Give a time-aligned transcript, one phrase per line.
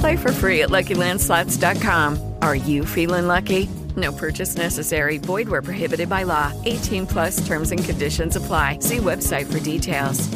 [0.00, 2.34] Play for free at LuckyLandSlots.com.
[2.42, 3.68] Are you feeling lucky?
[3.96, 5.18] No purchase necessary.
[5.18, 6.52] Void where prohibited by law.
[6.64, 8.80] 18 plus terms and conditions apply.
[8.80, 10.28] See website for details.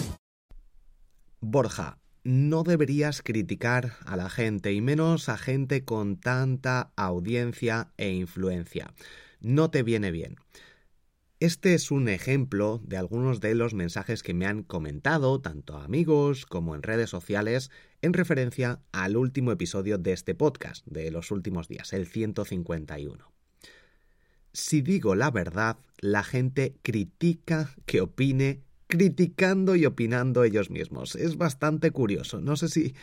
[1.43, 8.11] Borja, no deberías criticar a la gente y menos a gente con tanta audiencia e
[8.11, 8.93] influencia.
[9.41, 10.37] No te viene bien.
[11.41, 16.45] Este es un ejemplo de algunos de los mensajes que me han comentado, tanto amigos
[16.45, 17.71] como en redes sociales,
[18.03, 23.33] en referencia al último episodio de este podcast, de los últimos días, el 151.
[24.53, 31.17] Si digo la verdad, la gente critica que opine criticando y opinando ellos mismos.
[31.17, 32.43] Es bastante curioso.
[32.43, 32.95] No sé si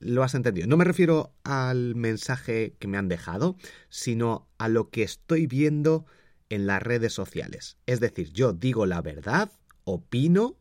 [0.00, 0.66] lo has entendido.
[0.66, 3.56] No me refiero al mensaje que me han dejado,
[3.88, 6.06] sino a lo que estoy viendo
[6.48, 7.76] en las redes sociales.
[7.86, 9.50] Es decir, yo digo la verdad,
[9.84, 10.56] opino,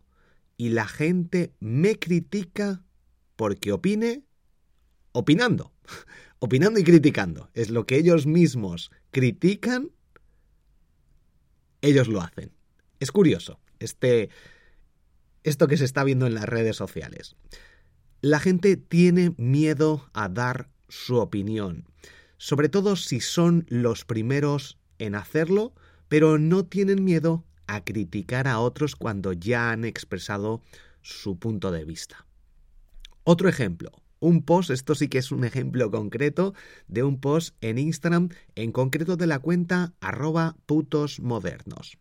[0.57, 2.83] y la gente me critica
[3.35, 4.23] porque opine
[5.11, 5.73] opinando.
[6.39, 7.49] opinando y criticando.
[7.53, 9.91] Es lo que ellos mismos critican
[11.83, 12.53] ellos lo hacen.
[12.99, 14.29] Es curioso, este,
[15.43, 17.35] esto que se está viendo en las redes sociales.
[18.21, 21.85] La gente tiene miedo a dar su opinión,
[22.37, 25.73] sobre todo si son los primeros en hacerlo,
[26.07, 30.61] pero no tienen miedo a criticar a otros cuando ya han expresado
[31.01, 32.25] su punto de vista.
[33.23, 36.53] Otro ejemplo, un post, esto sí que es un ejemplo concreto
[36.87, 41.97] de un post en Instagram, en concreto de la cuenta arroba putos modernos.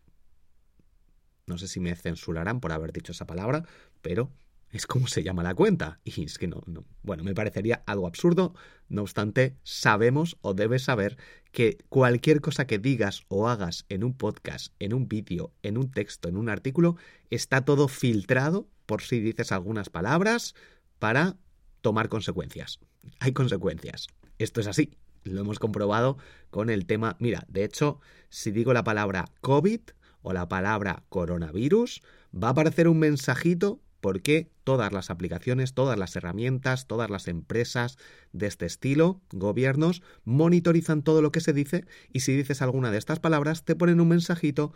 [1.45, 3.65] No sé si me censurarán por haber dicho esa palabra,
[4.01, 4.31] pero
[4.73, 5.99] es como se llama la cuenta.
[6.03, 8.55] Y es que no, no, bueno, me parecería algo absurdo.
[8.89, 11.17] No obstante, sabemos o debes saber
[11.51, 15.91] que cualquier cosa que digas o hagas en un podcast, en un vídeo, en un
[15.91, 16.97] texto, en un artículo,
[17.29, 20.55] está todo filtrado por si dices algunas palabras
[20.97, 21.37] para
[21.81, 22.79] tomar consecuencias.
[23.19, 24.07] Hay consecuencias.
[24.39, 24.97] Esto es así.
[25.23, 26.17] Lo hemos comprobado
[26.49, 27.15] con el tema.
[27.19, 29.81] Mira, de hecho, si digo la palabra COVID
[30.23, 32.01] o la palabra coronavirus,
[32.33, 37.97] va a aparecer un mensajito porque todas las aplicaciones, todas las herramientas, todas las empresas
[38.33, 42.97] de este estilo, gobiernos, monitorizan todo lo que se dice y si dices alguna de
[42.97, 44.73] estas palabras te ponen un mensajito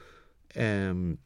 [0.54, 1.18] em,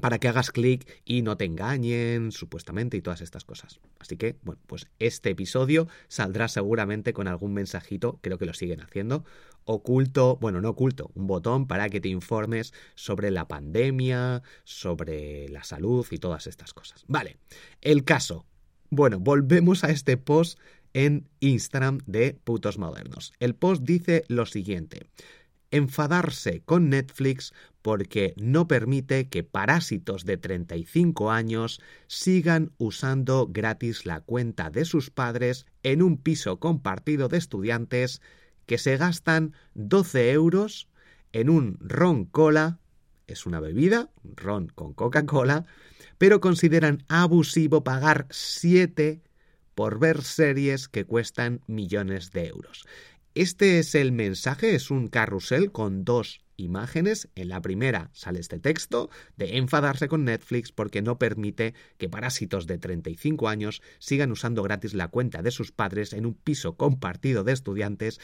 [0.00, 3.80] para que hagas clic y no te engañen, supuestamente, y todas estas cosas.
[3.98, 8.80] Así que, bueno, pues este episodio saldrá seguramente con algún mensajito, creo que lo siguen
[8.80, 9.24] haciendo,
[9.64, 15.62] oculto, bueno, no oculto, un botón para que te informes sobre la pandemia, sobre la
[15.64, 17.04] salud y todas estas cosas.
[17.08, 17.36] Vale,
[17.80, 18.46] el caso.
[18.90, 20.58] Bueno, volvemos a este post
[20.94, 23.32] en Instagram de putos modernos.
[23.40, 25.06] El post dice lo siguiente
[25.72, 27.52] enfadarse con Netflix
[27.82, 35.10] porque no permite que parásitos de 35 años sigan usando gratis la cuenta de sus
[35.10, 38.22] padres en un piso compartido de estudiantes
[38.66, 40.88] que se gastan 12 euros
[41.32, 42.78] en un ron cola,
[43.26, 45.66] es una bebida, ron con Coca-Cola,
[46.18, 49.22] pero consideran abusivo pagar 7
[49.74, 52.84] por ver series que cuestan millones de euros.
[53.34, 57.28] Este es el mensaje, es un carrusel con dos imágenes.
[57.34, 62.66] En la primera sale este texto de enfadarse con Netflix porque no permite que parásitos
[62.66, 67.44] de 35 años sigan usando gratis la cuenta de sus padres en un piso compartido
[67.44, 68.20] de estudiantes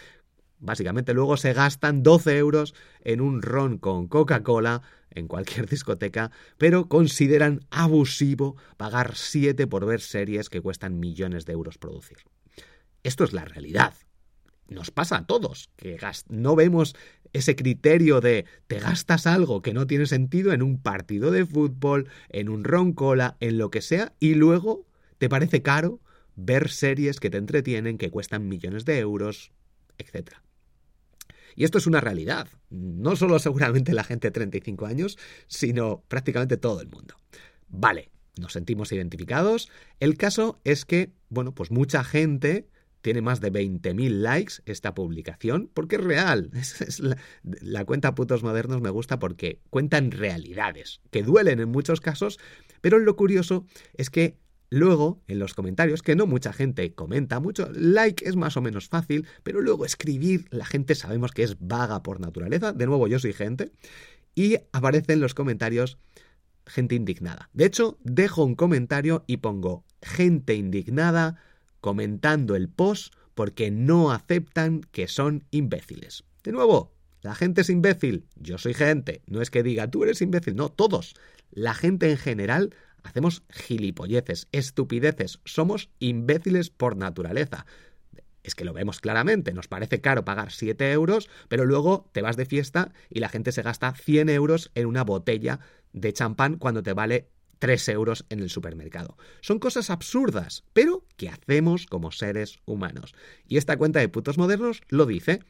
[0.60, 6.88] Básicamente luego se gastan 12 euros en un ron con Coca-Cola en cualquier discoteca, pero
[6.88, 12.18] consideran abusivo pagar 7 por ver series que cuestan millones de euros producir.
[13.04, 13.94] Esto es la realidad.
[14.68, 15.98] Nos pasa a todos, que
[16.28, 16.94] no vemos
[17.32, 22.08] ese criterio de te gastas algo que no tiene sentido en un partido de fútbol,
[22.28, 24.86] en un ron cola, en lo que sea, y luego
[25.18, 26.00] te parece caro
[26.36, 29.52] ver series que te entretienen, que cuestan millones de euros,
[29.98, 30.32] etc.
[31.56, 35.18] Y esto es una realidad, no solo seguramente la gente de 35 años,
[35.48, 37.16] sino prácticamente todo el mundo.
[37.68, 39.68] Vale, nos sentimos identificados.
[39.98, 42.68] El caso es que, bueno, pues mucha gente
[43.00, 46.50] tiene más de 20.000 likes esta publicación, porque es real.
[46.98, 52.38] la, la, cuenta Putos Modernos me gusta porque cuentan realidades, que duelen en muchos casos,
[52.80, 54.36] pero lo curioso es que
[54.70, 58.88] Luego, en los comentarios, que no mucha gente comenta mucho, like es más o menos
[58.88, 63.18] fácil, pero luego escribir, la gente sabemos que es vaga por naturaleza, de nuevo yo
[63.18, 63.72] soy gente,
[64.34, 65.98] y aparece en los comentarios
[66.66, 67.48] gente indignada.
[67.54, 71.40] De hecho, dejo un comentario y pongo gente indignada
[71.80, 76.24] comentando el post porque no aceptan que son imbéciles.
[76.42, 76.92] De nuevo,
[77.22, 80.68] la gente es imbécil, yo soy gente, no es que diga tú eres imbécil, no,
[80.68, 81.14] todos.
[81.50, 87.66] La gente en general Hacemos gilipolleces, estupideces, somos imbéciles por naturaleza.
[88.42, 92.36] Es que lo vemos claramente, nos parece caro pagar 7 euros, pero luego te vas
[92.36, 95.60] de fiesta y la gente se gasta 100 euros en una botella
[95.92, 97.28] de champán cuando te vale
[97.58, 99.16] 3 euros en el supermercado.
[99.40, 103.14] Son cosas absurdas, pero que hacemos como seres humanos.
[103.46, 105.40] Y esta cuenta de putos modernos lo dice.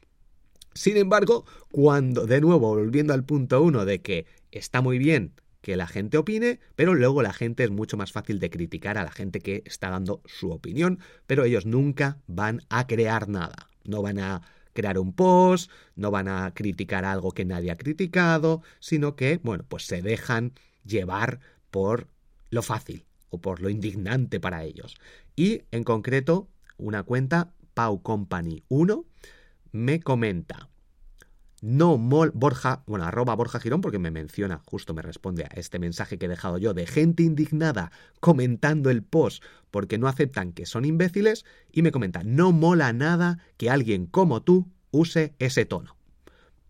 [0.75, 5.77] Sin embargo, cuando, de nuevo, volviendo al punto 1 de que está muy bien que
[5.77, 9.11] la gente opine, pero luego la gente es mucho más fácil de criticar a la
[9.11, 14.19] gente que está dando su opinión, pero ellos nunca van a crear nada, no van
[14.19, 19.41] a crear un post, no van a criticar algo que nadie ha criticado, sino que,
[19.43, 20.53] bueno, pues se dejan
[20.85, 21.41] llevar
[21.71, 22.09] por
[22.51, 24.97] lo fácil o por lo indignante para ellos.
[25.37, 29.05] Y en concreto, una cuenta Pau Company 1
[29.73, 30.69] me comenta
[31.61, 35.79] no mol Borja, bueno, arroba Borja Girón, porque me menciona, justo me responde a este
[35.79, 40.67] mensaje que he dejado yo de gente indignada comentando el post porque no aceptan que
[40.67, 45.98] son imbéciles, y me comenta, no mola nada que alguien como tú use ese tono.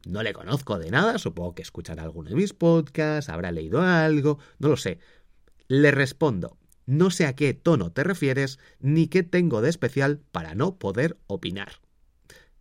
[0.09, 4.39] No le conozco de nada, supongo que escuchará alguno de mis podcasts, habrá leído algo,
[4.59, 5.01] no lo sé.
[5.69, 6.57] Le respondo,
[6.87, 11.19] no sé a qué tono te refieres, ni qué tengo de especial para no poder
[11.27, 11.83] opinar.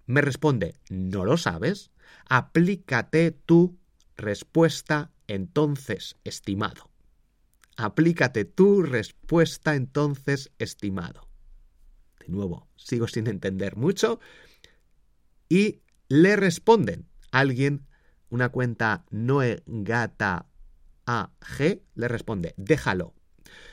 [0.07, 1.89] Me responde, ¿no lo sabes?
[2.27, 3.77] Aplícate tu
[4.17, 6.91] respuesta entonces, estimado.
[7.77, 11.29] Aplícate tu respuesta entonces, estimado.
[12.19, 14.19] De nuevo, sigo sin entender mucho.
[15.47, 15.79] Y
[16.09, 17.85] le responden alguien,
[18.29, 20.47] una cuenta Noegata
[21.05, 23.13] AG, le responde, déjalo.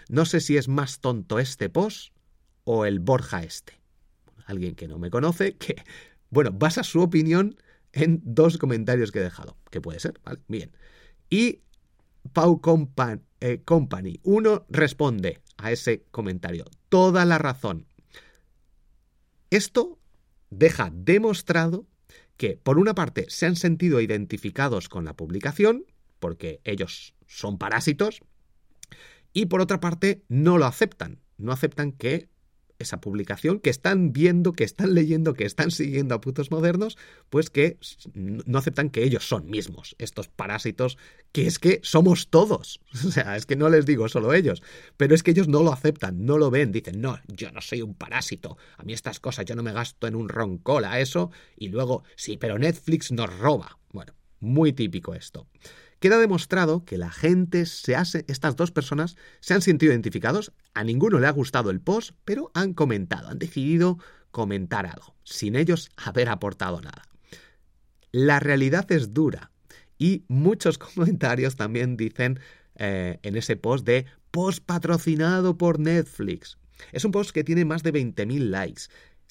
[0.09, 2.15] No sé si es más tonto este post
[2.65, 3.81] o el Borja este.
[4.47, 5.77] Alguien que no me conoce, que,
[6.31, 7.57] bueno, basa su opinión
[7.93, 10.41] en dos comentarios que he dejado, que puede ser, ¿vale?
[10.49, 10.73] Bien.
[11.31, 11.61] Y
[12.33, 12.61] Pau
[13.41, 16.65] eh, Company, uno responde a ese comentario.
[16.89, 17.87] Toda la razón.
[19.51, 19.99] Esto
[20.51, 21.87] deja demostrado
[22.37, 25.85] que, por una parte, se han sentido identificados con la publicación,
[26.19, 28.21] porque ellos son parásitos,
[29.33, 31.21] y por otra parte, no lo aceptan.
[31.37, 32.29] No aceptan que
[32.79, 36.99] esa publicación, que están viendo, que están leyendo, que están siguiendo a putos modernos,
[37.31, 37.79] pues que
[38.15, 40.99] no aceptan que ellos son mismos, estos parásitos,
[41.33, 42.81] que es que somos todos.
[43.05, 44.63] O sea, es que no les digo solo ellos,
[44.97, 47.83] pero es que ellos no lo aceptan, no lo ven, dicen, no, yo no soy
[47.83, 51.69] un parásito, a mí estas cosas yo no me gasto en un roncola, eso, y
[51.69, 53.79] luego, sí, pero Netflix nos roba.
[53.93, 55.47] Bueno, muy típico esto.
[56.05, 60.85] Queda demostrado que la gente se hace, estas dos personas se han sentido identificados, a
[60.85, 63.99] ninguno le ha gustado el post, pero han comentado, han decidido
[64.31, 67.05] comentar algo, sin ellos haber aportado nada.
[68.13, 69.51] La realidad es dura
[69.97, 72.39] y muchos comentarios también dicen
[72.75, 76.59] eh, en ese post de post patrocinado por Netflix.
[76.93, 78.83] Es un post que tiene más de 20.000 likes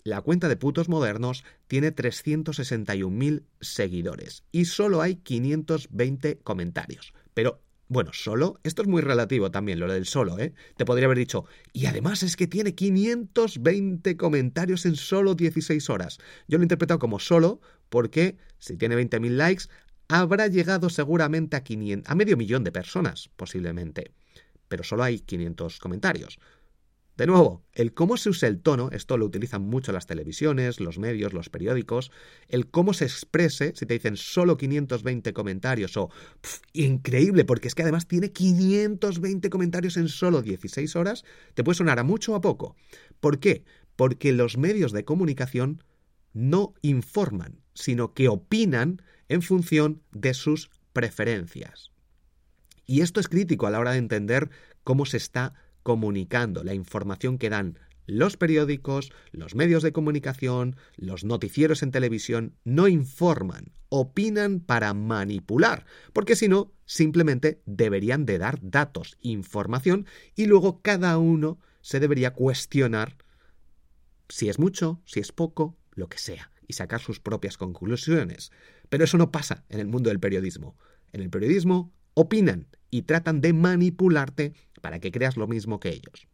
[0.03, 7.13] la cuenta de putos modernos tiene 361.000 seguidores y solo hay 520 comentarios.
[7.33, 10.53] Pero, bueno, solo, esto es muy relativo también, lo del solo, ¿eh?
[10.77, 16.17] Te podría haber dicho, y además es que tiene 520 comentarios en solo 16 horas.
[16.47, 19.65] Yo lo he interpretado como solo porque si tiene 20.000 likes,
[20.07, 24.11] habrá llegado seguramente a, 500, a medio millón de personas, posiblemente.
[24.67, 26.39] Pero solo hay 500 comentarios.
[27.15, 30.97] De nuevo, el cómo se usa el tono, esto lo utilizan mucho las televisiones, los
[30.97, 32.11] medios, los periódicos,
[32.47, 36.09] el cómo se exprese, si te dicen solo 520 comentarios o
[36.73, 41.99] increíble, porque es que además tiene 520 comentarios en solo 16 horas, te puede sonar
[41.99, 42.75] a mucho o a poco.
[43.19, 43.63] ¿Por qué?
[43.95, 45.83] Porque los medios de comunicación
[46.33, 51.91] no informan, sino que opinan en función de sus preferencias.
[52.87, 54.49] Y esto es crítico a la hora de entender
[54.83, 55.53] cómo se está
[55.83, 62.55] comunicando, la información que dan los periódicos, los medios de comunicación, los noticieros en televisión,
[62.65, 70.47] no informan, opinan para manipular, porque si no, simplemente deberían de dar datos, información, y
[70.47, 73.17] luego cada uno se debería cuestionar
[74.29, 78.51] si es mucho, si es poco, lo que sea, y sacar sus propias conclusiones.
[78.89, 80.77] Pero eso no pasa en el mundo del periodismo.
[81.11, 86.27] En el periodismo opinan y tratan de manipularte para que creas lo mismo que ellos.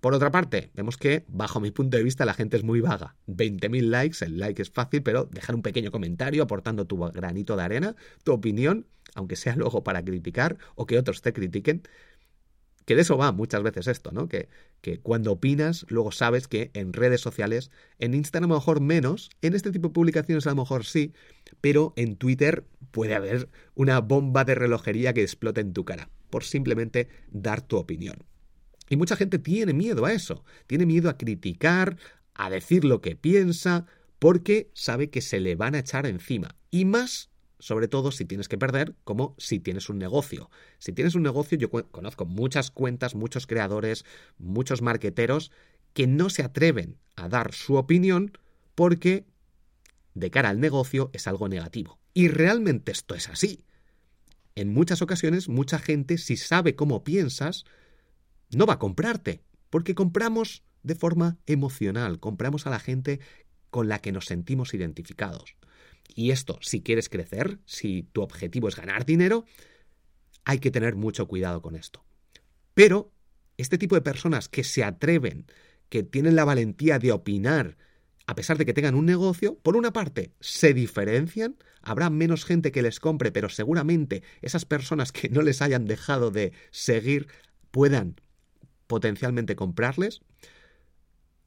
[0.00, 3.14] Por otra parte, vemos que, bajo mi punto de vista, la gente es muy vaga.
[3.26, 7.62] 20.000 likes, el like es fácil, pero dejar un pequeño comentario aportando tu granito de
[7.62, 11.82] arena, tu opinión, aunque sea luego para criticar o que otros te critiquen,
[12.86, 14.28] que de eso va muchas veces esto, ¿no?
[14.28, 14.48] Que,
[14.80, 19.28] que, cuando opinas, luego sabes que en redes sociales, en Instagram a lo mejor menos,
[19.42, 21.12] en este tipo de publicaciones a lo mejor sí,
[21.60, 26.44] pero en Twitter puede haber una bomba de relojería que explote en tu cara por
[26.44, 28.24] simplemente dar tu opinión.
[28.88, 31.96] Y mucha gente tiene miedo a eso, tiene miedo a criticar,
[32.34, 33.86] a decir lo que piensa,
[34.18, 36.56] porque sabe que se le van a echar encima.
[36.70, 40.50] Y más, sobre todo, si tienes que perder, como si tienes un negocio.
[40.78, 44.04] Si tienes un negocio, yo conozco muchas cuentas, muchos creadores,
[44.38, 45.50] muchos marqueteros
[45.92, 48.32] que no se atreven a dar su opinión
[48.74, 49.24] porque
[50.14, 51.98] de cara al negocio es algo negativo.
[52.14, 53.64] Y realmente esto es así
[54.56, 57.64] en muchas ocasiones mucha gente, si sabe cómo piensas,
[58.50, 63.20] no va a comprarte, porque compramos de forma emocional, compramos a la gente
[63.70, 65.56] con la que nos sentimos identificados.
[66.14, 69.44] Y esto, si quieres crecer, si tu objetivo es ganar dinero,
[70.44, 72.04] hay que tener mucho cuidado con esto.
[72.72, 73.12] Pero
[73.58, 75.46] este tipo de personas que se atreven,
[75.88, 77.76] que tienen la valentía de opinar,
[78.26, 82.72] a pesar de que tengan un negocio, por una parte, se diferencian, habrá menos gente
[82.72, 87.28] que les compre, pero seguramente esas personas que no les hayan dejado de seguir
[87.70, 88.20] puedan
[88.86, 90.22] potencialmente comprarles.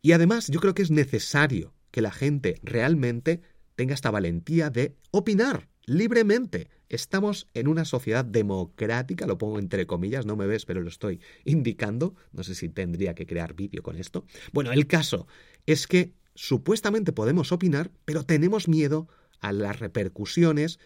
[0.02, 3.42] Y además yo creo que es necesario que la gente realmente
[3.76, 6.70] tenga esta valentía de opinar libremente.
[6.88, 11.20] Estamos en una sociedad democrática, lo pongo entre comillas, no me ves, pero lo estoy
[11.44, 12.16] indicando.
[12.32, 14.26] No sé si tendría que crear vídeo con esto.
[14.54, 15.28] Bueno, el caso
[15.66, 19.10] es que supuestamente podemos opinar, pero tenemos miedo
[19.42, 20.80] a las repercusiones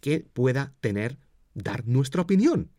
[0.00, 1.18] que pueda tener
[1.52, 2.70] dar nuestra opinión.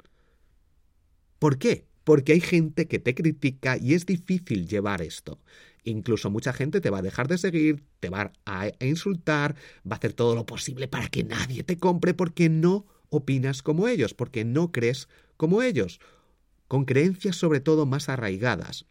[1.38, 1.86] ¿Por qué?
[2.03, 5.39] Porque hay gente que te critica y es difícil llevar esto.
[5.84, 9.55] Incluso mucha gente te va a dejar de seguir, te va a insultar,
[9.88, 13.88] va a hacer todo lo posible para que nadie te compre porque no opinas como
[13.88, 16.00] ellos, porque no crees como ellos,
[16.67, 18.88] con creencias sobre todo más arraigadas.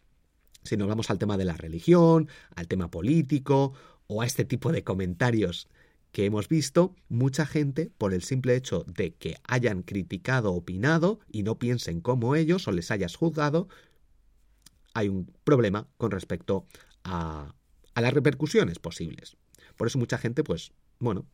[0.65, 3.73] Si nos vamos al tema de la religión, al tema político
[4.07, 5.69] o a este tipo de comentarios
[6.11, 11.43] que hemos visto, mucha gente, por el simple hecho de que hayan criticado, opinado y
[11.43, 13.67] no piensen como ellos o les hayas juzgado,
[14.93, 16.65] hay un problema con respecto
[17.03, 17.53] a,
[17.93, 19.37] a las repercusiones posibles.
[19.75, 21.25] Por eso mucha gente, pues, bueno,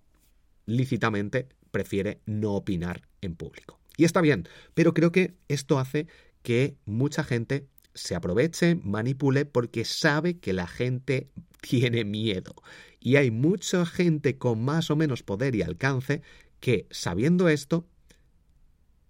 [0.66, 3.80] lícitamente prefiere no opinar en público.
[3.98, 6.08] Y está bien, pero creo que esto hace
[6.42, 11.30] que mucha gente se aproveche, manipule, porque sabe que la gente
[11.62, 12.56] tiene miedo.
[13.00, 16.22] Y hay mucha gente con más o menos poder y alcance
[16.60, 17.88] que, sabiendo esto,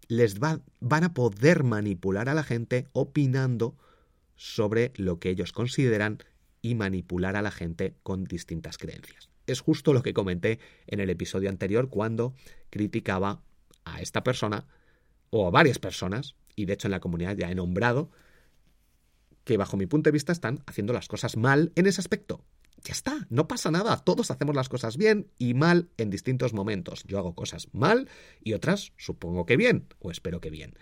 [0.08, 3.78] les va, van a poder manipular a la gente opinando
[4.36, 6.20] sobre lo que ellos consideran
[6.62, 9.30] y manipular a la gente con distintas creencias.
[9.48, 12.34] Es justo lo que comenté en el episodio anterior cuando
[12.70, 13.42] criticaba
[13.86, 14.66] a esta persona
[15.30, 18.12] o a varias personas, y de hecho en la comunidad ya he nombrado
[19.44, 22.44] que bajo mi punto de vista están haciendo las cosas mal en ese aspecto.
[22.84, 27.04] Ya está, no pasa nada, todos hacemos las cosas bien y mal en distintos momentos.
[27.06, 28.10] Yo hago cosas mal
[28.44, 30.74] y otras supongo que bien, o espero que bien.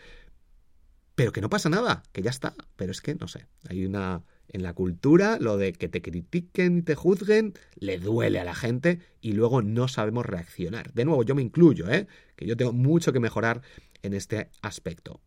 [1.15, 2.53] Pero que no pasa nada, que ya está.
[2.77, 4.23] Pero es que, no sé, hay una...
[4.51, 8.55] En la cultura, lo de que te critiquen y te juzguen, le duele a la
[8.55, 10.91] gente y luego no sabemos reaccionar.
[10.93, 12.07] De nuevo, yo me incluyo, ¿eh?
[12.35, 13.61] Que yo tengo mucho que mejorar
[14.01, 15.21] en este aspecto.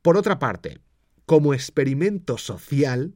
[0.00, 0.78] Por otra parte,
[1.28, 3.12] como experimento social,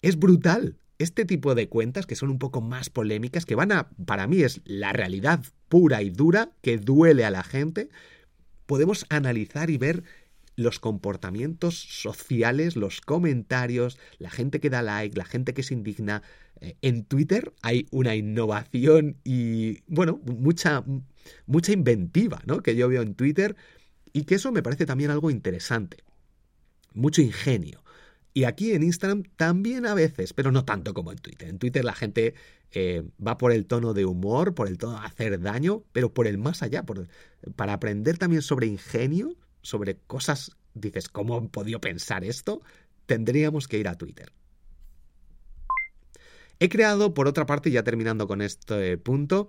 [0.00, 0.78] es brutal.
[1.00, 4.42] Este tipo de cuentas que son un poco más polémicas, que van a, para mí
[4.42, 7.88] es la realidad pura y dura, que duele a la gente,
[8.66, 10.04] podemos analizar y ver
[10.54, 16.22] los comportamientos sociales, los comentarios, la gente que da like, la gente que se indigna.
[16.60, 20.84] Eh, en Twitter hay una innovación y, bueno, mucha,
[21.46, 22.62] mucha inventiva, ¿no?
[22.62, 23.56] Que yo veo en Twitter
[24.12, 26.04] y que eso me parece también algo interesante.
[26.94, 27.84] Mucho ingenio.
[28.32, 31.48] Y aquí en Instagram también a veces, pero no tanto como en Twitter.
[31.48, 32.34] En Twitter la gente
[32.72, 36.26] eh, va por el tono de humor, por el tono de hacer daño, pero por
[36.26, 36.84] el más allá,
[37.54, 42.60] para aprender también sobre ingenio, sobre cosas, dices, ¿cómo han podido pensar esto?
[43.06, 44.32] Tendríamos que ir a Twitter.
[46.58, 49.48] He creado, por otra parte, ya terminando con este punto,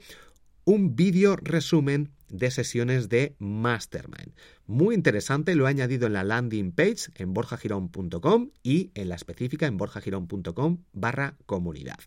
[0.63, 4.33] un vídeo resumen de sesiones de Mastermind.
[4.67, 9.67] Muy interesante, lo he añadido en la landing page en borjagirón.com y en la específica
[9.67, 11.99] en borjagirón.com barra comunidad.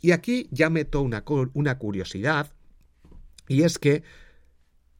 [0.00, 2.52] Y aquí ya meto una, una curiosidad
[3.48, 4.02] y es que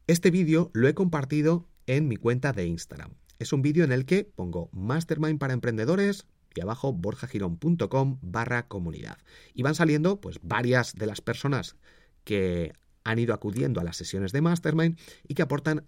[0.07, 3.11] este vídeo lo he compartido en mi cuenta de Instagram.
[3.39, 9.17] Es un vídeo en el que pongo Mastermind para emprendedores y abajo borjagirón.com barra comunidad.
[9.53, 11.75] Y van saliendo pues varias de las personas
[12.23, 12.73] que
[13.07, 15.85] han ido acudiendo a las sesiones de Mastermind y que aportan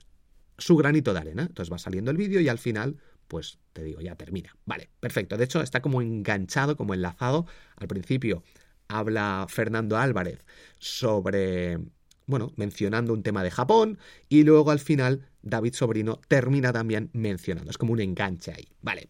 [0.58, 1.44] su granito de arena.
[1.44, 2.98] Entonces va saliendo el vídeo y al final,
[3.28, 4.56] pues te digo, ya termina.
[4.66, 5.36] Vale, perfecto.
[5.36, 7.46] De hecho, está como enganchado, como enlazado.
[7.76, 8.44] Al principio
[8.88, 10.46] habla Fernando Álvarez
[10.80, 11.80] sobre,
[12.26, 14.00] bueno, mencionando un tema de Japón
[14.30, 17.70] y luego al final David Sobrino termina también mencionando.
[17.70, 18.70] Es como un enganche ahí.
[18.82, 19.10] Vale.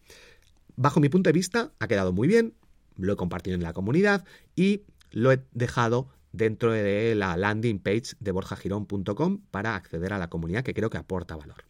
[0.74, 2.54] Bajo mi punto de vista, ha quedado muy bien.
[2.96, 4.24] Lo he compartido en la comunidad
[4.56, 10.28] y lo he dejado dentro de la landing page de borjagirón.com para acceder a la
[10.28, 11.64] comunidad que creo que aporta valor.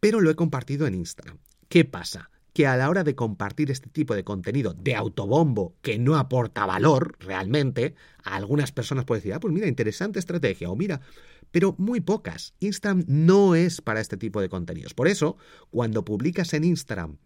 [0.00, 1.38] Pero lo he compartido en Instagram.
[1.68, 2.30] ¿Qué pasa?
[2.52, 6.64] Que a la hora de compartir este tipo de contenido de autobombo que no aporta
[6.64, 11.00] valor realmente, a algunas personas puede decir, ah, pues mira, interesante estrategia, o mira,
[11.50, 12.54] pero muy pocas.
[12.60, 14.94] Instagram no es para este tipo de contenidos.
[14.94, 15.36] Por eso,
[15.70, 17.18] cuando publicas en Instagram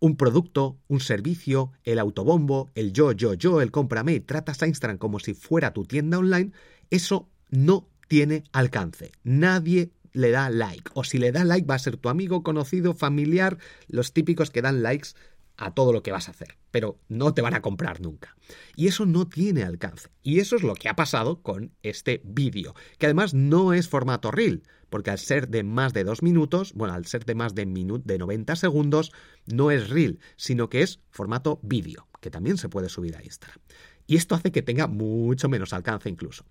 [0.00, 4.98] un producto, un servicio, el autobombo, el yo, yo, yo, el cómprame tratas a Instagram
[4.98, 6.52] como si fuera tu tienda online,
[6.90, 9.12] eso no tiene alcance.
[9.24, 10.90] Nadie le da like.
[10.94, 14.62] O si le da like va a ser tu amigo, conocido, familiar, los típicos que
[14.62, 15.10] dan likes
[15.58, 18.36] a todo lo que vas a hacer, pero no te van a comprar nunca.
[18.76, 20.08] Y eso no tiene alcance.
[20.22, 24.30] Y eso es lo que ha pasado con este vídeo, que además no es formato
[24.30, 27.66] reel, porque al ser de más de dos minutos, bueno, al ser de más de,
[27.66, 29.12] de 90 segundos,
[29.46, 33.60] no es reel, sino que es formato vídeo, que también se puede subir a Instagram.
[34.06, 36.44] Y esto hace que tenga mucho menos alcance incluso.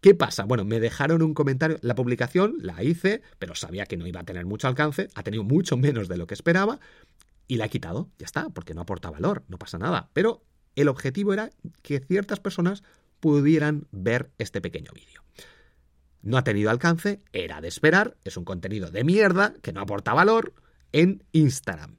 [0.00, 0.44] ¿Qué pasa?
[0.44, 4.24] Bueno, me dejaron un comentario, la publicación la hice, pero sabía que no iba a
[4.24, 6.78] tener mucho alcance, ha tenido mucho menos de lo que esperaba,
[7.46, 10.10] y la he quitado, ya está, porque no aporta valor, no pasa nada.
[10.12, 10.44] Pero
[10.76, 11.50] el objetivo era
[11.82, 12.82] que ciertas personas
[13.20, 15.22] pudieran ver este pequeño vídeo.
[16.22, 20.14] No ha tenido alcance, era de esperar, es un contenido de mierda que no aporta
[20.14, 20.54] valor
[20.92, 21.98] en Instagram.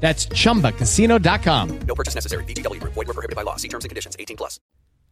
[0.00, 1.80] That's chumbacasino.com.
[1.86, 2.44] No purchase necessary.
[2.44, 2.80] BGW.
[2.82, 3.56] Void were prohibited by law.
[3.56, 4.60] See terms and conditions 18 plus.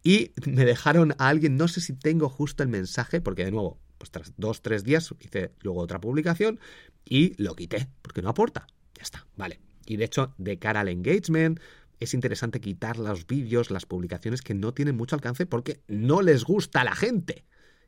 [0.07, 3.81] Y me dejaron a alguien, no sé si tengo justo el mensaje, porque de nuevo,
[3.99, 6.61] pues tras dos, tres días hice luego otra publicación
[7.05, 8.68] y lo quité, porque no aporta.
[8.94, 9.59] Ya está, vale.
[9.85, 11.59] Y de hecho, de cara al engagement,
[11.99, 16.44] es interesante quitar los vídeos, las publicaciones que no tienen mucho alcance porque no les
[16.44, 17.44] gusta a la gente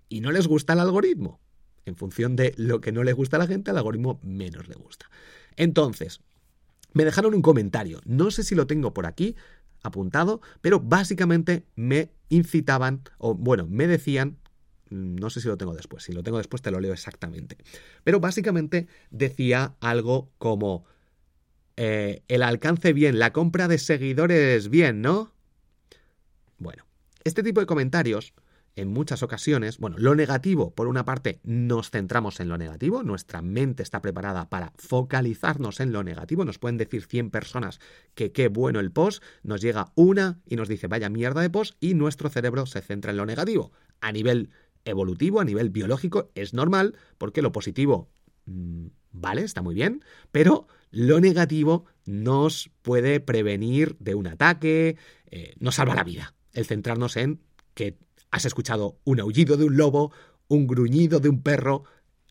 [0.09, 1.41] y no les gusta el algoritmo.
[1.85, 4.75] En función de lo que no le gusta a la gente, al algoritmo menos le
[4.75, 5.09] gusta.
[5.57, 6.21] Entonces,
[6.93, 8.01] me dejaron un comentario.
[8.05, 9.37] No sé si lo tengo por aquí
[9.83, 14.39] apuntado, pero básicamente me incitaban, o bueno, me decían,
[14.91, 17.59] no sé si lo tengo después, si lo tengo después te lo leo exactamente,
[18.05, 20.85] pero básicamente decía algo como,
[21.77, 25.33] eh, el alcance bien, la compra de seguidores bien, ¿no?
[26.59, 26.85] Bueno,
[27.25, 28.35] este tipo de comentarios
[28.79, 33.43] en muchas ocasiones, bueno, lo negativo, por una parte, nos centramos en lo negativo, nuestra
[33.43, 37.81] mente está preparada para focalizarnos en lo negativo, nos pueden decir 100 personas
[38.15, 41.77] que qué bueno el post, nos llega una y nos dice vaya mierda de post
[41.81, 43.73] y nuestro cerebro se centra en lo negativo.
[44.01, 44.51] A nivel
[44.85, 48.09] evolutivo, a nivel biológico, es normal porque lo positivo,
[48.47, 55.55] mm, vale, está muy bien, pero lo negativo nos puede prevenir de un ataque, eh,
[55.59, 56.35] nos salva la vida.
[56.53, 57.41] El centrarnos en
[57.75, 57.99] que
[58.31, 60.13] has escuchado un aullido de un lobo,
[60.49, 61.85] un gruñido de un perro,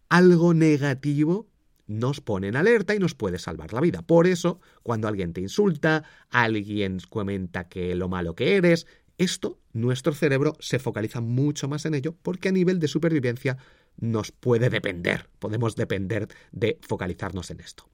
[0.10, 1.48] algo negativo
[1.88, 4.02] nos pone en alerta y nos puede salvar la vida.
[4.02, 10.14] Por eso, cuando alguien te insulta, alguien comenta que lo malo que eres, esto, nuestro
[10.14, 13.58] cerebro se focaliza mucho más en ello porque a nivel de supervivencia
[14.00, 17.90] nos puede depender, podemos depender de focalizarnos en esto.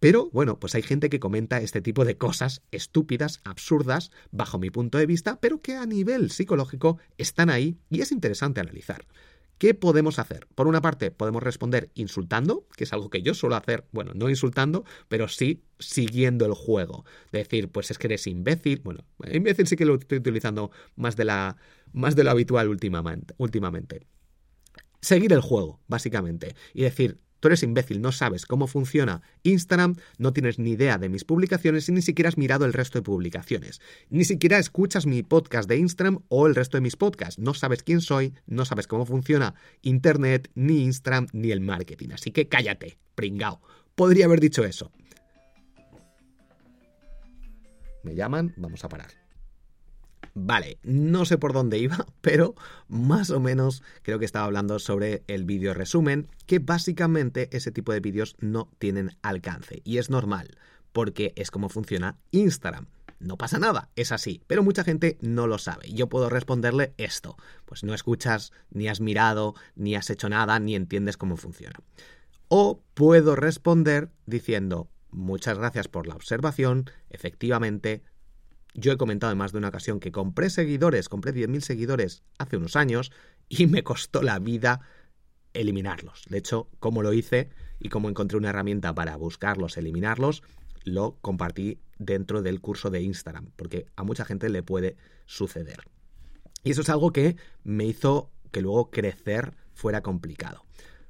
[0.00, 4.70] Pero bueno, pues hay gente que comenta este tipo de cosas estúpidas, absurdas, bajo mi
[4.70, 9.06] punto de vista, pero que a nivel psicológico están ahí y es interesante analizar.
[9.58, 10.48] ¿Qué podemos hacer?
[10.54, 14.30] Por una parte, podemos responder insultando, que es algo que yo suelo hacer, bueno, no
[14.30, 17.04] insultando, pero sí siguiendo el juego.
[17.30, 18.80] Decir, pues es que eres imbécil.
[18.82, 21.58] Bueno, imbécil sí que lo estoy utilizando más de, la,
[21.92, 23.34] más de lo habitual últimamente.
[23.36, 24.06] últimamente.
[25.02, 26.54] Seguir el juego, básicamente.
[26.72, 31.08] Y decir, Tú eres imbécil, no sabes cómo funciona Instagram, no tienes ni idea de
[31.08, 33.80] mis publicaciones y ni siquiera has mirado el resto de publicaciones.
[34.10, 37.38] Ni siquiera escuchas mi podcast de Instagram o el resto de mis podcasts.
[37.38, 42.10] No sabes quién soy, no sabes cómo funciona Internet, ni Instagram, ni el marketing.
[42.12, 43.60] Así que cállate, pringao.
[43.94, 44.92] Podría haber dicho eso.
[48.02, 49.29] Me llaman, vamos a parar.
[50.42, 52.54] Vale, no sé por dónde iba, pero
[52.88, 57.92] más o menos creo que estaba hablando sobre el vídeo resumen, que básicamente ese tipo
[57.92, 59.82] de vídeos no tienen alcance.
[59.84, 60.56] Y es normal,
[60.92, 62.86] porque es como funciona Instagram.
[63.18, 65.92] No pasa nada, es así, pero mucha gente no lo sabe.
[65.92, 70.74] Yo puedo responderle esto, pues no escuchas, ni has mirado, ni has hecho nada, ni
[70.74, 71.78] entiendes cómo funciona.
[72.48, 78.02] O puedo responder diciendo, muchas gracias por la observación, efectivamente,
[78.74, 82.56] yo he comentado en más de una ocasión que compré seguidores, compré 10.000 seguidores hace
[82.56, 83.10] unos años
[83.48, 84.80] y me costó la vida
[85.52, 86.24] eliminarlos.
[86.28, 90.42] De hecho, como lo hice y como encontré una herramienta para buscarlos, eliminarlos,
[90.84, 95.80] lo compartí dentro del curso de Instagram, porque a mucha gente le puede suceder.
[96.62, 100.64] Y eso es algo que me hizo que luego crecer fuera complicado.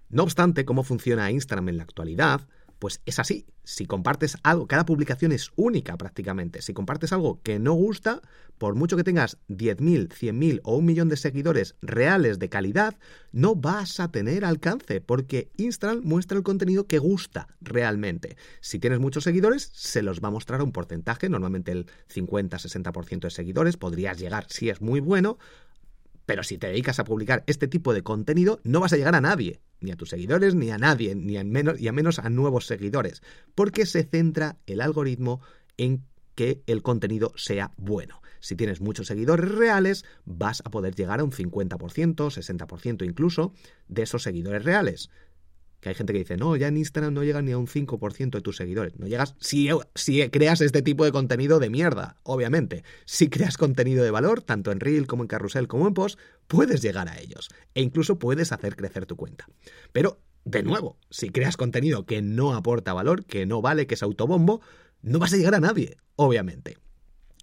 [0.08, 2.48] No obstante, cómo funciona Instagram en la actualidad,
[2.80, 3.46] pues es así.
[3.62, 6.62] Si compartes algo, cada publicación es única prácticamente.
[6.62, 8.22] Si compartes algo que no gusta,
[8.58, 12.96] por mucho que tengas 10.000, 100.000 o un millón de seguidores reales de calidad,
[13.32, 18.36] no vas a tener alcance porque Instagram muestra el contenido que gusta realmente.
[18.60, 23.30] Si tienes muchos seguidores, se los va a mostrar un porcentaje, normalmente el 50-60% de
[23.30, 25.38] seguidores, podrías llegar, si es muy bueno,
[26.26, 29.20] pero si te dedicas a publicar este tipo de contenido, no vas a llegar a
[29.20, 32.28] nadie ni a tus seguidores, ni a nadie, ni a menos, y a menos a
[32.30, 33.22] nuevos seguidores,
[33.54, 35.40] porque se centra el algoritmo
[35.76, 36.04] en
[36.34, 38.22] que el contenido sea bueno.
[38.40, 41.68] Si tienes muchos seguidores reales, vas a poder llegar a un 50%,
[42.14, 43.52] 60% incluso
[43.88, 45.10] de esos seguidores reales
[45.80, 48.30] que hay gente que dice, no, ya en Instagram no llega ni a un 5%
[48.30, 48.98] de tus seguidores.
[48.98, 52.84] No llegas si, si creas este tipo de contenido de mierda, obviamente.
[53.06, 56.82] Si creas contenido de valor, tanto en Reel como en Carrusel como en Post, puedes
[56.82, 57.48] llegar a ellos.
[57.74, 59.46] E incluso puedes hacer crecer tu cuenta.
[59.92, 64.02] Pero, de nuevo, si creas contenido que no aporta valor, que no vale, que es
[64.02, 64.60] autobombo,
[65.02, 66.76] no vas a llegar a nadie, obviamente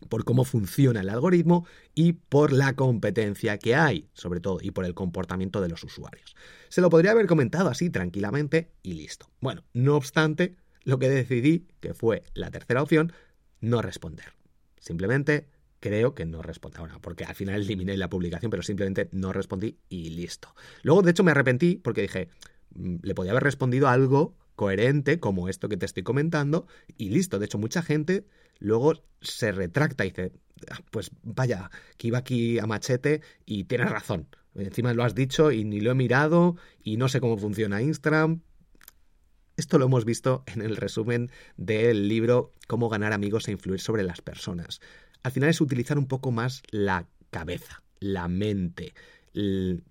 [0.09, 4.85] por cómo funciona el algoritmo y por la competencia que hay, sobre todo, y por
[4.85, 6.35] el comportamiento de los usuarios.
[6.69, 9.29] Se lo podría haber comentado así tranquilamente y listo.
[9.41, 13.11] Bueno, no obstante, lo que decidí, que fue la tercera opción,
[13.59, 14.33] no responder.
[14.79, 15.47] Simplemente
[15.79, 16.79] creo que no respondí.
[16.79, 20.53] Bueno, porque al final eliminé la publicación, pero simplemente no respondí y listo.
[20.83, 22.29] Luego, de hecho, me arrepentí porque dije,
[22.75, 27.37] mm, le podía haber respondido algo coherente como esto que te estoy comentando y listo.
[27.37, 28.25] De hecho, mucha gente
[28.59, 30.31] luego se retracta y dice,
[30.69, 34.27] ah, pues vaya, que iba aquí a machete y tienes razón.
[34.55, 38.41] Encima lo has dicho y ni lo he mirado y no sé cómo funciona Instagram.
[39.55, 44.03] Esto lo hemos visto en el resumen del libro Cómo ganar amigos e influir sobre
[44.03, 44.81] las personas.
[45.23, 48.93] Al final es utilizar un poco más la cabeza, la mente,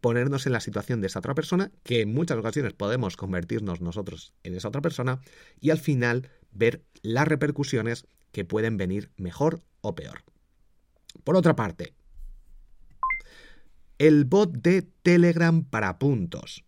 [0.00, 4.34] ponernos en la situación de esa otra persona, que en muchas ocasiones podemos convertirnos nosotros
[4.42, 5.20] en esa otra persona,
[5.60, 10.24] y al final ver las repercusiones que pueden venir mejor o peor.
[11.24, 11.94] Por otra parte,
[13.98, 16.64] el bot de Telegram para puntos.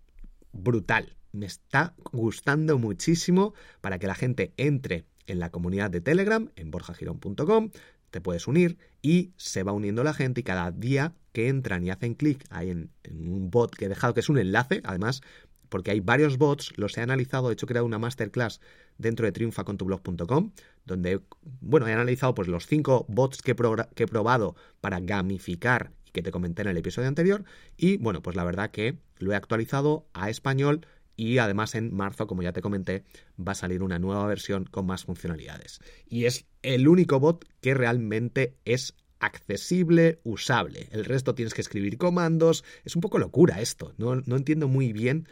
[0.53, 1.14] Brutal.
[1.31, 6.71] Me está gustando muchísimo para que la gente entre en la comunidad de Telegram en
[6.71, 7.71] borjagirón.com,
[8.11, 11.91] te puedes unir y se va uniendo la gente y cada día que entran y
[11.91, 15.21] hacen clic en, en, un bot que he dejado que es un enlace, además
[15.68, 18.61] porque hay varios bots, los he analizado, he hecho creado una masterclass
[18.96, 20.52] dentro de triunfacontublog.com,
[20.85, 21.20] donde,
[21.61, 23.54] bueno, he analizado pues los cinco bots que,
[23.94, 27.44] que he probado para gamificar y que te comenté en el episodio anterior,
[27.76, 32.28] y bueno, pues la verdad que lo he actualizado a español y además en marzo,
[32.28, 33.04] como ya te comenté,
[33.37, 35.81] va a salir una nueva versión con más funcionalidades.
[36.09, 40.88] Y es el único bot que realmente es accesible, usable.
[40.92, 42.64] El resto tienes que escribir comandos.
[42.85, 43.94] Es un poco locura esto.
[43.96, 45.26] No, no entiendo muy bien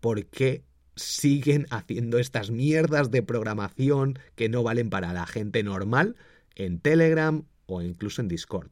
[0.00, 0.64] por qué
[0.96, 6.16] siguen haciendo estas mierdas de programación que no valen para la gente normal
[6.54, 8.70] en Telegram o incluso en Discord.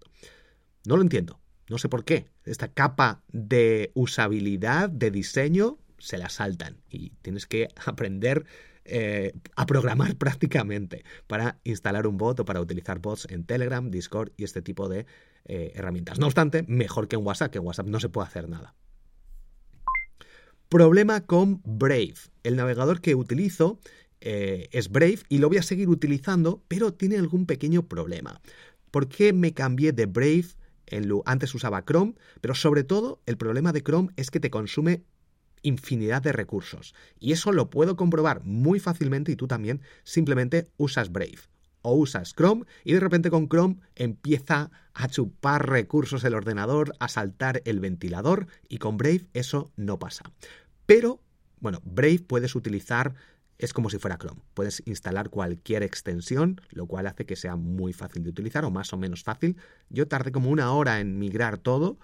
[0.87, 1.41] No lo entiendo.
[1.69, 2.27] No sé por qué.
[2.45, 8.45] Esta capa de usabilidad, de diseño, se la saltan y tienes que aprender
[8.85, 14.33] eh, a programar prácticamente para instalar un bot o para utilizar bots en Telegram, Discord
[14.37, 15.07] y este tipo de
[15.47, 16.19] eh, herramientas.
[16.19, 18.75] No obstante, mejor que en WhatsApp, que en WhatsApp no se puede hacer nada.
[20.75, 22.17] Problema con Brave.
[22.43, 23.79] El navegador que utilizo
[24.21, 28.41] eh, es Brave y lo voy a seguir utilizando, pero tiene algún pequeño problema.
[28.91, 30.47] ¿Por qué me cambié de Brave?
[30.87, 34.51] En lo, antes usaba Chrome, pero sobre todo el problema de Chrome es que te
[34.51, 35.05] consume
[35.63, 36.93] infinidad de recursos.
[37.21, 41.39] Y eso lo puedo comprobar muy fácilmente y tú también simplemente usas Brave
[41.83, 47.09] o usas Chrome y de repente con Chrome empieza a chupar recursos el ordenador, a
[47.09, 50.25] saltar el ventilador y con Brave eso no pasa.
[50.87, 51.21] Pero,
[51.61, 53.15] bueno, Brave puedes utilizar,
[53.59, 54.43] es como si fuera Chrome.
[54.55, 58.93] Puedes instalar cualquier extensión, lo cual hace que sea muy fácil de utilizar o más
[58.93, 59.57] o menos fácil.
[59.89, 61.99] Yo tardé como una hora en migrar todo,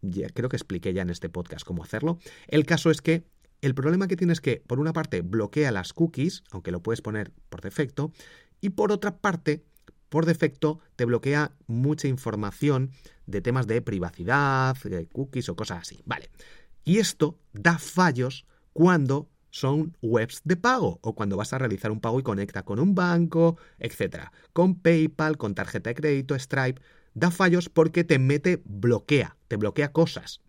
[0.00, 2.18] ya, creo que expliqué ya en este podcast cómo hacerlo.
[2.46, 3.24] El caso es que
[3.60, 7.02] el problema que tienes es que, por una parte, bloquea las cookies, aunque lo puedes
[7.02, 8.12] poner por defecto,
[8.60, 9.64] y por otra parte,
[10.08, 12.92] por defecto, te bloquea mucha información
[13.26, 16.00] de temas de privacidad, de cookies o cosas así.
[16.06, 16.30] Vale.
[16.88, 22.00] Y esto da fallos cuando son webs de pago o cuando vas a realizar un
[22.00, 24.30] pago y conecta con un banco, etc.
[24.54, 26.80] Con PayPal, con tarjeta de crédito, Stripe
[27.12, 30.40] da fallos porque te mete, bloquea, te bloquea cosas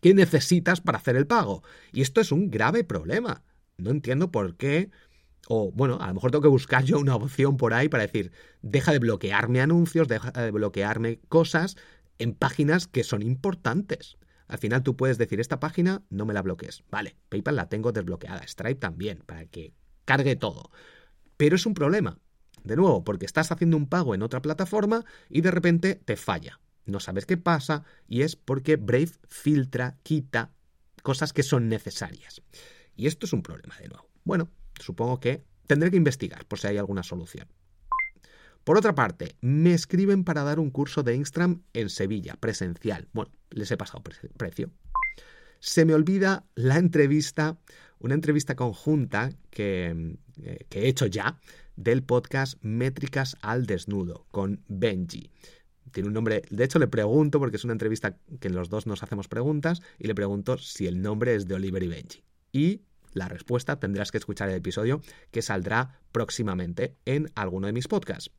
[0.00, 1.62] que necesitas para hacer el pago.
[1.92, 3.44] Y esto es un grave problema.
[3.78, 4.90] No entiendo por qué.
[5.46, 8.32] O bueno, a lo mejor tengo que buscar yo una opción por ahí para decir,
[8.60, 11.76] deja de bloquearme anuncios, deja de bloquearme cosas
[12.18, 14.16] en páginas que son importantes.
[14.50, 16.82] Al final tú puedes decir, esta página no me la bloquees.
[16.90, 19.72] Vale, PayPal la tengo desbloqueada, Stripe también, para que
[20.04, 20.72] cargue todo.
[21.36, 22.18] Pero es un problema,
[22.64, 26.58] de nuevo, porque estás haciendo un pago en otra plataforma y de repente te falla.
[26.84, 30.50] No sabes qué pasa y es porque Brave filtra, quita
[31.04, 32.42] cosas que son necesarias.
[32.96, 34.10] Y esto es un problema de nuevo.
[34.24, 37.46] Bueno, supongo que tendré que investigar por si hay alguna solución.
[38.70, 43.08] Por otra parte, me escriben para dar un curso de Instagram en Sevilla, presencial.
[43.12, 44.04] Bueno, les he pasado
[44.36, 44.70] precio.
[45.58, 47.58] Se me olvida la entrevista,
[47.98, 51.40] una entrevista conjunta que, eh, que he hecho ya,
[51.74, 55.32] del podcast Métricas al Desnudo con Benji.
[55.90, 59.02] Tiene un nombre, de hecho le pregunto, porque es una entrevista que los dos nos
[59.02, 62.22] hacemos preguntas, y le pregunto si el nombre es de Oliver y Benji.
[62.52, 62.82] Y
[63.14, 65.00] la respuesta tendrás que escuchar el episodio
[65.32, 68.30] que saldrá próximamente en alguno de mis podcasts.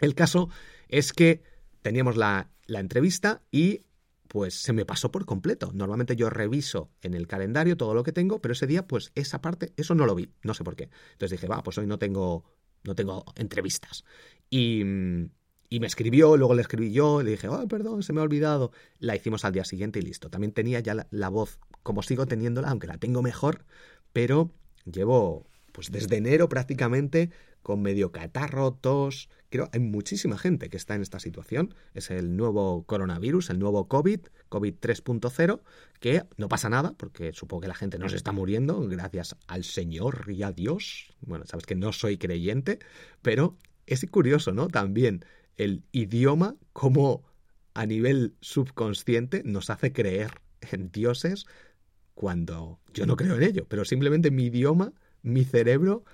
[0.00, 0.48] El caso
[0.88, 1.42] es que
[1.82, 3.84] teníamos la, entrevista y
[4.28, 5.70] pues se me pasó por completo.
[5.72, 9.40] Normalmente yo reviso en el calendario todo lo que tengo, pero ese día, pues esa
[9.40, 10.90] parte, eso no lo vi, no sé por qué.
[11.12, 12.44] Entonces dije, va, pues hoy no tengo
[12.84, 14.04] no tengo entrevistas.
[14.50, 14.80] Y,
[15.68, 18.72] y me escribió, luego le escribí yo, le dije, oh, perdón, se me ha olvidado.
[18.98, 20.30] La hicimos al día siguiente y listo.
[20.30, 23.64] También tenía ya la, voz, como sigo teniéndola, aunque la tengo mejor,
[24.12, 24.50] pero
[24.90, 27.30] llevo, pues desde enero prácticamente,
[27.62, 29.28] con medio catarro, tos.
[29.50, 31.74] Creo hay muchísima gente que está en esta situación.
[31.94, 35.60] Es el nuevo coronavirus, el nuevo COVID, COVID 3.0,
[36.00, 39.64] que no pasa nada, porque supongo que la gente no se está muriendo, gracias al
[39.64, 41.14] Señor y a Dios.
[41.20, 42.78] Bueno, sabes que no soy creyente,
[43.22, 43.56] pero
[43.86, 44.68] es curioso, ¿no?
[44.68, 45.24] También
[45.56, 47.24] el idioma, como
[47.74, 50.32] a nivel subconsciente nos hace creer
[50.72, 51.46] en dioses
[52.14, 56.04] cuando yo no creo en ello, pero simplemente mi idioma, mi cerebro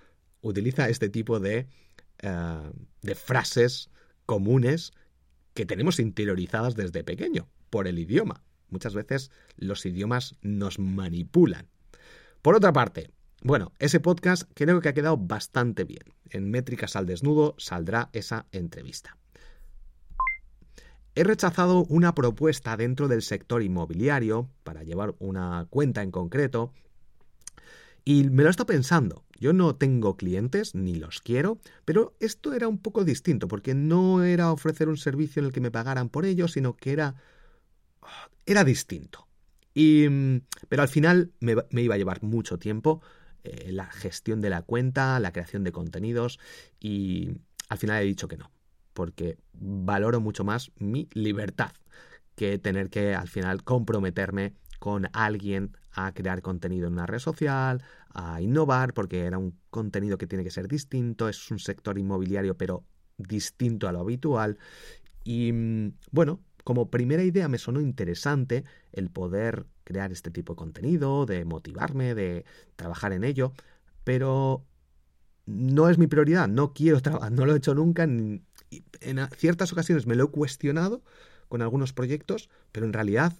[0.42, 1.66] utiliza este tipo de,
[2.24, 3.90] eh, de frases
[4.24, 4.92] comunes
[5.52, 8.42] que tenemos interiorizadas desde pequeño por el idioma.
[8.70, 11.68] Muchas veces los idiomas nos manipulan.
[12.40, 13.10] Por otra parte,
[13.46, 16.04] Bueno, ese podcast creo que ha quedado bastante bien.
[16.30, 19.18] En Métricas al Desnudo saldrá esa entrevista.
[21.14, 26.72] He rechazado una propuesta dentro del sector inmobiliario para llevar una cuenta en concreto
[28.04, 29.24] y me lo he estado pensando.
[29.38, 34.22] Yo no tengo clientes, ni los quiero, pero esto era un poco distinto, porque no
[34.22, 37.16] era ofrecer un servicio en el que me pagaran por ello, sino que era.
[38.46, 39.26] era distinto.
[39.74, 40.06] Y,
[40.68, 43.02] pero al final me, iba a llevar mucho tiempo
[43.42, 46.38] eh, la gestión de la cuenta, la creación de contenidos,
[46.78, 47.32] y
[47.68, 48.52] al final he dicho que no,
[48.92, 51.72] porque valoro mucho más mi libertad
[52.36, 57.82] que tener que al final comprometerme con alguien a crear contenido en una red social,
[58.10, 62.56] a innovar, porque era un contenido que tiene que ser distinto, es un sector inmobiliario
[62.56, 62.84] pero
[63.16, 64.58] distinto a lo habitual.
[65.22, 70.56] Y mm, bueno, como primera idea me sonó interesante el poder crear este tipo de
[70.56, 72.44] contenido, de motivarme, de
[72.76, 73.52] trabajar en ello,
[74.02, 74.64] pero
[75.46, 78.42] no es mi prioridad, no quiero trabajar, no lo he hecho nunca, en
[79.36, 81.02] ciertas ocasiones me lo he cuestionado
[81.48, 83.34] con algunos proyectos, pero en realidad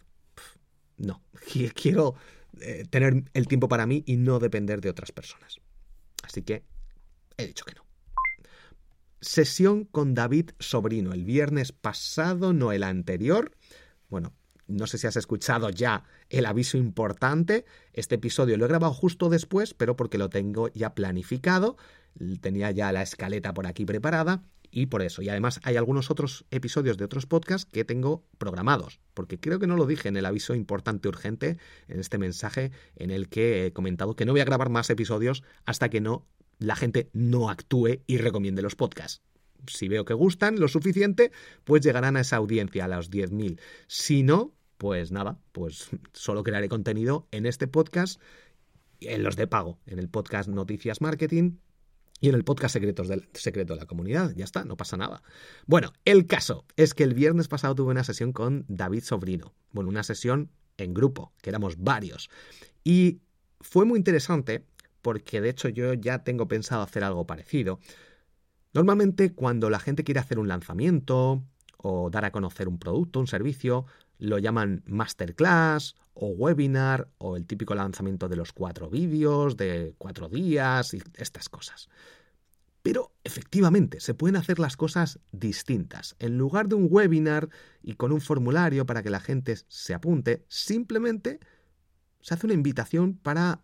[0.99, 1.23] no,
[1.75, 2.15] quiero
[2.61, 5.61] eh, tener el tiempo para mí y no depender de otras personas.
[6.23, 6.65] Así que
[7.37, 7.85] he dicho que no.
[9.21, 13.53] Sesión con David Sobrino el viernes pasado, no el anterior.
[14.09, 14.35] Bueno,
[14.67, 17.65] no sé si has escuchado ya el aviso importante.
[17.93, 21.77] Este episodio lo he grabado justo después, pero porque lo tengo ya planificado.
[22.41, 24.43] Tenía ya la escaleta por aquí preparada
[24.75, 25.23] y por eso.
[25.23, 29.69] Y además hay algunos otros episodios de otros podcasts que tengo programados, porque creo que
[29.69, 33.73] no lo dije en el aviso importante urgente, en este mensaje en el que he
[33.73, 36.27] comentado que no voy a grabar más episodios hasta que no
[36.59, 39.23] la gente no actúe y recomiende los podcasts.
[39.69, 41.31] Si veo que gustan lo suficiente,
[41.63, 43.61] pues llegarán a esa audiencia, a los 10.000.
[43.87, 48.21] Si no, pues nada, pues solo crearé contenido en este podcast,
[49.01, 51.59] en los de pago, en el podcast Noticias Marketing,
[52.25, 54.33] y en el podcast Secretos del Secreto de la Comunidad.
[54.35, 55.23] Ya está, no pasa nada.
[55.67, 59.53] Bueno, el caso es que el viernes pasado tuve una sesión con David Sobrino.
[59.73, 62.31] Bueno, una sesión en grupo, que éramos varios.
[62.83, 63.21] Y
[63.61, 64.65] fue muy interesante
[65.03, 67.79] porque de hecho yo ya tengo pensado hacer algo parecido.
[68.73, 71.45] Normalmente cuando la gente quiere hacer un lanzamiento
[71.77, 73.85] o dar a conocer un producto, un servicio,
[74.25, 80.29] lo llaman masterclass o webinar o el típico lanzamiento de los cuatro vídeos de cuatro
[80.29, 81.89] días y estas cosas.
[82.83, 86.17] Pero efectivamente se pueden hacer las cosas distintas.
[86.19, 87.49] En lugar de un webinar
[87.83, 91.41] y con un formulario para que la gente se apunte, simplemente
[92.21, 93.63] se hace una invitación para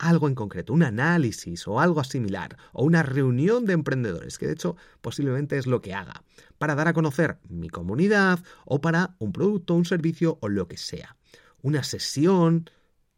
[0.00, 4.54] algo en concreto, un análisis o algo similar, o una reunión de emprendedores, que de
[4.54, 6.24] hecho posiblemente es lo que haga,
[6.58, 10.78] para dar a conocer mi comunidad o para un producto, un servicio o lo que
[10.78, 11.16] sea.
[11.62, 12.68] Una sesión.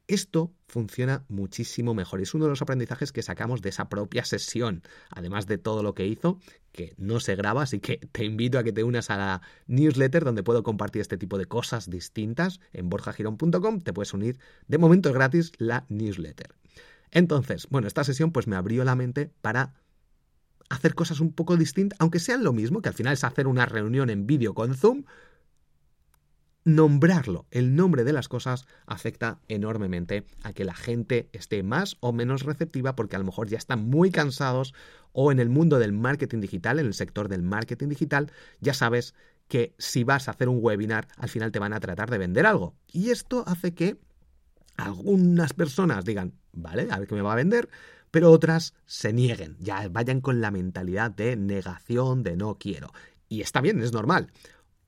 [0.08, 2.20] Esto funciona muchísimo mejor.
[2.20, 5.94] Es uno de los aprendizajes que sacamos de esa propia sesión, además de todo lo
[5.94, 6.40] que hizo,
[6.72, 10.24] que no se graba, así que te invito a que te unas a la newsletter
[10.24, 12.58] donde puedo compartir este tipo de cosas distintas.
[12.72, 16.61] En borjagirón.com te puedes unir, de momento es gratis, la newsletter.
[17.12, 19.74] Entonces, bueno, esta sesión pues me abrió la mente para
[20.70, 23.66] hacer cosas un poco distintas, aunque sean lo mismo, que al final es hacer una
[23.66, 25.04] reunión en vídeo con Zoom,
[26.64, 32.12] nombrarlo, el nombre de las cosas afecta enormemente a que la gente esté más o
[32.12, 34.72] menos receptiva porque a lo mejor ya están muy cansados
[35.12, 39.14] o en el mundo del marketing digital, en el sector del marketing digital, ya sabes
[39.48, 42.46] que si vas a hacer un webinar, al final te van a tratar de vender
[42.46, 42.74] algo.
[42.90, 43.98] Y esto hace que
[44.76, 47.68] algunas personas digan, vale, a ver qué me va a vender,
[48.10, 52.92] pero otras se nieguen, ya vayan con la mentalidad de negación, de no quiero.
[53.28, 54.30] Y está bien, es normal.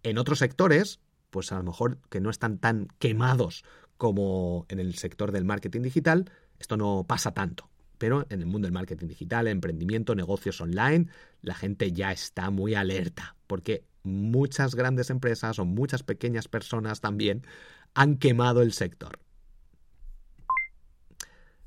[0.02, 3.64] En otros sectores, pues a lo mejor que no están tan quemados
[3.96, 7.70] como en el sector del marketing digital, esto no pasa tanto.
[7.96, 11.08] Pero en el mundo del marketing digital, emprendimiento, negocios online,
[11.40, 17.46] la gente ya está muy alerta, porque muchas grandes empresas o muchas pequeñas personas también
[17.94, 19.18] han quemado el sector.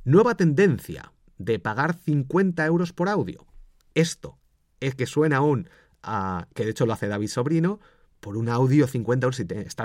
[0.08, 3.46] Nueva tendencia de pagar 50 euros por audio.
[3.94, 4.40] Esto
[4.80, 5.68] es que suena aún
[6.02, 7.82] a, que de hecho lo hace David Sobrino,
[8.22, 9.42] por un audio 50 euros.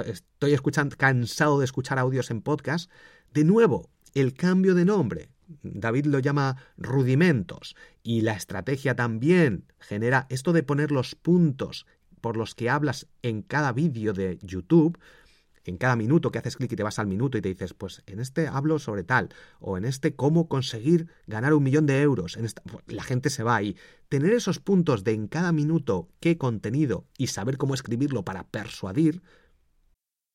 [0.07, 2.89] Estoy escuchando, cansado de escuchar audios en podcast.
[3.35, 5.29] De nuevo, el cambio de nombre.
[5.65, 7.75] David lo llama rudimentos
[8.05, 11.85] y la estrategia también genera esto de poner los puntos
[12.21, 15.01] por los que hablas en cada vídeo de YouTube
[15.65, 18.03] en cada minuto que haces clic y te vas al minuto y te dices, pues
[18.07, 22.37] en este hablo sobre tal, o en este cómo conseguir ganar un millón de euros,
[22.37, 23.77] en esta, pues, la gente se va ahí.
[24.09, 29.23] Tener esos puntos de en cada minuto qué contenido y saber cómo escribirlo para persuadir,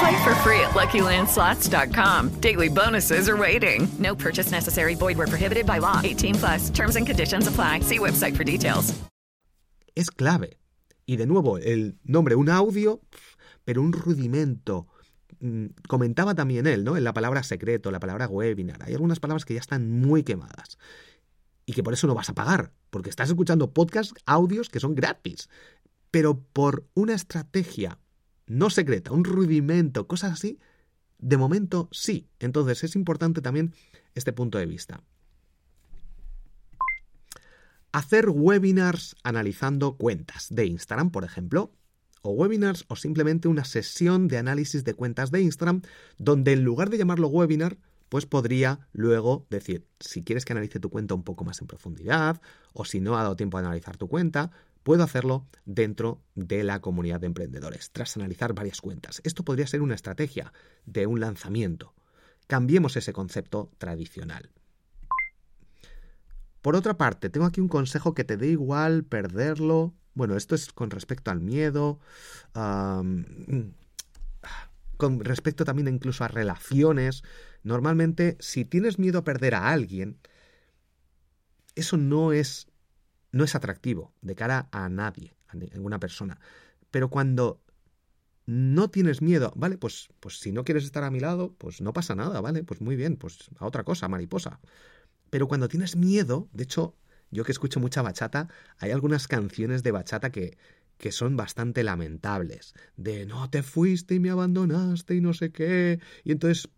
[0.00, 2.40] Play for free at LuckyLandSlots.com.
[2.40, 3.86] Daily bonuses are waiting.
[3.98, 4.94] No purchase necessary.
[4.94, 6.00] Void where prohibited by law.
[6.02, 6.70] 18 plus.
[6.70, 7.80] Terms and conditions apply.
[7.80, 8.94] See website for details.
[9.94, 10.56] Es clave.
[11.04, 13.00] Y de nuevo, el nombre, un audio,
[13.64, 14.86] pero un rudimento.
[15.40, 16.96] Mm, Comentaba también él, ¿no?
[16.96, 18.82] En la palabra secreto, la palabra webinar.
[18.84, 20.78] Hay algunas palabras que ya están muy quemadas.
[21.66, 22.72] Y que por eso no vas a pagar.
[22.88, 25.50] Porque estás escuchando podcasts, audios que son gratis.
[26.10, 27.98] Pero por una estrategia
[28.50, 30.58] no secreta, un rudimento, cosas así,
[31.18, 32.28] de momento sí.
[32.40, 33.72] Entonces es importante también
[34.16, 35.04] este punto de vista.
[37.92, 41.72] Hacer webinars analizando cuentas de Instagram, por ejemplo,
[42.22, 45.82] o webinars o simplemente una sesión de análisis de cuentas de Instagram
[46.18, 47.78] donde en lugar de llamarlo webinar,
[48.08, 52.42] pues podría luego decir, si quieres que analice tu cuenta un poco más en profundidad,
[52.72, 54.50] o si no ha dado tiempo a analizar tu cuenta,
[54.82, 59.20] puedo hacerlo dentro de la comunidad de emprendedores, tras analizar varias cuentas.
[59.24, 60.52] Esto podría ser una estrategia
[60.86, 61.94] de un lanzamiento.
[62.46, 64.50] Cambiemos ese concepto tradicional.
[66.62, 69.94] Por otra parte, tengo aquí un consejo que te dé igual perderlo.
[70.14, 72.00] Bueno, esto es con respecto al miedo,
[72.52, 73.24] con
[75.20, 77.22] respecto también incluso a relaciones.
[77.62, 80.18] Normalmente, si tienes miedo a perder a alguien,
[81.76, 82.69] eso no es
[83.32, 86.38] no es atractivo de cara a nadie, a ninguna persona.
[86.90, 87.60] Pero cuando
[88.46, 91.92] no tienes miedo, vale, pues, pues si no quieres estar a mi lado, pues no
[91.92, 94.60] pasa nada, vale, pues muy bien, pues a otra cosa, mariposa.
[95.30, 96.96] Pero cuando tienes miedo, de hecho,
[97.30, 100.58] yo que escucho mucha bachata, hay algunas canciones de bachata que,
[100.98, 102.74] que son bastante lamentables.
[102.96, 106.00] De no te fuiste y me abandonaste y no sé qué.
[106.24, 106.68] Y entonces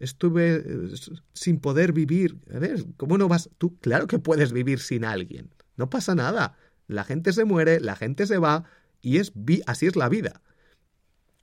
[0.00, 0.64] estuve
[1.32, 2.38] sin poder vivir.
[2.46, 2.84] ¿Ves?
[2.96, 3.48] ¿Cómo no vas?
[3.58, 5.50] Tú, claro que puedes vivir sin alguien.
[5.82, 6.54] No pasa nada.
[6.86, 8.62] La gente se muere, la gente se va
[9.00, 9.32] y es
[9.66, 10.40] así es la vida.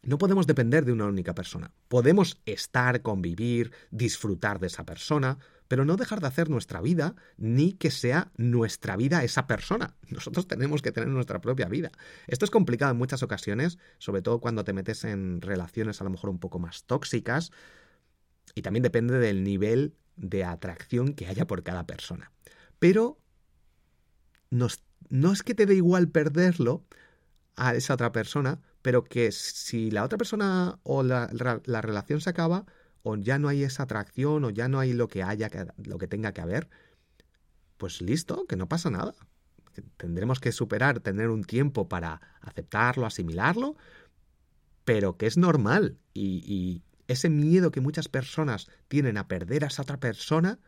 [0.02, 1.74] No podemos depender de una única persona.
[1.90, 7.74] Podemos estar, convivir, disfrutar de esa persona, pero no dejar de hacer nuestra vida ni
[7.74, 9.98] que sea nuestra vida esa persona.
[10.08, 11.92] Nosotros tenemos que tener nuestra propia vida.
[12.28, 16.12] Esto es complicado en muchas ocasiones, sobre todo cuando te metes en relaciones a lo
[16.12, 17.52] mejor un poco más tóxicas,
[18.56, 22.32] y también depende del nivel de atracción que haya por cada persona.
[22.80, 23.20] Pero
[24.50, 26.86] no es que te dé igual perderlo
[27.56, 31.30] a esa otra persona, pero que si la otra persona o la,
[31.66, 32.66] la, relación se acaba,
[33.04, 35.50] o ya no hay esa atracción, o ya no hay lo que haya,
[35.84, 36.70] lo que tenga que haber,
[37.78, 39.14] pues listo, que no pasa nada.
[39.98, 43.76] Tendremos que superar, tener un tiempo para aceptarlo, asimilarlo,
[44.86, 45.98] pero que es normal.
[46.14, 50.60] Y, y ese miedo que muchas personas tienen a perder a esa otra persona,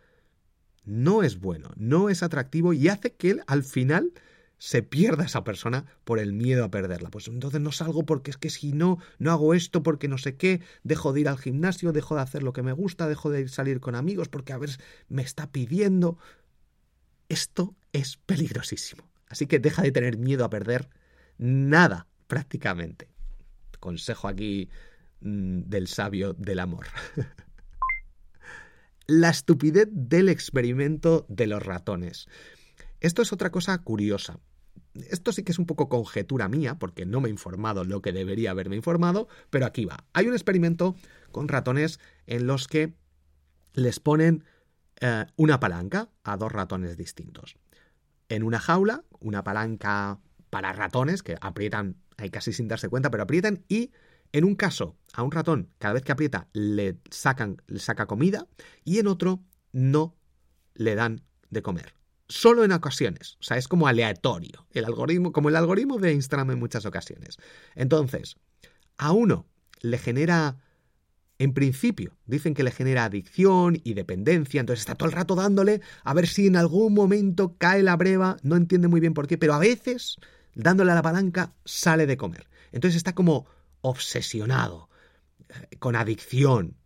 [0.84, 4.14] no es bueno, no es atractivo y hace que él, al final
[4.58, 7.10] se pierda esa persona por el miedo a perderla.
[7.10, 10.36] Pues entonces no salgo porque es que si no, no hago esto porque no sé
[10.36, 13.48] qué, dejo de ir al gimnasio, dejo de hacer lo que me gusta, dejo de
[13.48, 14.70] salir con amigos porque a ver,
[15.10, 16.20] me está pidiendo.
[17.28, 19.10] Esto es peligrosísimo.
[19.30, 20.90] Así que deja de tener miedo a perder
[21.40, 23.10] nada, prácticamente.
[23.80, 24.70] Consejo aquí
[25.22, 26.86] mmm, del sabio del amor.
[29.12, 32.28] la estupidez del experimento de los ratones.
[33.02, 34.40] Esto es otra cosa curiosa.
[34.94, 38.14] Esto sí que es un poco conjetura mía, porque no me he informado lo que
[38.14, 40.06] debería haberme informado, pero aquí va.
[40.14, 40.96] Hay un experimento
[41.34, 42.94] con ratones en los que
[43.74, 44.46] les ponen
[45.02, 47.58] eh, una palanca a dos ratones distintos.
[48.30, 53.24] En una jaula, una palanca para ratones que aprietan ahí casi sin darse cuenta, pero
[53.24, 53.92] aprietan y
[54.34, 58.48] en un caso a un ratón cada vez que aprieta le sacan le saca comida
[58.84, 60.16] y en otro no
[60.74, 61.94] le dan de comer.
[62.28, 66.52] Solo en ocasiones, o sea, es como aleatorio, el algoritmo, como el algoritmo de Instagram
[66.52, 67.38] en muchas ocasiones.
[67.76, 68.38] Entonces,
[68.98, 69.48] a uno
[69.82, 70.58] le genera
[71.40, 75.82] en principio, dicen que le genera adicción y dependencia, entonces está todo el rato dándole
[76.04, 79.40] a ver si en algún momento cae la breva, no entiende muy bien por qué,
[79.40, 80.18] pero a veces,
[80.54, 82.48] dándole a la palanca, sale de comer.
[82.72, 83.48] Entonces está como
[83.82, 84.90] obsesionado,
[85.50, 86.78] eh, con adicción.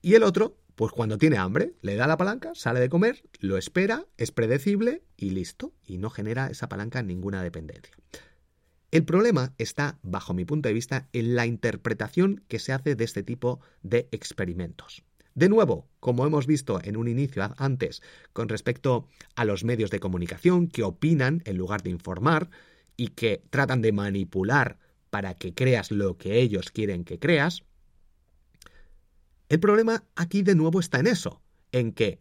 [0.00, 3.56] Y el otro, pues cuando tiene hambre, le da la palanca, sale de comer, lo
[3.56, 7.96] espera, es predecible y listo, y no genera esa palanca ninguna dependencia.
[8.90, 13.04] El problema está, bajo mi punto de vista, en la interpretación que se hace de
[13.04, 15.02] este tipo de experimentos.
[15.34, 20.00] De nuevo, como hemos visto en un inicio antes con respecto a los medios de
[20.00, 22.50] comunicación que opinan en lugar de informar
[22.98, 24.78] y que tratan de manipular
[25.08, 27.62] para que creas lo que ellos quieren que creas,
[29.48, 31.40] el problema aquí de nuevo está en eso,
[31.72, 32.18] en que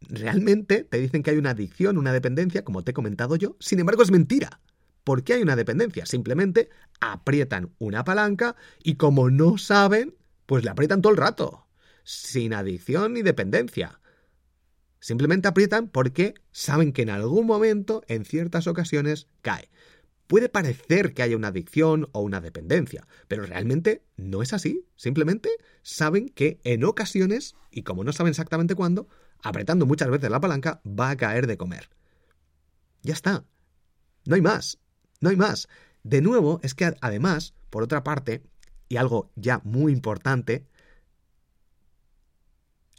[0.00, 3.78] realmente te dicen que hay una adicción, una dependencia, como te he comentado yo, sin
[3.78, 4.60] embargo es mentira.
[5.04, 6.06] ¿Por qué hay una dependencia?
[6.06, 6.70] Simplemente
[7.00, 10.16] aprietan una palanca y como no saben,
[10.46, 11.66] pues le aprietan todo el rato,
[12.02, 14.00] sin adicción ni dependencia.
[15.02, 19.68] Simplemente aprietan porque saben que en algún momento, en ciertas ocasiones, cae.
[20.28, 24.86] Puede parecer que haya una adicción o una dependencia, pero realmente no es así.
[24.94, 25.50] Simplemente
[25.82, 29.08] saben que en ocasiones, y como no saben exactamente cuándo,
[29.42, 31.90] apretando muchas veces la palanca va a caer de comer.
[33.02, 33.44] Ya está.
[34.24, 34.78] No hay más.
[35.20, 35.66] No hay más.
[36.04, 38.40] De nuevo, es que además, por otra parte,
[38.88, 40.64] y algo ya muy importante,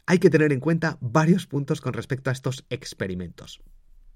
[0.06, 3.60] hay que tener en cuenta varios puntos con respecto a estos experimentos.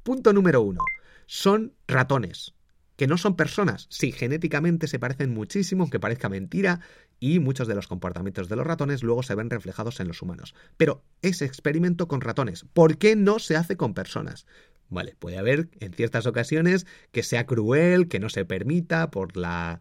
[0.02, 0.80] Punto número uno.
[1.26, 2.54] Son ratones,
[2.96, 3.86] que no son personas.
[3.90, 6.80] Sí, genéticamente se parecen muchísimo, aunque parezca mentira,
[7.20, 10.54] y muchos de los comportamientos de los ratones luego se ven reflejados en los humanos.
[10.76, 14.46] Pero ese experimento con ratones, ¿por qué no se hace con personas?
[14.90, 19.80] Vale, puede haber en ciertas ocasiones que sea cruel, que no se permita por la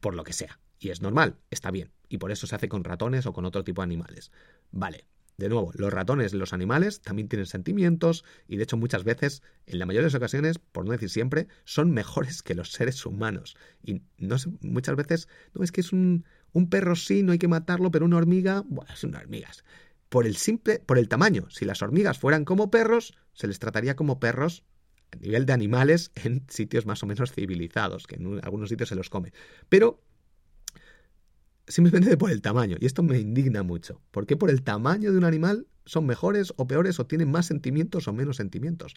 [0.00, 0.60] por lo que sea.
[0.78, 1.90] Y es normal, está bien.
[2.10, 4.30] Y por eso se hace con ratones o con otro tipo de animales.
[4.70, 5.06] Vale.
[5.36, 9.78] De nuevo, los ratones los animales también tienen sentimientos y de hecho muchas veces, en
[9.78, 13.56] la mayoría de las ocasiones, por no decir siempre, son mejores que los seres humanos.
[13.82, 17.38] Y no sé, muchas veces, no es que es un, un perro sí, no hay
[17.38, 19.64] que matarlo, pero una hormiga, bueno, son hormigas
[20.14, 21.50] por el simple, por el tamaño.
[21.50, 24.62] Si las hormigas fueran como perros, se les trataría como perros
[25.10, 28.94] a nivel de animales en sitios más o menos civilizados, que en algunos sitios se
[28.94, 29.32] los come.
[29.68, 30.00] Pero
[31.66, 32.76] simplemente por el tamaño.
[32.80, 34.00] Y esto me indigna mucho.
[34.10, 37.46] ¿Por qué por el tamaño de un animal son mejores o peores o tienen más
[37.46, 38.94] sentimientos o menos sentimientos?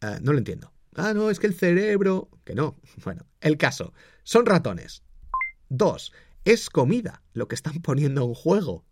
[0.00, 0.72] Ah, no lo entiendo.
[0.94, 2.28] Ah, no, es que el cerebro...
[2.44, 2.76] Que no.
[3.04, 3.92] Bueno, el caso.
[4.22, 5.02] Son ratones.
[5.68, 6.12] Dos.
[6.44, 8.84] Es comida lo que están poniendo en juego.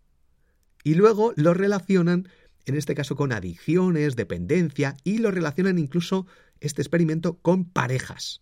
[0.83, 2.27] Y luego lo relacionan,
[2.65, 6.27] en este caso, con adicciones, dependencia, y lo relacionan incluso
[6.59, 8.41] este experimento con parejas.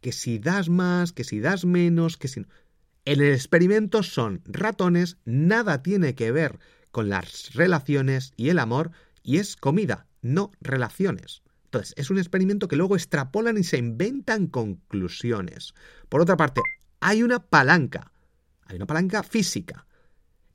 [0.00, 2.46] Que si das más, que si das menos, que si...
[3.06, 6.58] En el experimento son ratones, nada tiene que ver
[6.90, 8.90] con las relaciones y el amor,
[9.22, 11.42] y es comida, no relaciones.
[11.66, 15.72] Entonces, es un experimento que luego extrapolan y se inventan conclusiones.
[16.08, 16.62] Por otra parte,
[16.98, 18.10] hay una palanca,
[18.64, 19.86] hay una palanca física.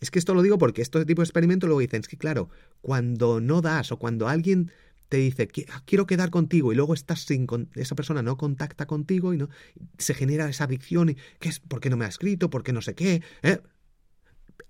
[0.02, 2.49] Es que esto lo digo porque este tipo de experimento luego dicen, es que claro,
[2.82, 4.74] cuando no das o cuando alguien
[5.12, 7.45] te dice, quiero quedar contigo y luego estás sin,
[7.76, 9.49] esa persona no contacta contigo y no
[9.97, 11.59] se genera esa adicción y ¿qué es?
[11.59, 12.49] ¿Por qué no me ha escrito?
[12.49, 13.22] ¿Por qué no sé qué?
[13.43, 13.59] ¿Eh?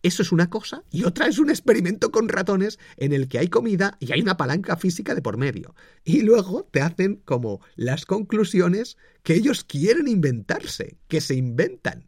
[0.01, 3.49] Eso es una cosa y otra es un experimento con ratones en el que hay
[3.49, 5.75] comida y hay una palanca física de por medio.
[6.03, 12.03] Y luego te hacen como las conclusiones que ellos quieren inventarse, que se inventan.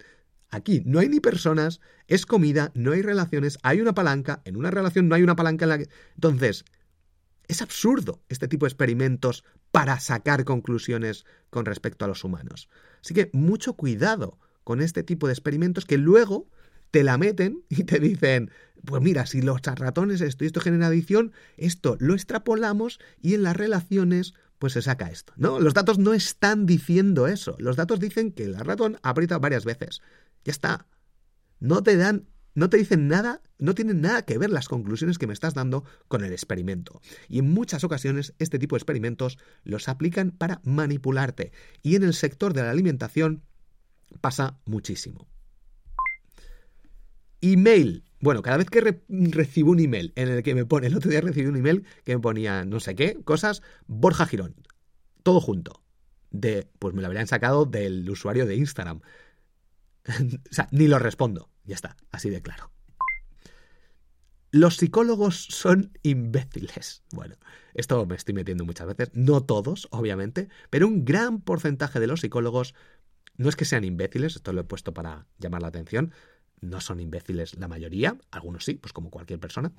[0.49, 4.71] Aquí no hay ni personas, es comida, no hay relaciones, hay una palanca, en una
[4.71, 5.89] relación no hay una palanca en la que...
[6.15, 6.65] Entonces,
[7.47, 12.69] es absurdo este tipo de experimentos para sacar conclusiones con respecto a los humanos.
[13.01, 16.47] Así que mucho cuidado con este tipo de experimentos que luego
[16.91, 18.51] te la meten y te dicen,
[18.85, 23.43] pues mira, si los ratones esto y esto genera adicción, esto lo extrapolamos y en
[23.43, 25.33] las relaciones pues se saca esto.
[25.35, 27.55] No, los datos no están diciendo eso.
[27.59, 30.01] Los datos dicen que el ratón aprieta varias veces.
[30.45, 30.85] Ya está.
[31.59, 35.27] No te dan, no te dicen nada, no tienen nada que ver las conclusiones que
[35.27, 37.01] me estás dando con el experimento.
[37.27, 41.51] Y en muchas ocasiones este tipo de experimentos los aplican para manipularte.
[41.81, 43.43] Y en el sector de la alimentación
[44.21, 45.27] pasa muchísimo.
[47.41, 48.03] Email.
[48.19, 51.19] Bueno, cada vez que recibo un email en el que me pone, el otro día
[51.19, 54.55] recibí un email que me ponía no sé qué, cosas, Borja Girón.
[55.23, 55.81] todo junto.
[56.31, 59.01] De, pues me lo habrían sacado del usuario de Instagram.
[60.07, 61.49] o sea, ni lo respondo.
[61.65, 62.71] Ya está, así de claro.
[64.51, 67.01] Los psicólogos son imbéciles.
[67.11, 67.35] Bueno,
[67.73, 69.09] esto me estoy metiendo muchas veces.
[69.13, 72.75] No todos, obviamente, pero un gran porcentaje de los psicólogos
[73.35, 76.13] no es que sean imbéciles, esto lo he puesto para llamar la atención.
[76.61, 79.73] No son imbéciles la mayoría, algunos sí, pues como cualquier persona,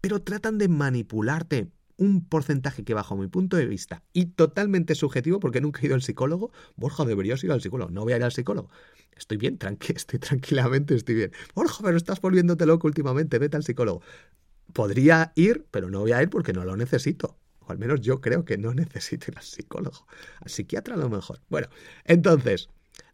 [0.00, 5.40] pero tratan de manipularte un porcentaje que bajo mi punto de vista y totalmente subjetivo
[5.40, 8.24] porque nunca he ido al psicólogo, Borja, deberías ir al psicólogo, no voy a ir
[8.24, 8.70] al psicólogo.
[9.16, 11.32] Estoy bien, tranqui estoy tranquilamente, estoy bien.
[11.54, 14.02] Borja, pero estás volviéndote loco últimamente, vete al psicólogo.
[14.72, 17.36] Podría ir, pero no voy a ir porque no lo necesito.
[17.60, 20.06] O al menos yo creo que no necesito ir al psicólogo.
[20.40, 21.40] Al psiquiatra a lo mejor.
[21.48, 21.68] Bueno,
[22.04, 22.68] entonces,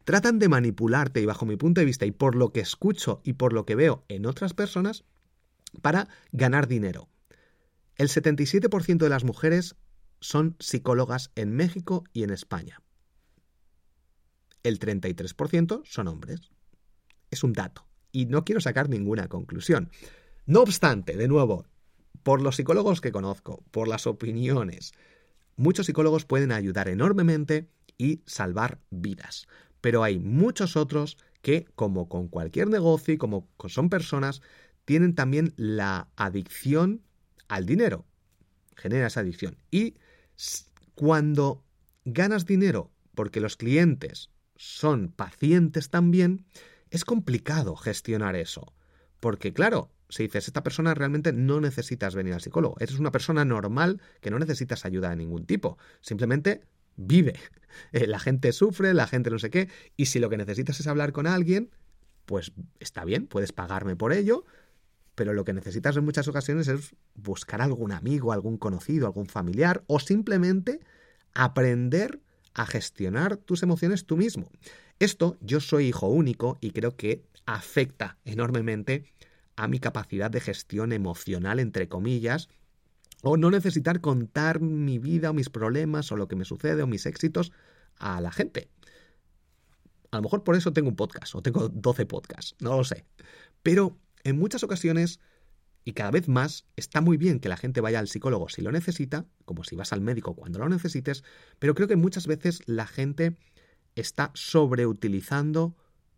[0.05, 3.35] tratan de manipularte y bajo mi punto de vista y por lo que escucho y
[3.35, 5.05] por lo que veo en otras personas
[5.83, 7.09] para ganar dinero.
[7.97, 9.77] El 77% de las mujeres
[10.21, 12.81] son psicólogas en México y en España
[14.63, 16.41] el 33% son hombres.
[17.31, 17.87] Es un dato.
[18.13, 19.91] Y no quiero sacar ninguna conclusión.
[20.47, 21.67] No obstante, de nuevo,
[22.23, 24.93] por los psicólogos que conozco, por las opiniones,
[25.57, 29.47] muchos psicólogos pueden ayudar enormemente y salvar vidas.
[29.81, 34.43] Pero hay muchos otros que, como con cualquier negocio y como son personas,
[34.85, 37.03] tienen también la adicción
[37.51, 38.07] al dinero.
[38.77, 39.59] Genera esa adicción.
[39.71, 39.97] Y
[40.95, 41.65] cuando
[42.05, 46.47] ganas dinero porque los clientes son pacientes también,
[46.91, 48.73] es complicado gestionar eso.
[49.19, 53.45] Porque claro, si dices, esta persona realmente no necesitas venir al psicólogo, eres una persona
[53.45, 56.63] normal que no necesitas ayuda de ningún tipo, simplemente
[56.97, 57.35] vive.
[57.93, 60.89] Eh, la gente sufre, la gente no sé qué, y si lo que necesitas es
[60.89, 61.71] hablar con alguien,
[62.27, 64.45] pues está bien, puedes pagarme por ello,
[65.21, 69.85] pero lo que necesitas en muchas ocasiones es buscar algún amigo, algún conocido, algún familiar,
[69.87, 70.81] o simplemente
[71.35, 72.23] aprender
[72.55, 74.51] a gestionar tus emociones tú mismo.
[74.99, 79.05] Esto, yo soy hijo único y creo que afecta enormemente
[79.57, 82.49] a mi capacidad de gestión emocional, entre comillas,
[83.23, 86.87] o no necesitar contar mi vida o mis problemas o lo que me sucede o
[86.87, 87.53] mis éxitos
[87.99, 88.71] a la gente.
[90.13, 93.05] A lo mejor por eso tengo un podcast o tengo 12 podcasts, no lo sé.
[93.63, 95.21] Pero en muchas ocasiones
[95.85, 98.71] y cada vez más está muy bien que la gente vaya al psicólogo si lo
[98.71, 101.25] necesita, como si vas al médico cuando lo necesites,
[101.59, 103.37] pero creo que muchas veces la gente
[103.95, 105.77] está sobreutilizando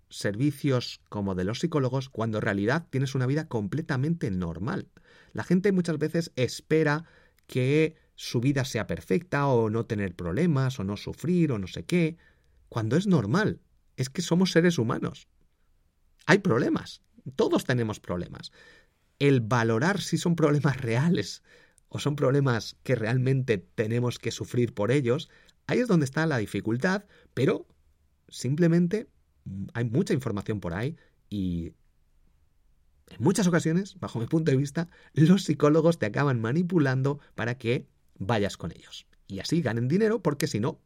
[0.08, 4.88] servicios como de los psicólogos cuando en realidad tienes una vida completamente normal.
[5.32, 7.04] La gente muchas veces espera
[7.46, 11.84] que su vida sea perfecta o no tener problemas o no sufrir o no sé
[11.84, 12.18] qué,
[12.68, 13.60] cuando es normal.
[13.96, 15.28] Es que somos seres humanos.
[16.26, 17.02] Hay problemas.
[17.36, 18.52] Todos tenemos problemas
[19.22, 21.44] el valorar si son problemas reales
[21.88, 25.30] o son problemas que realmente tenemos que sufrir por ellos,
[25.68, 27.68] ahí es donde está la dificultad, pero
[28.28, 29.08] simplemente
[29.44, 30.96] mm, hay mucha información por ahí
[31.30, 31.72] y
[33.10, 37.86] en muchas ocasiones, bajo mi punto de vista, los psicólogos te acaban manipulando para que
[38.18, 39.06] vayas con ellos.
[39.28, 40.80] Y así ganen dinero porque si no,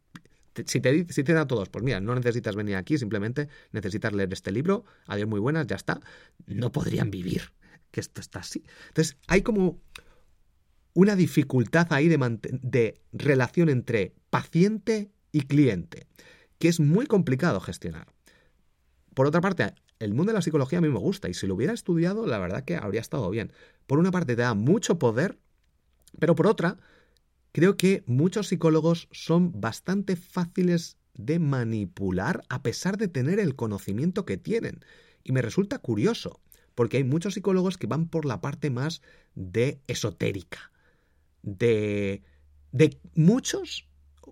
[0.65, 4.51] si te, si dan todos, pues mira, no necesitas venir aquí, simplemente necesitas leer este
[4.51, 5.99] libro, adiós muy buenas, ya está,
[6.45, 7.51] no podrían vivir
[7.91, 8.63] que esto está así.
[8.89, 9.79] Entonces, hay como
[10.93, 12.17] una dificultad ahí de,
[12.61, 16.07] de relación entre paciente y cliente,
[16.57, 18.07] que es muy complicado gestionar.
[19.13, 21.55] Por otra parte, el mundo de la psicología a mí me gusta y si lo
[21.55, 23.51] hubiera estudiado, la verdad que habría estado bien.
[23.85, 25.37] Por una parte, te da mucho poder,
[26.19, 26.77] pero por otra,
[27.51, 34.25] creo que muchos psicólogos son bastante fáciles de manipular a pesar de tener el conocimiento
[34.25, 34.79] que tienen.
[35.23, 36.39] Y me resulta curioso
[36.77, 39.01] porque hay muchos psicólogos que van por la parte más
[39.33, 40.71] de esotérica,
[41.41, 42.21] de,
[42.71, 43.87] de muchos,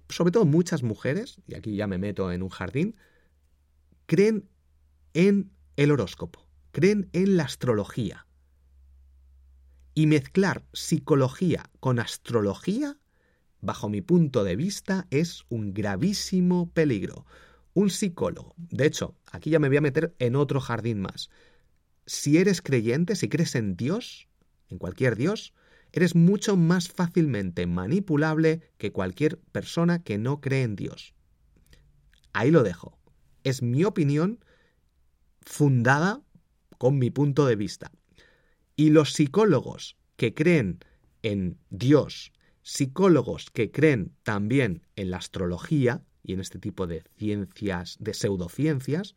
[0.10, 2.96] sobre todo muchas mujeres, y aquí ya me meto en un jardín,
[4.06, 4.48] creen
[5.16, 8.28] en el horóscopo, creen en la astrología.
[9.96, 12.96] Y mezclar psicología con astrología,
[13.66, 17.26] bajo mi punto de vista, es un gravísimo peligro.
[17.74, 21.30] Un psicólogo, de hecho, aquí ya me voy a meter en otro jardín más
[22.06, 24.28] si eres creyente, si crees en Dios,
[24.70, 25.54] en cualquier Dios,
[25.92, 31.14] eres mucho más fácilmente manipulable que cualquier persona que no cree en Dios.
[32.34, 32.98] Ahí lo dejo.
[33.44, 34.44] Es mi opinión
[35.42, 36.22] fundada
[36.78, 37.92] con mi punto de vista.
[38.76, 40.80] Y los psicólogos que creen
[41.24, 42.34] en Dios,
[42.66, 49.16] psicólogos que creen también en la astrología y en este tipo de ciencias, de pseudociencias,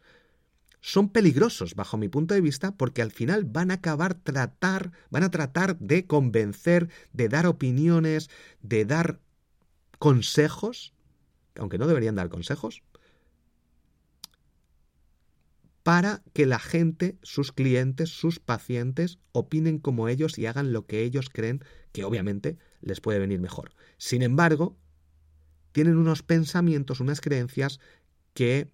[0.83, 5.23] son peligrosos bajo mi punto de vista porque al final van a acabar tratar, van
[5.25, 8.29] a tratar de convencer, de dar opiniones,
[8.61, 9.19] de dar
[9.99, 10.93] consejos,
[11.57, 12.83] aunque no deberían dar consejos,
[15.89, 21.03] para que la gente, sus clientes, sus pacientes, opinen como ellos y hagan lo que
[21.03, 23.73] ellos creen que obviamente les puede venir mejor.
[23.97, 24.77] Sin embargo,
[25.73, 27.81] tienen unos pensamientos, unas creencias
[28.35, 28.71] que,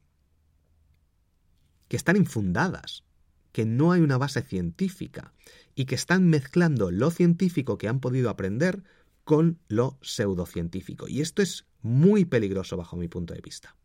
[1.87, 3.05] que están infundadas,
[3.53, 5.33] que no hay una base científica
[5.77, 8.83] y que están mezclando lo científico que han podido aprender
[9.23, 11.07] con lo pseudocientífico.
[11.07, 13.77] Y esto es muy peligroso bajo mi punto de vista.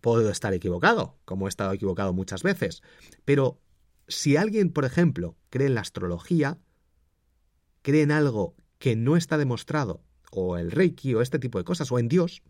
[0.00, 2.82] Puedo estar equivocado, como he estado equivocado muchas veces,
[3.24, 3.60] pero
[4.08, 6.58] si alguien, por ejemplo, cree en la astrología,
[7.82, 11.90] cree en algo que no está demostrado, o el Reiki, o este tipo de cosas,
[11.92, 12.42] o en Dios,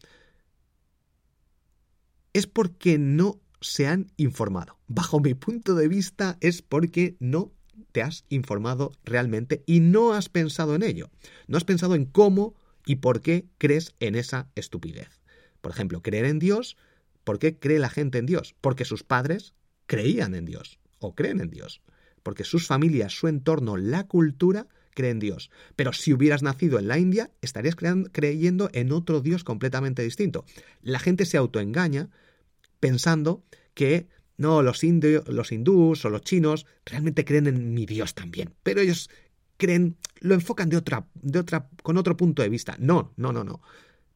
[2.32, 4.78] es porque no se han informado.
[4.86, 7.52] Bajo mi punto de vista es porque no
[7.92, 11.10] te has informado realmente y no has pensado en ello.
[11.46, 15.20] No has pensado en cómo y por qué crees en esa estupidez.
[15.60, 16.76] Por ejemplo, creer en Dios
[17.28, 18.54] ¿Por qué cree la gente en Dios?
[18.62, 19.52] Porque sus padres
[19.84, 21.82] creían en Dios o creen en Dios.
[22.22, 25.50] Porque sus familias, su entorno, la cultura creen en Dios.
[25.76, 30.46] Pero si hubieras nacido en la India, estarías creyendo en otro Dios completamente distinto.
[30.80, 32.08] La gente se autoengaña
[32.80, 34.08] pensando que
[34.38, 38.54] no, los, los hindús o los chinos realmente creen en mi Dios también.
[38.62, 39.10] Pero ellos
[39.58, 42.74] creen, lo enfocan de otra, de otra, con otro punto de vista.
[42.78, 43.60] No, no, no, no.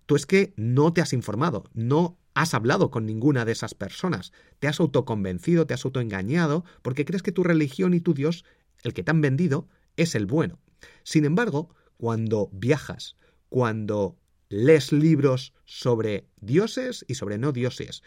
[0.07, 4.33] Tú es que no te has informado, no has hablado con ninguna de esas personas,
[4.59, 8.45] te has autoconvencido, te has autoengañado, porque crees que tu religión y tu Dios,
[8.83, 10.59] el que te han vendido, es el bueno.
[11.03, 13.17] Sin embargo, cuando viajas,
[13.49, 14.17] cuando
[14.49, 18.03] lees libros sobre dioses y sobre no dioses,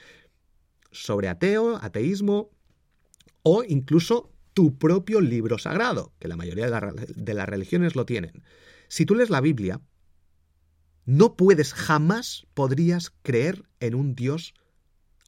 [0.92, 2.52] sobre ateo, ateísmo,
[3.44, 8.44] o incluso tu propio libro sagrado, que la mayoría de, las religiones lo tienen.
[8.88, 9.82] Si tú lees la Biblia,
[11.06, 14.54] no puedes, jamás podrías creer en un Dios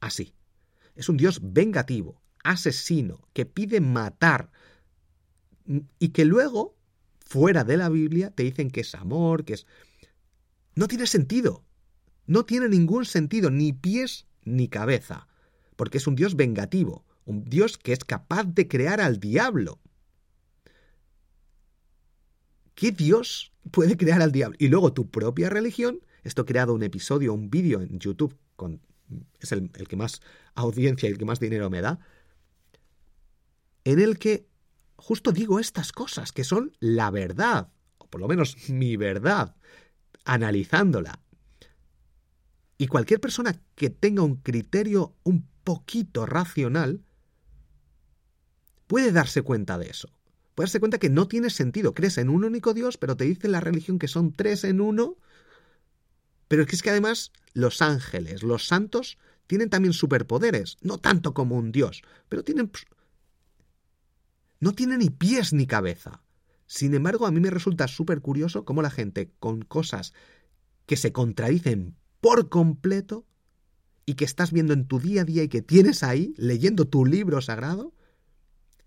[0.01, 0.33] así.
[0.95, 4.51] Es un Dios vengativo, asesino, que pide matar
[5.99, 6.75] y que luego,
[7.25, 9.67] fuera de la Biblia, te dicen que es amor, que es...
[10.75, 11.63] No tiene sentido.
[12.25, 15.27] No tiene ningún sentido, ni pies ni cabeza,
[15.75, 19.79] porque es un Dios vengativo, un Dios que es capaz de crear al diablo.
[22.75, 24.55] ¿Qué Dios puede crear al diablo?
[24.59, 28.35] Y luego tu propia religión, esto he creado un episodio, un vídeo en YouTube,
[29.39, 30.21] es el, el que más
[30.55, 31.99] audiencia y el que más dinero me da,
[33.83, 34.47] en el que
[34.95, 39.55] justo digo estas cosas, que son la verdad, o por lo menos mi verdad,
[40.25, 41.19] analizándola.
[42.77, 47.01] Y cualquier persona que tenga un criterio un poquito racional
[48.87, 50.17] puede darse cuenta de eso
[50.57, 51.93] puedes darse cuenta que no tiene sentido.
[51.93, 55.17] Crees en un único Dios, pero te dice la religión que son tres en uno.
[56.47, 59.17] Pero es que, es que además los ángeles, los santos,
[59.47, 60.77] tienen también superpoderes.
[60.81, 62.71] No tanto como un Dios, pero tienen...
[64.59, 66.23] No tienen ni pies ni cabeza.
[66.65, 70.13] Sin embargo, a mí me resulta súper curioso cómo la gente con cosas
[70.85, 73.25] que se contradicen por completo
[74.05, 77.05] y que estás viendo en tu día a día y que tienes ahí, leyendo tu
[77.05, 77.93] libro sagrado,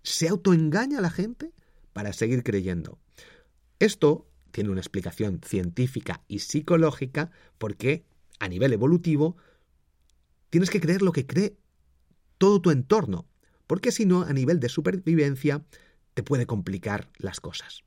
[0.03, 1.53] se autoengaña a la gente
[1.93, 2.99] para seguir creyendo.
[3.79, 8.05] Esto tiene una explicación científica y psicológica porque
[8.39, 9.37] a nivel evolutivo
[10.49, 11.57] tienes que creer lo que cree
[12.37, 13.27] todo tu entorno,
[13.67, 15.63] porque si no, a nivel de supervivencia,
[16.13, 17.83] te puede complicar las cosas.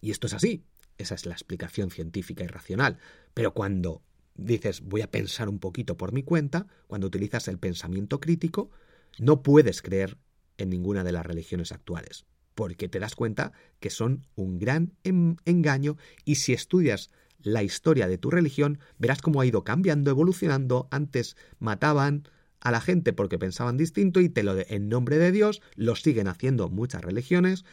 [0.00, 0.64] Y esto es así,
[0.96, 2.98] esa es la explicación científica y racional,
[3.34, 4.02] pero cuando
[4.34, 8.70] dices voy a pensar un poquito por mi cuenta, cuando utilizas el pensamiento crítico,
[9.18, 10.16] no puedes creer
[10.56, 12.24] en ninguna de las religiones actuales
[12.58, 18.18] porque te das cuenta que son un gran engaño y si estudias la historia de
[18.18, 20.88] tu religión, verás cómo ha ido cambiando, evolucionando.
[20.90, 22.28] Antes mataban
[22.58, 25.94] a la gente porque pensaban distinto y te lo de, en nombre de Dios lo
[25.94, 27.64] siguen haciendo muchas religiones.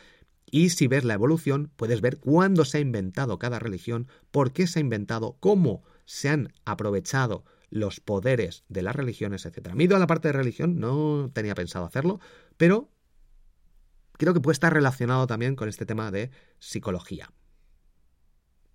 [0.51, 4.67] Y si ves la evolución, puedes ver cuándo se ha inventado cada religión, por qué
[4.67, 9.73] se ha inventado, cómo se han aprovechado los poderes de las religiones, etc.
[9.73, 12.19] Mido a la parte de religión, no tenía pensado hacerlo,
[12.57, 12.91] pero
[14.17, 17.31] creo que puede estar relacionado también con este tema de psicología.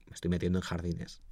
[0.07, 1.22] Me estoy metiendo en jardines.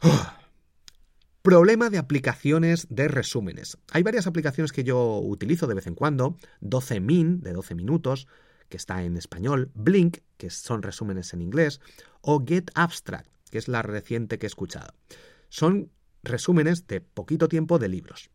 [1.42, 3.76] Problema de aplicaciones de resúmenes.
[3.90, 6.36] Hay varias aplicaciones que yo utilizo de vez en cuando.
[6.60, 8.28] 12min, de 12 minutos,
[8.68, 9.72] que está en español.
[9.74, 11.80] Blink, que son resúmenes en inglés.
[12.20, 14.94] O Get Abstract, que es la reciente que he escuchado.
[15.48, 15.90] Son
[16.22, 18.30] resúmenes de poquito tiempo de libros.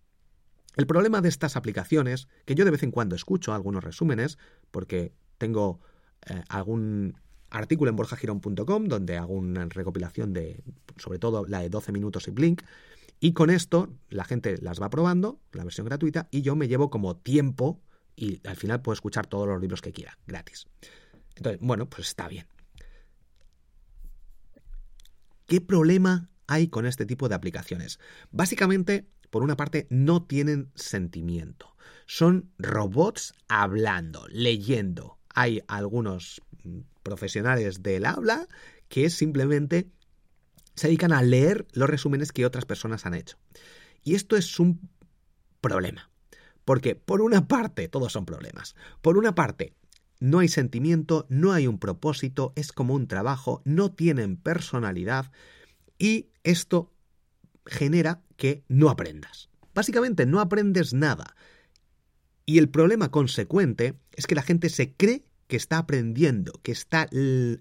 [0.77, 4.37] El problema de estas aplicaciones, que yo de vez en cuando escucho algunos resúmenes,
[4.69, 5.79] porque tengo
[6.27, 7.15] eh, algún
[7.49, 10.63] artículo en borjagirón.com donde hago una recopilación de,
[10.97, 12.61] sobre todo la de 12 minutos y Blink.
[13.19, 16.91] Y con esto la gente las va probando, la versión gratuita, y yo me llevo
[16.91, 17.81] como tiempo
[18.15, 20.67] y al final puedo escuchar todos los libros que quiera, gratis.
[21.35, 22.45] Entonces, bueno, pues está bien.
[25.47, 27.99] ¿Qué problema hay con este tipo de aplicaciones?
[28.31, 31.75] Básicamente, por una parte, no tienen sentimiento.
[32.05, 35.17] Son robots hablando, leyendo.
[35.33, 36.41] Hay algunos
[37.03, 38.47] profesionales del habla
[38.89, 39.89] que simplemente
[40.75, 43.37] se dedican a leer los resúmenes que otras personas han hecho.
[44.03, 44.89] Y esto es un
[45.61, 46.09] problema.
[46.63, 48.75] Porque por una parte, todos son problemas.
[49.01, 49.73] Por una parte,
[50.19, 55.31] no hay sentimiento, no hay un propósito, es como un trabajo, no tienen personalidad
[55.97, 56.91] y esto
[57.67, 59.49] genera que no aprendas.
[59.73, 61.35] Básicamente no aprendes nada.
[62.45, 67.09] Y el problema consecuente es que la gente se cree que está aprendiendo, que está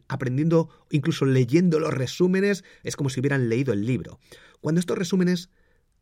[0.09, 4.19] aprendiendo, incluso leyendo los resúmenes, es como si hubieran leído el libro.
[4.61, 5.51] Cuando estos resúmenes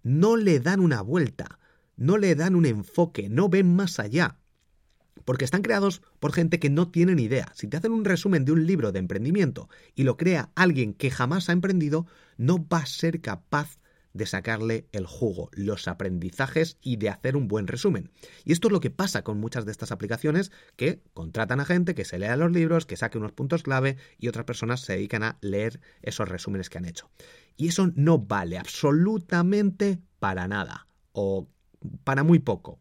[0.03, 1.59] no le dan una vuelta,
[1.97, 4.39] no le dan un enfoque, no ven más allá
[5.25, 7.51] porque están creados por gente que no tiene ni idea.
[7.55, 11.11] Si te hacen un resumen de un libro de emprendimiento y lo crea alguien que
[11.11, 13.79] jamás ha emprendido, no va a ser capaz
[14.15, 18.11] de sacarle el jugo, los aprendizajes y de hacer un buen resumen.
[18.45, 21.95] Y esto es lo que pasa con muchas de estas aplicaciones que contratan a gente
[21.95, 25.23] que se lea los libros, que saque unos puntos clave y otras personas se dedican
[25.23, 27.11] a leer esos resúmenes que han hecho.
[27.59, 31.51] Y eso no vale absolutamente para nada o
[32.05, 32.81] para muy poco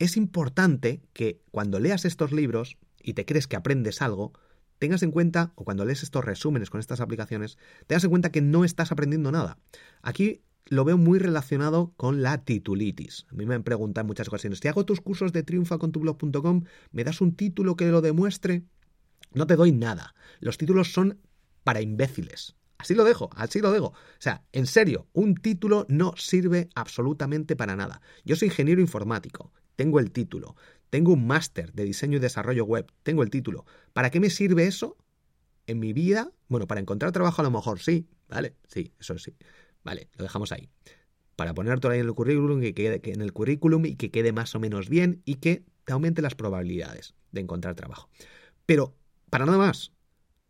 [0.00, 4.32] es importante que cuando leas estos libros y te crees que aprendes algo,
[4.80, 8.40] tengas en cuenta, o cuando lees estos resúmenes con estas aplicaciones, tengas en cuenta que
[8.40, 9.58] no estás aprendiendo nada.
[10.02, 13.26] Aquí lo veo muy relacionado con la titulitis.
[13.30, 15.78] A mí me han preguntado en muchas ocasiones, ¿te hago tus cursos de triunfa?
[16.90, 18.64] ¿Me das un título que lo demuestre?
[19.34, 20.14] No te doy nada.
[20.40, 21.20] Los títulos son
[21.62, 22.56] para imbéciles.
[22.78, 23.88] Así lo dejo, así lo dejo.
[23.88, 28.00] O sea, en serio, un título no sirve absolutamente para nada.
[28.24, 30.56] Yo soy ingeniero informático tengo el título,
[30.90, 33.64] tengo un máster de diseño y desarrollo web, tengo el título.
[33.92, 34.96] ¿Para qué me sirve eso
[35.66, 36.32] en mi vida?
[36.48, 38.56] Bueno, para encontrar trabajo a lo mejor sí, ¿vale?
[38.68, 39.36] Sí, eso sí.
[39.84, 40.68] Vale, lo dejamos ahí.
[41.36, 44.54] Para todo ahí en el currículum, que quede, en el currículum y que quede más
[44.54, 48.10] o menos bien y que te aumente las probabilidades de encontrar trabajo.
[48.66, 48.94] Pero,
[49.30, 49.92] para nada más.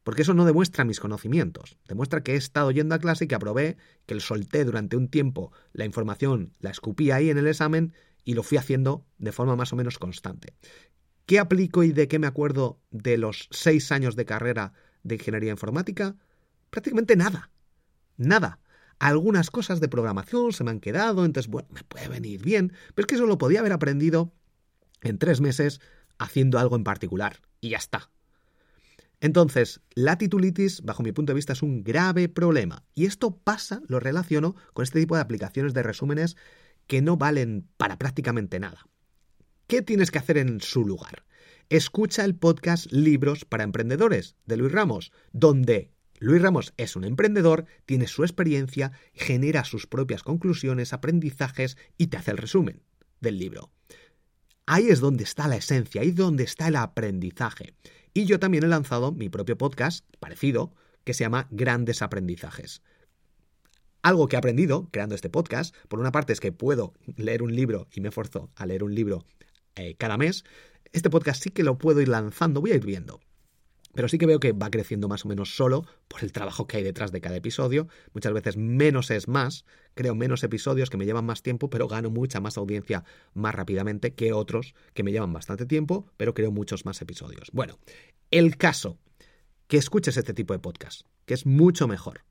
[0.02, 1.76] Porque eso no demuestra mis conocimientos.
[1.86, 3.76] Demuestra que he estado yendo a clase y que aprobé,
[4.06, 7.92] que le solté durante un tiempo la información, la escupí ahí en el examen
[8.24, 10.54] y lo fui haciendo de forma más o menos constante.
[11.26, 15.52] ¿Qué aplico y de qué me acuerdo de los seis años de carrera de ingeniería
[15.52, 16.16] informática?
[16.70, 17.50] Prácticamente nada.
[18.16, 18.58] Nada.
[18.98, 23.04] Algunas cosas de programación se me han quedado, entonces, bueno, me puede venir bien, pero
[23.04, 24.34] es que eso lo podía haber aprendido
[25.02, 25.80] en tres meses
[26.18, 27.40] haciendo algo en particular.
[27.60, 28.10] Y ya está.
[29.20, 32.84] Entonces, la titulitis, bajo mi punto de vista, es un grave problema.
[32.94, 36.36] Y esto pasa, lo relaciono con este tipo de aplicaciones de resúmenes
[36.90, 38.88] que no valen para prácticamente nada.
[39.68, 41.24] ¿Qué tienes que hacer en su lugar?
[41.68, 47.66] Escucha el podcast Libros para Emprendedores de Luis Ramos, donde Luis Ramos es un emprendedor,
[47.86, 52.82] tiene su experiencia, genera sus propias conclusiones, aprendizajes y te hace el resumen
[53.20, 53.70] del libro.
[54.66, 57.76] Ahí es donde está la esencia, ahí es donde está el aprendizaje.
[58.14, 60.74] Y yo también he lanzado mi propio podcast parecido,
[61.04, 62.82] que se llama Grandes Aprendizajes.
[64.02, 67.54] Algo que he aprendido creando este podcast, por una parte es que puedo leer un
[67.54, 69.26] libro y me esfuerzo a leer un libro
[69.76, 70.44] eh, cada mes.
[70.92, 73.20] Este podcast sí que lo puedo ir lanzando, voy a ir viendo.
[73.92, 76.76] Pero sí que veo que va creciendo más o menos solo por el trabajo que
[76.76, 77.88] hay detrás de cada episodio.
[78.14, 79.64] Muchas veces menos es más.
[79.94, 84.14] Creo menos episodios que me llevan más tiempo, pero gano mucha más audiencia más rápidamente
[84.14, 87.50] que otros que me llevan bastante tiempo, pero creo muchos más episodios.
[87.52, 87.78] Bueno,
[88.30, 88.98] el caso
[89.66, 92.24] que escuches este tipo de podcast, que es mucho mejor,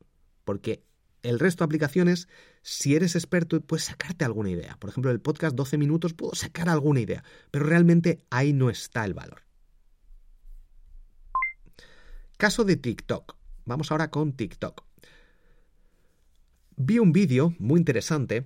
[0.45, 0.83] porque
[1.23, 2.27] el resto de aplicaciones,
[2.61, 4.77] si eres experto, puedes sacarte alguna idea.
[4.79, 9.05] Por ejemplo, el podcast 12 minutos puedo sacar alguna idea, pero realmente ahí no está
[9.05, 9.41] el valor.
[12.37, 13.35] Caso de TikTok.
[13.65, 14.85] Vamos ahora con TikTok.
[16.77, 18.45] Vi un vídeo muy interesante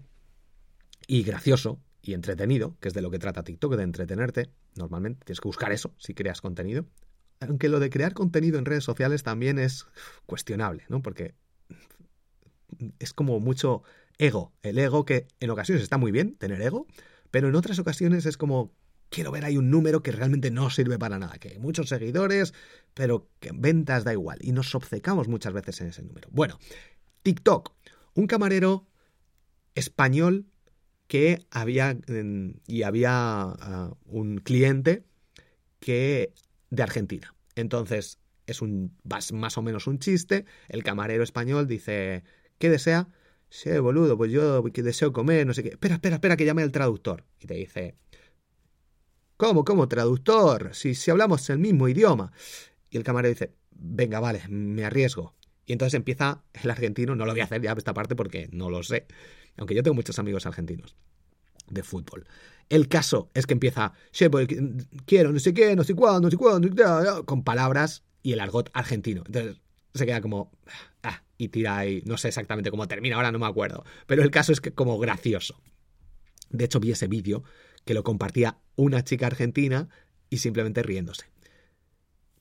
[1.05, 4.49] y gracioso y entretenido, que es de lo que trata TikTok, de entretenerte.
[4.76, 6.88] Normalmente tienes que buscar eso si creas contenido.
[7.39, 9.86] Aunque lo de crear contenido en redes sociales también es
[10.26, 11.01] cuestionable, ¿no?
[11.01, 11.36] Porque
[12.99, 13.84] es como mucho
[14.17, 14.53] ego.
[14.61, 16.88] El ego que en ocasiones está muy bien, tener ego,
[17.32, 18.74] pero en otras ocasiones es como
[19.09, 22.53] quiero ver ahí un número que realmente no sirve para nada, que muchos seguidores,
[22.93, 24.39] pero que ventas da igual.
[24.41, 26.30] Y nos obcecamos muchas veces en ese número.
[26.32, 26.57] Bueno,
[27.21, 27.74] TikTok,
[28.15, 28.88] un camarero
[29.76, 30.47] español
[31.07, 31.95] que había
[32.65, 35.05] y había ah, un cliente
[35.80, 36.34] que
[36.71, 37.36] de Argentina.
[37.55, 40.45] Entonces, es un más o menos un chiste.
[40.69, 42.24] El camarero español dice,
[42.64, 43.09] ¿qué desea?
[43.49, 45.70] Sí, boludo, pues yo deseo comer, no sé qué.
[45.72, 47.26] Espera, espera, espera, que llame el traductor.
[47.41, 47.97] Y te dice,
[49.36, 50.70] ¿cómo, cómo, traductor?
[50.74, 52.32] Si, si hablamos el mismo idioma.
[52.89, 55.36] Y el camarero dice, venga, vale, me arriesgo.
[55.66, 58.70] Y entonces empieza el argentino, no lo voy a hacer ya esta parte porque no
[58.70, 59.07] lo sé,
[59.57, 60.95] aunque yo tengo muchos amigos argentinos
[61.68, 62.26] de fútbol.
[62.70, 63.91] El caso es que empieza,
[64.32, 64.47] pues,
[65.05, 68.70] quiero no sé qué, no sé cuándo, no sé cuándo, con palabras y el argot
[68.74, 69.24] argentino.
[69.26, 69.62] Entonces
[69.93, 70.51] se queda como,
[71.03, 74.31] ah, y tira ahí, no sé exactamente cómo termina, ahora no me acuerdo, pero el
[74.31, 75.61] caso es que como gracioso.
[76.49, 77.43] De hecho vi ese vídeo
[77.85, 79.89] que lo compartía una chica argentina
[80.29, 81.25] y simplemente riéndose.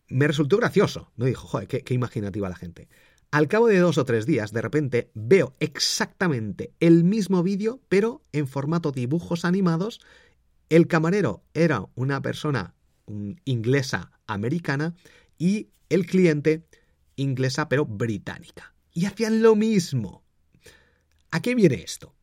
[0.08, 2.88] Me resultó gracioso, no dijo, joder, qué, qué imaginativa la gente.
[3.30, 8.22] Al cabo de dos o tres días, de repente, veo exactamente el mismo vídeo, pero
[8.32, 10.00] en formato dibujos animados.
[10.68, 12.74] El camarero era una persona
[13.44, 14.94] inglesa americana
[15.38, 16.66] y el cliente
[17.22, 18.74] inglesa pero británica.
[18.92, 20.22] Y hacían lo mismo.
[21.30, 22.14] ¿A qué viene esto?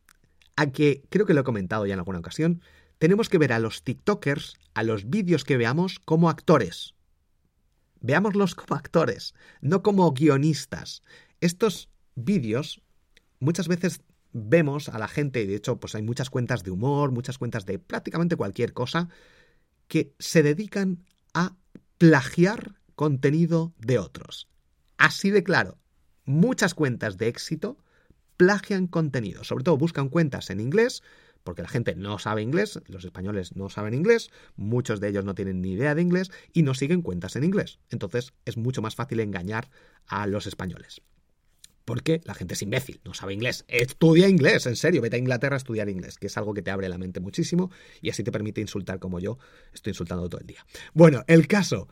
[0.56, 2.62] A que, creo que lo he comentado ya en alguna ocasión,
[2.98, 6.94] tenemos que ver a los TikTokers, a los vídeos que veamos, como actores.
[8.00, 11.02] Veámoslos como actores, no como guionistas.
[11.40, 12.82] Estos vídeos
[13.40, 17.10] muchas veces vemos a la gente, y de hecho pues hay muchas cuentas de humor,
[17.10, 19.08] muchas cuentas de prácticamente cualquier cosa,
[19.88, 21.56] que se dedican a
[21.98, 24.46] plagiar contenido de otros.
[25.00, 25.78] Así de claro,
[26.26, 27.78] muchas cuentas de éxito
[28.36, 31.02] plagian contenido, sobre todo buscan cuentas en inglés
[31.42, 35.34] porque la gente no sabe inglés, los españoles no saben inglés, muchos de ellos no
[35.34, 37.78] tienen ni idea de inglés y no siguen cuentas en inglés.
[37.88, 39.70] Entonces es mucho más fácil engañar
[40.06, 41.00] a los españoles.
[41.86, 43.64] Porque la gente es imbécil, no sabe inglés.
[43.68, 46.70] Estudia inglés, en serio, vete a Inglaterra a estudiar inglés, que es algo que te
[46.70, 47.70] abre la mente muchísimo
[48.02, 49.38] y así te permite insultar como yo
[49.72, 50.66] estoy insultando todo el día.
[50.92, 51.88] Bueno, el caso.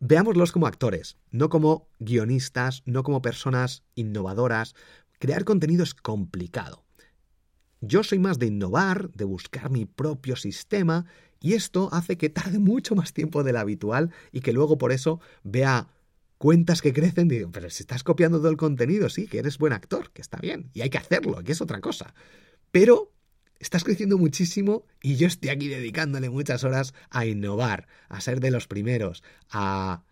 [0.00, 4.74] Veámoslos como actores, no como guionistas, no como personas innovadoras.
[5.18, 6.84] Crear contenido es complicado.
[7.80, 11.06] Yo soy más de innovar, de buscar mi propio sistema,
[11.40, 15.20] y esto hace que tarde mucho más tiempo del habitual y que luego por eso
[15.42, 15.88] vea
[16.38, 19.58] cuentas que crecen y digo, pero si estás copiando todo el contenido, sí, que eres
[19.58, 22.14] buen actor, que está bien, y hay que hacerlo, que es otra cosa.
[22.70, 23.12] Pero
[23.60, 28.50] estás creciendo muchísimo y yo estoy aquí dedicándole muchas horas a innovar, a ser de
[28.50, 30.04] los primeros, a,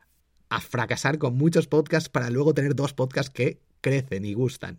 [0.49, 4.79] a fracasar con muchos podcasts para luego tener dos podcasts que crecen y gustan.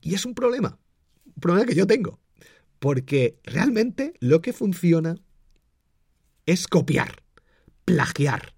[0.00, 0.78] Y es un problema,
[1.40, 2.18] problema que yo tengo.
[2.78, 5.14] Porque realmente lo que funciona
[6.46, 7.22] es copiar,
[7.84, 8.54] plagiar.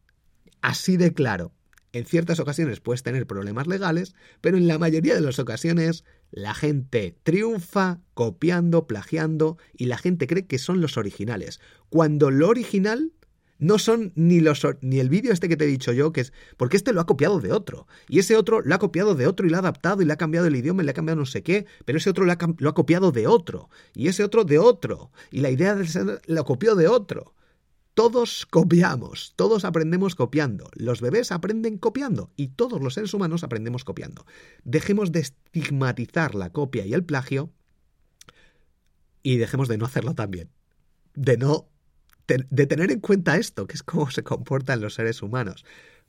[0.62, 1.52] Así de claro.
[1.92, 6.04] En ciertas ocasiones puedes tener problemas legales, pero en la mayoría de las ocasiones
[6.34, 11.60] la gente triunfa copiando, plagiando y la gente cree que son los originales,
[11.90, 13.12] cuando lo original
[13.60, 16.32] no son ni los ni el vídeo este que te he dicho yo, que es
[16.56, 19.46] porque este lo ha copiado de otro, y ese otro lo ha copiado de otro
[19.46, 21.26] y lo ha adaptado y le ha cambiado el idioma y le ha cambiado no
[21.26, 25.12] sé qué, pero ese otro lo ha, copiado de otro, y ese otro de otro,
[25.30, 27.34] y la idea de ser lo copió de otro.
[27.94, 33.84] Todos copiamos, todos aprendemos copiando, los bebés aprenden copiando y todos los seres humanos aprendemos
[33.84, 34.26] copiando.
[34.64, 37.52] Dejemos de estigmatizar la copia y el plagio
[39.22, 40.50] y dejemos de no hacerlo también.
[41.14, 41.68] De no
[42.26, 45.64] de tener en cuenta esto, que es cómo se comportan los seres humanos.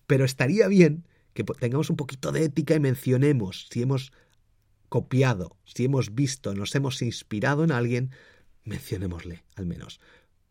[0.07, 4.11] Pero estaría bien que tengamos un poquito de ética y mencionemos si hemos
[4.89, 8.11] copiado, si hemos visto, nos hemos inspirado en alguien,
[8.63, 9.99] mencionémosle al menos.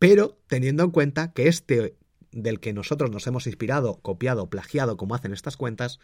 [0.07, 1.97] Pero teniendo en cuenta que este
[2.31, 5.99] del que nosotros nos hemos inspirado, copiado, plagiado, como hacen estas cuentas,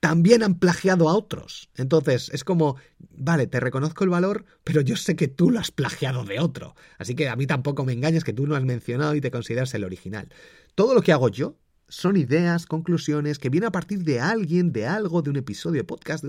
[0.00, 1.70] también han plagiado a otros.
[1.76, 5.70] Entonces, es como, vale, te reconozco el valor, pero yo sé que tú lo has
[5.70, 6.74] plagiado de otro.
[6.98, 9.72] Así que a mí tampoco me engañes que tú no has mencionado y te consideras
[9.74, 10.28] el original.
[10.74, 11.56] Todo lo que hago yo
[11.86, 15.84] son ideas, conclusiones, que vienen a partir de alguien, de algo, de un episodio de
[15.84, 16.24] podcast.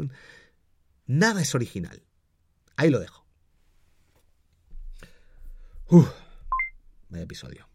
[1.08, 2.04] Nada es original.
[2.76, 3.26] Ahí lo dejo.
[5.88, 6.08] Uf,
[7.12, 7.68] vaya episodio.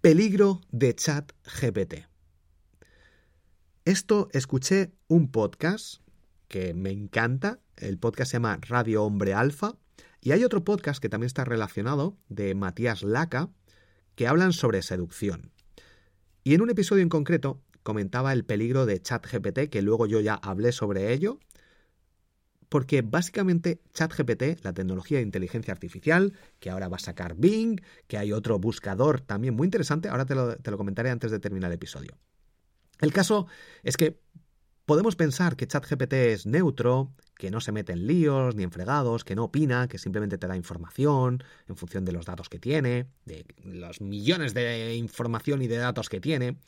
[0.00, 2.06] Peligro de chat GPT.
[3.84, 6.02] Esto escuché un podcast
[6.48, 7.60] que me encanta.
[7.76, 9.76] El podcast se llama Radio Hombre Alfa.
[10.20, 13.50] Y hay otro podcast que también está relacionado, de Matías Laca,
[14.14, 15.50] que hablan sobre seducción.
[16.44, 20.34] Y en un episodio en concreto comentaba el peligro de ChatGPT, que luego yo ya
[20.34, 21.40] hablé sobre ello,
[22.72, 28.16] porque básicamente ChatGPT, la tecnología de inteligencia artificial, que ahora va a sacar Bing, que
[28.16, 32.16] hay otro buscador también muy interesante, ahora te lo, comentaré antes de terminar el episodio.
[33.02, 33.46] El caso
[33.82, 34.22] es que
[34.84, 39.22] Podemos pensar que ChatGPT es neutro, que no se mete en líos ni en fregados,
[39.22, 43.06] que no opina, que simplemente te da información en función de los datos que tiene,
[43.24, 46.58] de los millones de información y de datos que tiene.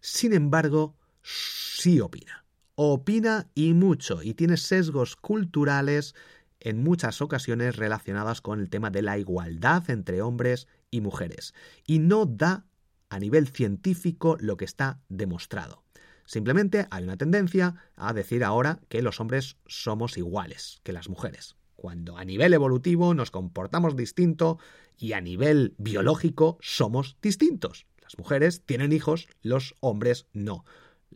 [0.00, 0.94] Sin embargo,
[1.24, 2.45] sí opina.
[2.78, 6.14] Opina y mucho, y tiene sesgos culturales
[6.60, 11.54] en muchas ocasiones relacionadas con el tema de la igualdad entre hombres y mujeres,
[11.86, 12.66] y no da
[13.08, 15.84] a nivel científico lo que está demostrado.
[16.26, 21.56] Simplemente hay una tendencia a decir ahora que los hombres somos iguales que las mujeres,
[21.76, 24.58] cuando a nivel evolutivo nos comportamos distinto
[24.98, 27.86] y a nivel biológico somos distintos.
[28.02, 30.66] Las mujeres tienen hijos, los hombres no.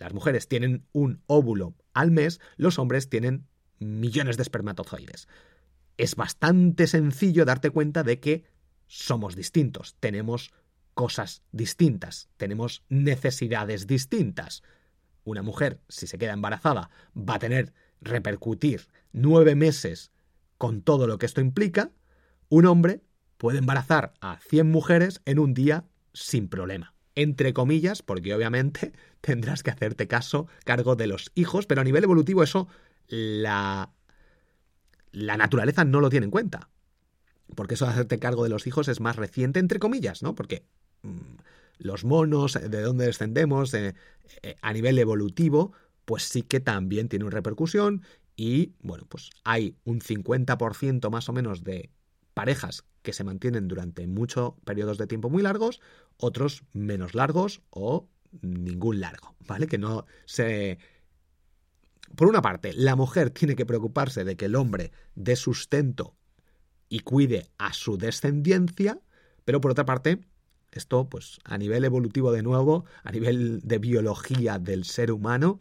[0.01, 3.47] Las mujeres tienen un óvulo al mes, los hombres tienen
[3.79, 5.29] millones de espermatozoides.
[5.99, 8.45] Es bastante sencillo darte cuenta de que
[8.87, 10.53] somos distintos, tenemos
[10.95, 14.63] cosas distintas, tenemos necesidades distintas.
[15.23, 20.13] Una mujer, si se queda embarazada, va a tener repercutir nueve meses
[20.57, 21.91] con todo lo que esto implica.
[22.49, 23.03] Un hombre
[23.37, 25.85] puede embarazar a 100 mujeres en un día
[26.15, 26.95] sin problema.
[27.21, 32.05] Entre comillas, porque obviamente tendrás que hacerte caso, cargo de los hijos, pero a nivel
[32.05, 32.67] evolutivo eso
[33.09, 33.93] la,
[35.13, 36.71] la naturaleza no lo tiene en cuenta.
[37.55, 40.35] Porque eso de hacerte cargo de los hijos es más reciente, entre comillas, ¿no?
[40.35, 40.65] Porque
[41.03, 41.37] mm,
[41.77, 43.95] los monos, de dónde descendemos, eh,
[44.63, 45.73] a nivel evolutivo,
[46.07, 48.03] pues sí que también tiene una repercusión
[48.35, 51.91] y, bueno, pues hay un 50% más o menos de
[52.35, 55.81] parejas que se mantienen durante muchos periodos de tiempo muy largos,
[56.17, 58.09] otros menos largos o
[58.43, 59.67] ningún largo, ¿vale?
[59.67, 60.79] Que no se...
[62.17, 66.17] Por una parte, la mujer tiene que preocuparse de que el hombre dé sustento
[66.89, 69.01] y cuide a su descendencia,
[69.45, 70.21] pero por otra parte,
[70.73, 75.61] esto, pues, a nivel evolutivo de nuevo, a nivel de biología del ser humano,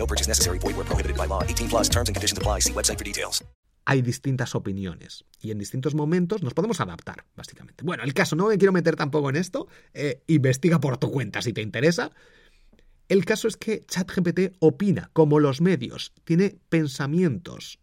[0.00, 0.58] No purchase necessary.
[0.58, 1.42] Void where prohibited by law.
[1.42, 2.60] 18 plus terms and conditions apply.
[2.60, 3.44] See website for details.
[3.90, 7.82] hay distintas opiniones y en distintos momentos nos podemos adaptar, básicamente.
[7.82, 11.42] Bueno, el caso, no me quiero meter tampoco en esto, eh, investiga por tu cuenta
[11.42, 12.12] si te interesa.
[13.08, 17.80] El caso es que ChatGPT opina como los medios, tiene pensamientos,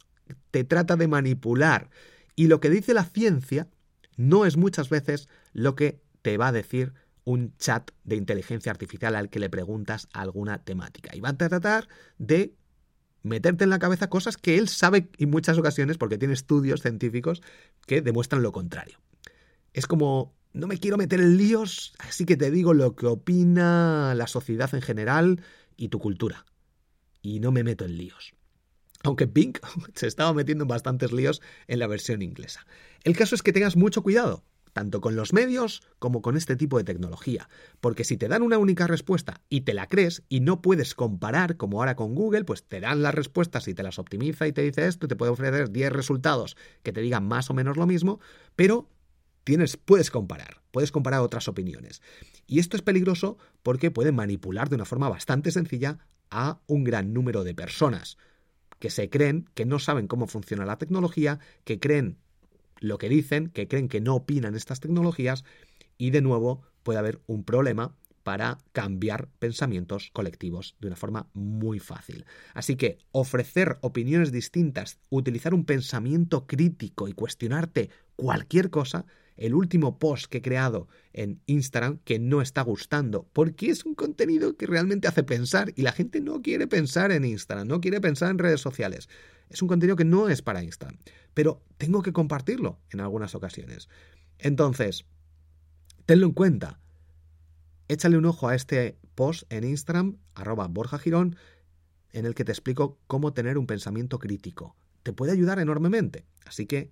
[0.51, 1.89] te trata de manipular
[2.37, 3.67] y lo que dice la ciencia
[4.15, 6.93] no es muchas veces lo que te va a decir
[7.27, 11.13] un chat de inteligencia artificial al que le preguntas alguna temática.
[11.13, 12.55] Y va a tratar de
[13.21, 17.41] meterte en la cabeza cosas que él sabe en muchas ocasiones, porque tiene estudios científicos
[17.85, 19.01] que demuestran lo contrario.
[19.73, 24.13] Es como, no me quiero meter en líos, así que te digo lo que opina
[24.15, 25.43] la sociedad en general
[25.75, 26.45] y tu cultura.
[27.21, 28.35] Y no me meto en líos.
[29.03, 29.59] Aunque Bing
[29.95, 32.65] se estaba metiendo en bastantes líos en la versión inglesa.
[33.03, 34.45] El caso es que tengas mucho cuidado,
[34.77, 37.49] tanto con los medios como con este tipo de tecnología,
[37.81, 41.57] porque si te dan una única respuesta y te la crees y no puedes comparar,
[41.57, 44.61] como ahora con Google, pues te dan las respuestas y te las optimiza y te
[44.61, 47.87] dice esto y te puede ofrecer 10 resultados que te digan más o menos lo
[47.87, 48.19] mismo,
[48.55, 48.87] pero
[49.43, 52.03] tienes, puedes comparar, puedes comparar otras opiniones.
[52.45, 57.15] Y esto es peligroso porque puede manipular de una forma bastante sencilla a un gran
[57.15, 58.19] número de personas
[58.77, 62.19] que se creen que no saben cómo funciona la tecnología, que creen
[62.79, 65.43] lo que dicen, que creen que no opinan estas tecnologías
[65.97, 67.95] y de nuevo puede haber un problema
[68.27, 72.25] para cambiar pensamientos colectivos de una forma muy fácil.
[72.53, 79.05] Así que ofrecer opiniones distintas, utilizar un pensamiento crítico y cuestionarte cualquier cosa,
[79.37, 83.95] el último post que he creado en Instagram que no está gustando, porque es un
[83.95, 88.01] contenido que realmente hace pensar y la gente no quiere pensar en Instagram, no quiere
[88.01, 89.07] pensar en redes sociales.
[89.49, 90.99] Es un contenido que no es para Instagram,
[91.33, 93.89] pero tengo que compartirlo en algunas ocasiones.
[94.39, 95.05] Entonces,
[96.05, 96.79] tenlo en cuenta.
[97.87, 101.37] Échale un ojo a este post en Instagram, arroba Borja Girón,
[102.11, 104.75] en el que te explico cómo tener un pensamiento crítico.
[105.03, 106.91] Te puede ayudar enormemente, así que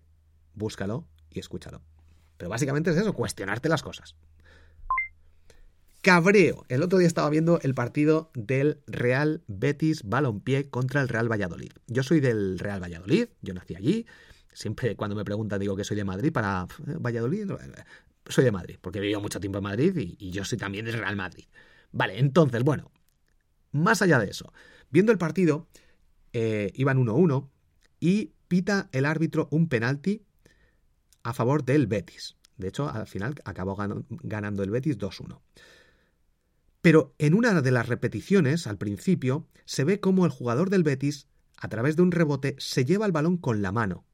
[0.54, 1.82] búscalo y escúchalo.
[2.38, 4.16] Pero básicamente es eso, cuestionarte las cosas.
[6.06, 6.66] Cabreo.
[6.70, 11.72] El otro día estaba viendo el partido del Real Betis Balompié contra el Real Valladolid.
[11.88, 14.06] Yo soy del Real Valladolid, yo nací allí.
[14.54, 17.50] Siempre cuando me preguntan digo que soy de Madrid para eh, Valladolid.
[18.28, 20.94] Soy de Madrid, porque he vivido mucho tiempo en Madrid y, yo soy también del
[20.94, 21.46] Real Madrid.
[21.92, 22.92] Vale, entonces, bueno,
[23.72, 24.54] más allá de eso,
[24.92, 25.66] viendo el partido,
[26.34, 27.50] eh, iban 1-1
[28.00, 30.22] y pita el árbitro un penalti
[31.24, 32.36] a favor del Betis.
[32.58, 33.76] De hecho, al final acabó
[34.22, 35.42] ganando el Betis 2-1.
[36.86, 41.28] Pero en una de las repeticiones, al principio, se ve cómo el jugador del Betis,
[41.58, 44.06] a través de un rebote, se lleva el balón con la mano.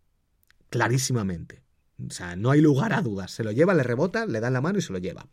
[0.69, 1.65] Clarísimamente.
[2.07, 3.31] O sea, no hay lugar a dudas.
[3.31, 5.27] Se lo lleva, le rebota, le da la mano y se lo lleva.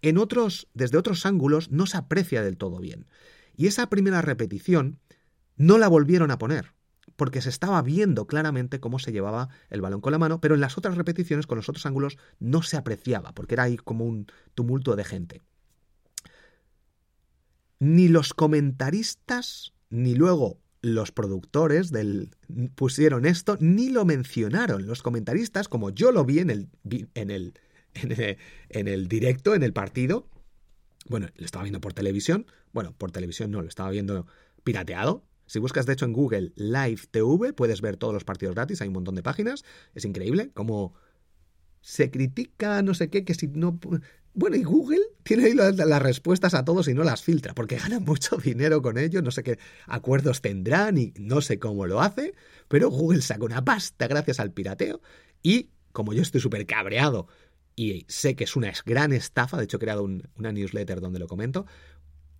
[0.00, 3.08] En otros, desde otros ángulos, no se aprecia del todo bien.
[3.56, 5.00] Y esa primera repetición
[5.56, 6.72] no la volvieron a poner
[7.16, 10.60] porque se estaba viendo claramente cómo se llevaba el balón con la mano, pero en
[10.60, 14.26] las otras repeticiones, con los otros ángulos, no se apreciaba, porque era ahí como un
[14.54, 15.42] tumulto de gente.
[17.78, 22.30] Ni los comentaristas, ni luego los productores del,
[22.74, 24.86] pusieron esto, ni lo mencionaron.
[24.86, 26.68] Los comentaristas, como yo lo vi en el,
[27.14, 27.54] en el,
[27.94, 28.38] en el,
[28.68, 30.28] en el directo, en el partido,
[31.08, 34.26] bueno, lo estaba viendo por televisión, bueno, por televisión no, lo estaba viendo
[34.64, 38.82] pirateado, si buscas, de hecho, en Google Live TV, puedes ver todos los partidos gratis,
[38.82, 39.64] hay un montón de páginas.
[39.94, 40.94] Es increíble cómo
[41.86, 43.78] se critica no sé qué, que si no...
[44.34, 48.00] Bueno, y Google tiene ahí las, respuestas a todos y no las filtra, porque gana
[48.00, 52.34] mucho dinero con ello, no sé qué acuerdos tendrán y no sé cómo lo hace,
[52.66, 55.00] pero Google saca una pasta gracias al pirateo
[55.44, 57.28] y como yo estoy súper cabreado
[57.76, 61.28] y sé que es una gran estafa, de hecho he creado una newsletter donde lo
[61.28, 61.66] comento,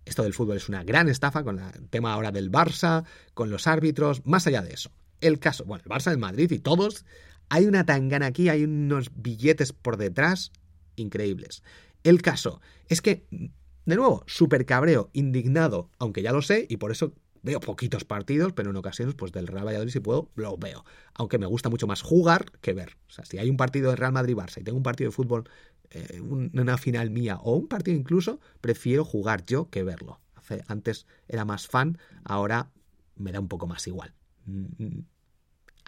[0.03, 3.65] esto del fútbol es una gran estafa con el tema ahora del Barça, con los
[3.65, 4.91] árbitros, más allá de eso.
[5.21, 7.05] El caso, bueno, el Barça, el Madrid y todos,
[7.49, 10.51] hay una tangana aquí, hay unos billetes por detrás
[10.95, 11.63] increíbles.
[12.03, 16.91] El caso es que, de nuevo, súper cabreo, indignado, aunque ya lo sé, y por
[16.91, 17.13] eso
[17.43, 20.83] veo poquitos partidos, pero en ocasiones, pues del Real Valladolid, si puedo, lo veo.
[21.13, 22.97] Aunque me gusta mucho más jugar que ver.
[23.07, 25.49] O sea, si hay un partido de Real Madrid-Barça y tengo un partido de fútbol
[25.89, 30.19] eh, una final mía o un partido incluso, prefiero jugar yo que verlo.
[30.67, 32.71] Antes era más fan, ahora
[33.15, 34.13] me da un poco más igual.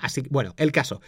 [0.02, 1.02] Así que, bueno, el caso.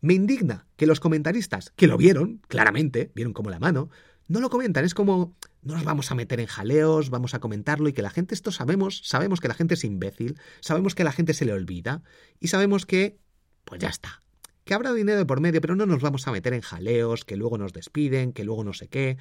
[0.00, 3.90] Me indigna que los comentaristas, que lo vieron, claramente, vieron como la mano,
[4.28, 4.84] no lo comentan.
[4.84, 8.10] Es como, no nos vamos a meter en jaleos, vamos a comentarlo y que la
[8.10, 11.52] gente, esto sabemos, sabemos que la gente es imbécil, sabemos que la gente se le
[11.52, 12.02] olvida
[12.38, 13.18] y sabemos que,
[13.64, 14.22] pues ya está,
[14.64, 17.36] que habrá dinero de por medio, pero no nos vamos a meter en jaleos, que
[17.36, 19.16] luego nos despiden, que luego no sé qué.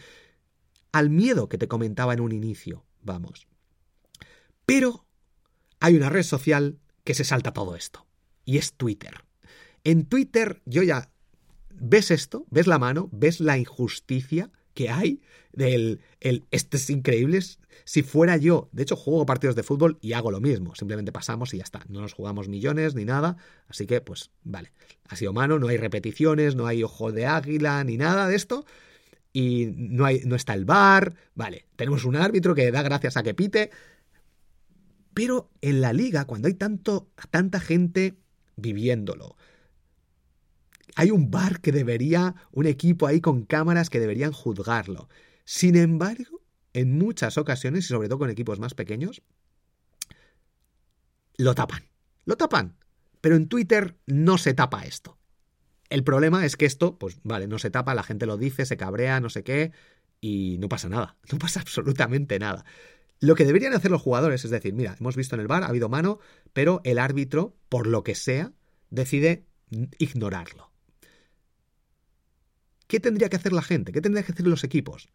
[0.91, 3.47] Al miedo que te comentaba en un inicio, vamos.
[4.65, 5.05] Pero
[5.79, 8.06] hay una red social que se salta todo esto,
[8.47, 9.25] y es Twitter.
[9.83, 11.11] En Twitter yo ya
[11.69, 15.21] ves esto, ves la mano, ves la injusticia que hay
[15.51, 17.39] del el este es increíble,
[17.83, 21.53] si fuera yo, de hecho juego partidos de fútbol y hago lo mismo, simplemente pasamos
[21.53, 23.37] y ya está, no nos jugamos millones ni nada,
[23.67, 24.71] así que pues vale,
[25.09, 28.65] ha sido mano, no hay repeticiones, no hay ojo de águila ni nada de esto
[29.33, 33.23] y no, hay, no está el bar, vale, tenemos un árbitro que da gracias a
[33.23, 33.71] que pite,
[35.13, 38.15] pero en la liga, cuando hay tanto, tanta gente
[38.57, 39.37] viviéndolo,
[40.95, 45.09] hay un bar que debería, un equipo ahí con cámaras que deberían juzgarlo.
[45.45, 46.41] Sin embargo,
[46.73, 49.21] en muchas ocasiones, y sobre todo con equipos más pequeños,
[51.37, 51.83] lo tapan.
[52.25, 52.75] Lo tapan.
[53.21, 55.17] Pero en Twitter no se tapa esto.
[55.89, 58.75] El problema es que esto, pues vale, no se tapa, la gente lo dice, se
[58.75, 59.71] cabrea, no sé qué,
[60.19, 61.15] y no pasa nada.
[61.31, 62.65] No pasa absolutamente nada.
[63.19, 65.67] Lo que deberían hacer los jugadores es decir, mira, hemos visto en el bar, ha
[65.67, 66.19] habido mano,
[66.53, 68.53] pero el árbitro, por lo que sea,
[68.89, 69.45] decide
[69.97, 70.71] ignorarlo.
[72.87, 73.91] ¿Qué tendría que hacer la gente?
[73.91, 75.09] ¿Qué tendría que hacer los equipos?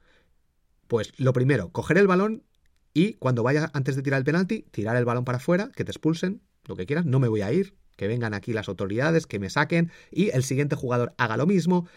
[0.88, 2.44] Pues lo primero, coger el balón
[2.92, 5.90] y cuando vaya antes de tirar el penalti, tirar el balón para afuera, que te
[5.90, 9.38] expulsen, lo que quieras, no me voy a ir, que vengan aquí las autoridades, que
[9.38, 11.88] me saquen y el siguiente jugador haga lo mismo.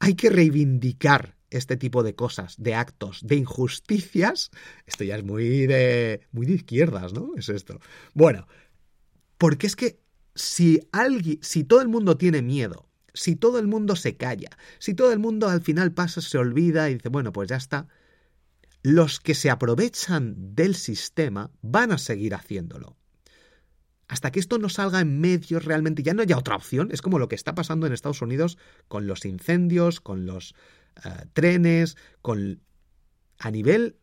[0.00, 4.50] Hay que reivindicar este tipo de cosas, de actos, de injusticias,
[4.86, 7.32] esto ya es muy de muy de izquierdas, ¿no?
[7.36, 7.80] Es esto.
[8.14, 8.46] Bueno,
[9.38, 10.00] porque es que
[10.34, 14.94] si alguien, si todo el mundo tiene miedo, si todo el mundo se calla, si
[14.94, 17.88] todo el mundo al final pasa, se olvida y dice, bueno, pues ya está,
[18.82, 22.96] los que se aprovechan del sistema van a seguir haciéndolo.
[24.08, 26.90] Hasta que esto no salga en medios realmente, ya no haya otra opción.
[26.92, 28.58] Es como lo que está pasando en Estados Unidos
[28.88, 30.54] con los incendios, con los
[31.32, 32.60] trenes, con...
[33.38, 33.96] A nivel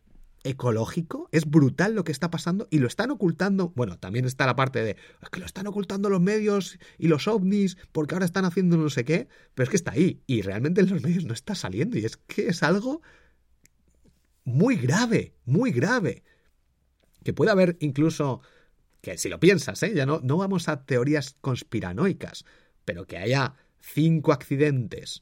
[0.43, 3.71] ecológico, es brutal lo que está pasando y lo están ocultando.
[3.75, 4.95] Bueno, también está la parte de
[5.31, 9.03] que lo están ocultando los medios y los ovnis porque ahora están haciendo no sé
[9.03, 12.05] qué, pero es que está ahí y realmente en los medios no está saliendo y
[12.05, 13.01] es que es algo
[14.43, 16.23] muy grave, muy grave.
[17.23, 18.41] Que puede haber incluso,
[19.01, 19.93] que si lo piensas, ¿eh?
[19.93, 22.45] ya no, no vamos a teorías conspiranoicas,
[22.85, 25.21] pero que haya cinco accidentes,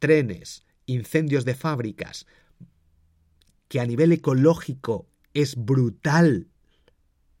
[0.00, 2.26] trenes, incendios de fábricas,
[3.68, 6.48] que a nivel ecológico es brutal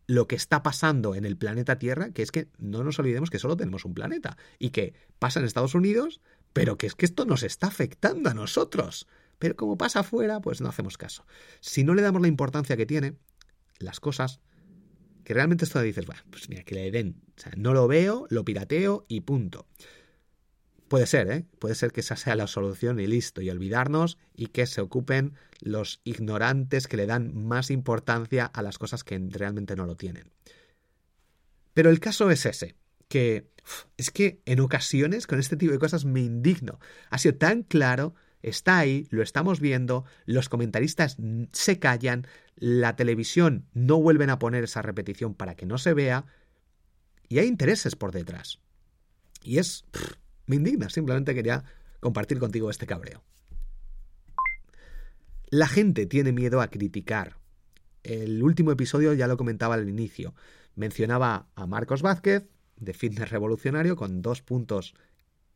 [0.06, 3.38] lo que está pasando en el planeta Tierra, que es que no nos olvidemos que
[3.38, 6.20] solo tenemos un planeta y que pasa en Estados Unidos,
[6.52, 9.06] pero que es que esto nos está afectando a nosotros.
[9.38, 11.26] Pero como pasa afuera, pues no hacemos caso.
[11.60, 13.16] Si no le damos la importancia que tiene,
[13.78, 14.40] las cosas,
[15.24, 17.22] que realmente esto dices, bueno, pues mira, que le den.
[17.36, 19.66] O sea, no lo veo, lo pirateo y punto.
[20.88, 21.44] Puede ser, ¿eh?
[21.58, 25.34] Puede ser que esa sea la solución y listo, y olvidarnos y que se ocupen
[25.60, 30.32] los ignorantes que le dan más importancia a las cosas que realmente no lo tienen.
[31.74, 32.74] Pero el caso es ese,
[33.08, 33.50] que
[33.96, 36.80] es que en ocasiones con este tipo de cosas me indigno.
[37.10, 41.16] Ha sido tan claro está ahí, lo estamos viendo, los comentaristas
[41.52, 46.26] se callan, la televisión no vuelven a poner esa repetición para que no se vea,
[47.28, 48.60] y hay intereses por detrás.
[49.42, 49.84] Y es...
[50.48, 51.64] me indigna, simplemente quería
[52.00, 53.22] compartir contigo este cabreo.
[55.50, 57.38] La gente tiene miedo a criticar.
[58.02, 60.34] El último episodio ya lo comentaba al inicio.
[60.74, 64.94] Mencionaba a Marcos Vázquez, de Fitness Revolucionario, con dos puntos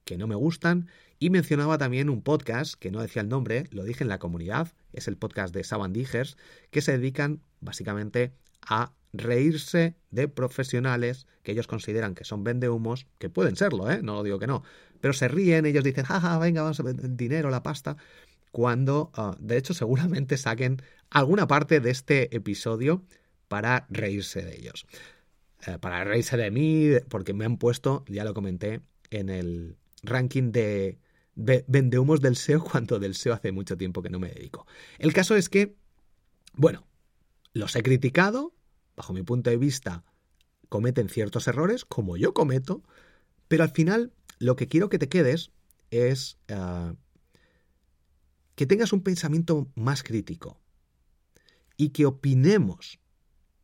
[0.05, 0.89] que no me gustan
[1.19, 4.73] y mencionaba también un podcast que no decía el nombre, lo dije en la comunidad,
[4.93, 6.37] es el podcast de Saban Digers,
[6.71, 8.33] que se dedican básicamente
[8.67, 14.01] a reírse de profesionales que ellos consideran que son vendehumos, que pueden serlo, ¿eh?
[14.03, 14.63] no lo digo que no,
[15.01, 17.97] pero se ríen, ellos dicen, jaja, venga, vamos a dinero, la pasta,
[18.51, 20.81] cuando ah, de hecho seguramente saquen
[21.11, 23.05] alguna parte de este episodio
[23.49, 24.87] para reírse de ellos.
[25.67, 28.81] Eh, para reírse de mí, porque me han puesto, ya lo comenté,
[29.11, 30.99] en el, ranking de,
[31.35, 34.67] vendehumos del SEO cuando del SEO hace mucho tiempo que no me dedico.
[34.99, 35.75] El caso es que,
[36.55, 36.85] bueno,
[37.53, 38.55] los he criticado,
[38.97, 40.05] bajo mi punto de vista,
[40.69, 42.83] cometen ciertos errores, como yo cometo,
[43.49, 45.51] pero al final lo que quiero que te quedes
[45.91, 46.95] es ah,
[48.55, 50.61] que tengas un pensamiento más crítico
[51.77, 52.99] y que opinemos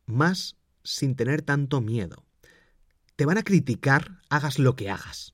[0.05, 2.25] más sin tener tanto miedo.
[3.15, 5.33] Te van a criticar, hagas lo que hagas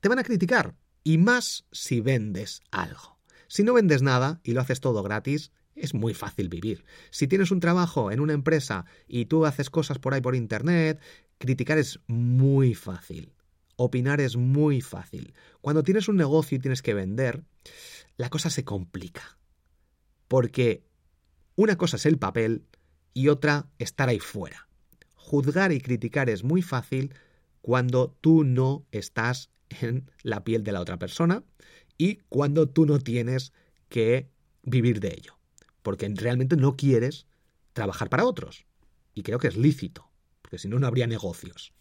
[0.00, 0.74] te van a criticar.
[1.04, 3.18] Y más si vendes algo.
[3.46, 6.84] Si no vendes nada y lo haces todo gratis, es muy fácil vivir.
[7.10, 11.00] Si tienes un trabajo en una empresa y tú haces cosas por ahí por internet,
[11.38, 13.32] criticar es muy fácil.
[13.76, 15.34] Opinar es muy fácil.
[15.60, 17.44] Cuando tienes un negocio y tienes que vender,
[18.16, 19.38] la cosa se complica.
[20.26, 20.84] Porque
[21.54, 22.64] una cosa es el papel
[23.14, 24.68] y otra estar ahí fuera.
[25.14, 27.14] Juzgar y criticar es muy fácil
[27.62, 29.50] cuando tú no estás
[29.80, 31.44] en la piel de la otra persona
[31.96, 33.52] y cuando tú no tienes
[33.88, 34.30] que
[34.62, 35.37] vivir de ello,
[35.88, 37.26] porque realmente no quieres
[37.72, 38.66] trabajar para otros.
[39.14, 40.10] Y creo que es lícito,
[40.42, 41.72] porque si no, no habría negocios.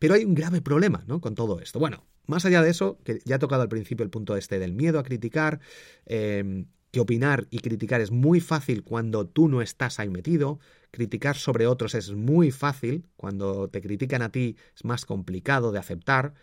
[0.00, 1.20] Pero hay un grave problema ¿no?
[1.20, 1.78] con todo esto.
[1.78, 4.72] Bueno, más allá de eso, que ya he tocado al principio el punto este del
[4.72, 5.60] miedo a criticar,
[6.06, 10.58] em, que opinar y criticar es muy fácil cuando tú no estás ahí metido,
[10.90, 15.78] criticar sobre otros es muy fácil, cuando te critican a ti es más complicado de
[15.78, 16.34] aceptar.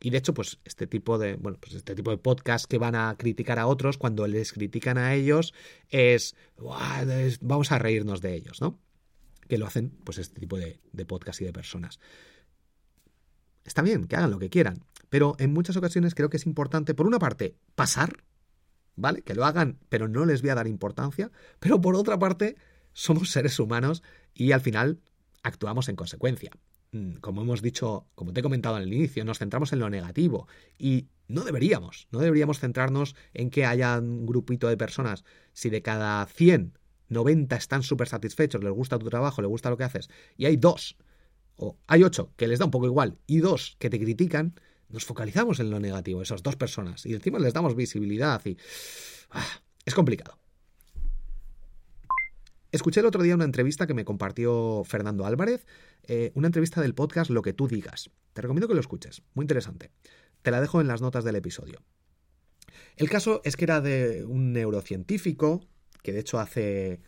[0.00, 2.94] Y de hecho, pues este tipo de, bueno, pues este tipo de podcast que van
[2.94, 5.52] a criticar a otros, cuando les critican a ellos,
[5.90, 6.34] es,
[7.40, 8.78] vamos a reírnos de ellos, ¿no?
[9.46, 12.00] Que lo hacen, pues este tipo de, de podcast y de personas.
[13.64, 16.94] Está bien, que hagan lo que quieran, pero en muchas ocasiones creo que es importante,
[16.94, 18.24] por una parte, pasar,
[18.96, 19.20] ¿vale?
[19.20, 22.56] Que lo hagan, pero no les voy a dar importancia, pero por otra parte,
[22.94, 24.02] somos seres humanos
[24.32, 25.00] y al final
[25.42, 26.52] actuamos en consecuencia.
[26.92, 30.48] Mm, como hemos dicho, como te he comentado al inicio, nos centramos en lo negativo
[30.76, 35.82] y no deberíamos, no deberíamos centrarnos en que haya un grupito de personas, si de
[35.82, 36.76] cada 100,
[37.08, 40.56] 90 están súper satisfechos, les gusta tu trabajo, les gusta lo que haces, y hay
[40.56, 40.96] dos,
[41.54, 44.54] o hay ocho que les da un poco igual, y dos que te critican,
[44.88, 48.56] nos focalizamos en lo negativo, esas dos personas, y encima les damos visibilidad y...
[49.30, 49.46] ah,
[49.84, 50.39] es complicado.
[52.72, 55.66] Escuché el otro día una entrevista que me compartió Fernando Álvarez,
[56.04, 58.10] eh, una entrevista del podcast Lo que tú digas.
[58.32, 59.90] Te recomiendo que lo escuches, muy interesante.
[60.42, 61.82] Te la dejo en las notas del episodio.
[62.96, 65.60] El caso es que era de un neurocientífico
[66.02, 67.00] que de hecho hace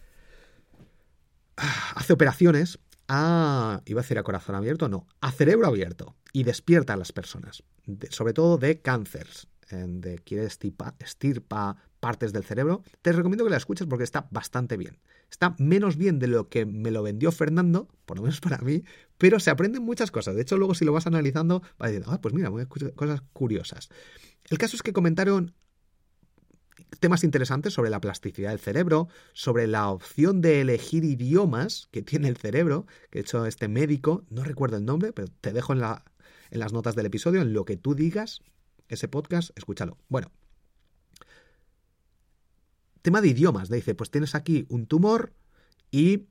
[1.56, 2.78] hace operaciones
[3.09, 7.12] a iba a decir a corazón abierto, no, a cerebro abierto y despierta a las
[7.12, 7.62] personas,
[8.10, 12.82] sobre todo de cánceres, eh, de quiere estirpa partes del cerebro.
[13.00, 14.98] Te recomiendo que la escuches porque está bastante bien.
[15.30, 18.82] Está menos bien de lo que me lo vendió Fernando, por lo menos para mí,
[19.18, 20.34] pero se aprenden muchas cosas.
[20.34, 22.50] De hecho, luego si lo vas analizando, vas diciendo, ah, pues mira,
[22.96, 23.88] cosas curiosas.
[24.50, 25.54] El caso es que comentaron
[26.98, 32.26] temas interesantes sobre la plasticidad del cerebro, sobre la opción de elegir idiomas que tiene
[32.26, 35.78] el cerebro, que de hecho este médico, no recuerdo el nombre, pero te dejo en,
[35.78, 36.04] la,
[36.50, 38.42] en las notas del episodio, en lo que tú digas,
[38.88, 39.98] ese podcast, escúchalo.
[40.08, 40.32] Bueno,
[43.02, 45.32] tema de idiomas, dice, pues tienes aquí un tumor
[45.90, 46.24] y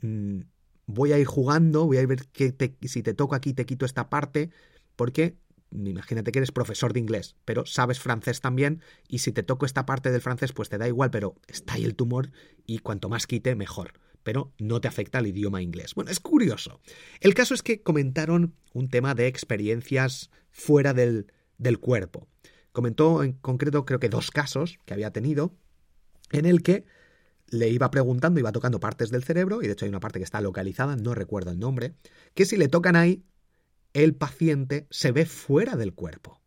[0.00, 0.40] mm,
[0.86, 3.84] voy a ir jugando, voy a ver qué te- si te toco aquí te quito
[3.86, 4.50] esta parte,
[4.96, 5.36] porque
[5.72, 9.86] imagínate que eres profesor de inglés, pero sabes francés también, y si te toco esta
[9.86, 12.30] parte del francés, pues te da igual, pero está ahí el tumor,
[12.66, 13.92] y cuanto más quite, mejor.
[14.22, 15.94] Pero no te afecta el idioma inglés.
[15.94, 16.80] Bueno, es curioso.
[17.20, 22.28] El caso es que comentaron un tema de experiencias fuera del, del cuerpo.
[22.72, 25.54] Comentó en concreto, creo que dos casos que había tenido,
[26.30, 26.84] en el que
[27.48, 30.24] le iba preguntando, iba tocando partes del cerebro, y de hecho hay una parte que
[30.24, 31.94] está localizada, no recuerdo el nombre,
[32.34, 33.24] que si le tocan ahí,
[33.92, 36.40] el paciente se ve fuera del cuerpo.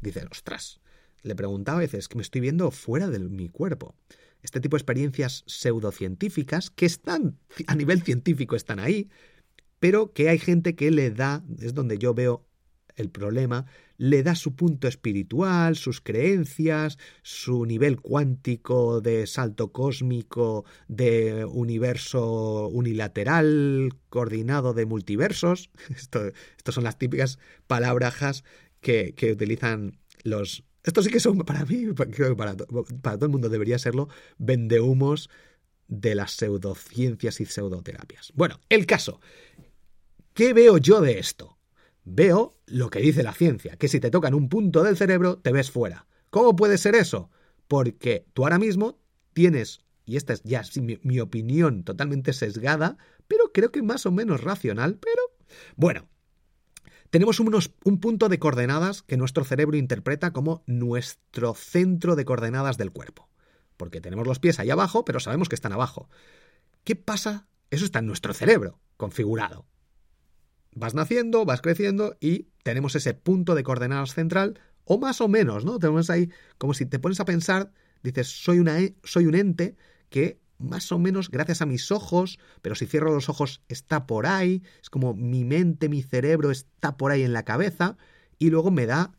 [0.00, 0.80] Dice, ostras,
[1.22, 3.94] le preguntaba a veces que me estoy viendo fuera de mi cuerpo.
[4.42, 9.08] Este tipo de experiencias pseudocientíficas que están, a nivel científico están ahí,
[9.80, 12.46] pero que hay gente que le da, es donde yo veo
[12.94, 13.66] el problema,
[13.98, 22.68] le da su punto espiritual, sus creencias, su nivel cuántico de salto cósmico, de universo
[22.68, 25.70] unilateral, coordinado de multiversos.
[25.90, 28.44] Estos son las típicas palabras
[28.80, 30.64] que, que utilizan los...
[30.84, 34.08] Estos sí que son para mí, creo que para, para todo el mundo debería serlo,
[34.38, 35.28] vendehumos
[35.88, 38.32] de las pseudociencias y pseudoterapias.
[38.34, 39.20] Bueno, el caso.
[40.34, 41.55] ¿Qué veo yo de esto?
[42.08, 45.50] Veo lo que dice la ciencia, que si te tocan un punto del cerebro, te
[45.50, 46.06] ves fuera.
[46.30, 47.30] ¿Cómo puede ser eso?
[47.66, 49.00] Porque tú ahora mismo
[49.32, 52.96] tienes, y esta es ya mi, mi opinión totalmente sesgada,
[53.26, 55.20] pero creo que más o menos racional, pero
[55.74, 56.08] bueno,
[57.10, 62.78] tenemos unos, un punto de coordenadas que nuestro cerebro interpreta como nuestro centro de coordenadas
[62.78, 63.28] del cuerpo.
[63.76, 66.08] Porque tenemos los pies ahí abajo, pero sabemos que están abajo.
[66.84, 67.48] ¿Qué pasa?
[67.70, 69.66] Eso está en nuestro cerebro, configurado.
[70.76, 75.64] Vas naciendo, vas creciendo y tenemos ese punto de coordenadas central, o más o menos,
[75.64, 75.78] ¿no?
[75.78, 77.72] Tenemos ahí, como si te pones a pensar,
[78.02, 79.74] dices, soy, una, soy un ente
[80.10, 84.26] que más o menos, gracias a mis ojos, pero si cierro los ojos está por
[84.26, 87.96] ahí, es como mi mente, mi cerebro está por ahí en la cabeza,
[88.38, 89.12] y luego me da,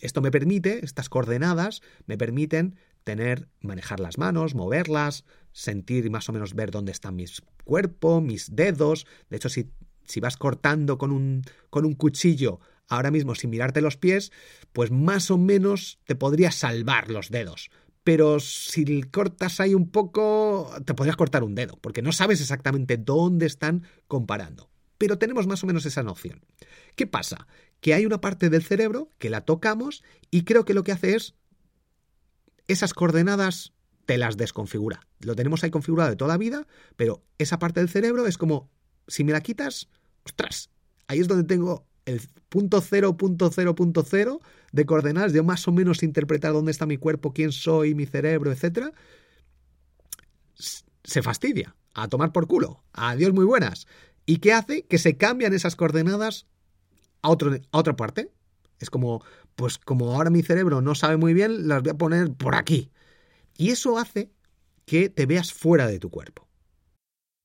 [0.00, 6.32] esto me permite, estas coordenadas me permiten tener, manejar las manos, moverlas, sentir más o
[6.32, 7.24] menos ver dónde está mi
[7.64, 9.06] cuerpo, mis dedos.
[9.30, 9.70] De hecho, si,
[10.08, 14.32] si vas cortando con un, con un cuchillo ahora mismo sin mirarte los pies,
[14.72, 17.70] pues más o menos te podrías salvar los dedos.
[18.02, 22.96] Pero si cortas ahí un poco, te podrías cortar un dedo, porque no sabes exactamente
[22.96, 24.70] dónde están comparando.
[24.96, 26.40] Pero tenemos más o menos esa noción.
[26.96, 27.46] ¿Qué pasa?
[27.80, 31.14] Que hay una parte del cerebro que la tocamos y creo que lo que hace
[31.14, 31.34] es
[32.66, 33.74] esas coordenadas
[34.06, 35.06] te las desconfigura.
[35.20, 36.66] Lo tenemos ahí configurado de toda la vida,
[36.96, 38.70] pero esa parte del cerebro es como,
[39.06, 39.88] si me la quitas,
[40.28, 40.70] ostras,
[41.06, 44.40] ahí es donde tengo el punto cero, punto cero, punto cero
[44.72, 48.52] de coordenadas, de más o menos interpretar dónde está mi cuerpo, quién soy, mi cerebro,
[48.52, 48.94] etc.
[51.04, 53.86] Se fastidia, a tomar por culo, adiós muy buenas.
[54.26, 54.84] ¿Y qué hace?
[54.86, 56.46] Que se cambian esas coordenadas
[57.22, 58.30] a, otro, a otra parte.
[58.78, 59.22] Es como,
[59.56, 62.90] pues como ahora mi cerebro no sabe muy bien, las voy a poner por aquí.
[63.56, 64.30] Y eso hace
[64.84, 66.47] que te veas fuera de tu cuerpo.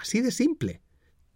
[0.00, 0.80] Así de simple.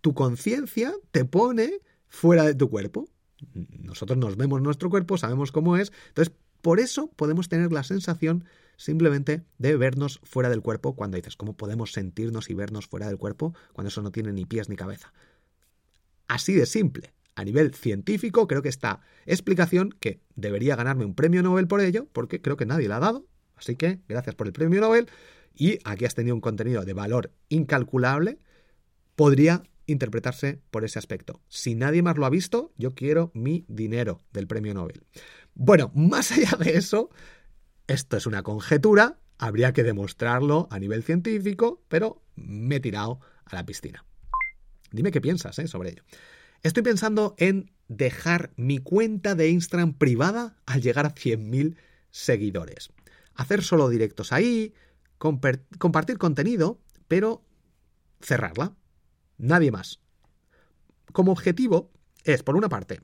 [0.01, 3.07] Tu conciencia te pone fuera de tu cuerpo.
[3.53, 5.93] Nosotros nos vemos nuestro cuerpo, sabemos cómo es.
[6.09, 8.47] Entonces, por eso podemos tener la sensación
[8.78, 13.19] simplemente de vernos fuera del cuerpo cuando dices, ¿cómo podemos sentirnos y vernos fuera del
[13.19, 15.12] cuerpo cuando eso no tiene ni pies ni cabeza?
[16.27, 17.12] Así de simple.
[17.35, 22.09] A nivel científico, creo que esta explicación, que debería ganarme un premio Nobel por ello,
[22.15, 23.27] porque creo que nadie la ha dado.
[23.57, 25.11] Así que, gracias por el premio Nobel.
[25.55, 28.39] Y aquí has tenido un contenido de valor incalculable.
[29.16, 31.41] Podría interpretarse por ese aspecto.
[31.49, 35.03] Si nadie más lo ha visto, yo quiero mi dinero del premio Nobel.
[35.55, 37.11] Bueno, más allá de eso,
[37.86, 43.55] esto es una conjetura, habría que demostrarlo a nivel científico, pero me he tirado a
[43.55, 44.05] la piscina.
[44.91, 45.66] Dime qué piensas ¿eh?
[45.66, 46.03] sobre ello.
[46.62, 51.77] Estoy pensando en dejar mi cuenta de Instagram privada al llegar a 100.000
[52.11, 52.91] seguidores.
[53.35, 54.73] Hacer solo directos ahí,
[55.19, 57.45] compartir contenido, pero
[58.20, 58.74] cerrarla.
[59.45, 60.01] Nadie más.
[61.12, 61.93] Como objetivo
[62.25, 63.03] es, por una parte,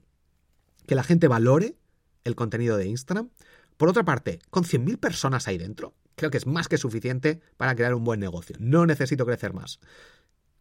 [0.87, 1.77] que la gente valore
[2.25, 3.29] el contenido de Instagram.
[3.77, 7.75] Por otra parte, con 100.000 personas ahí dentro, creo que es más que suficiente para
[7.75, 8.57] crear un buen negocio.
[8.59, 9.81] No necesito crecer más.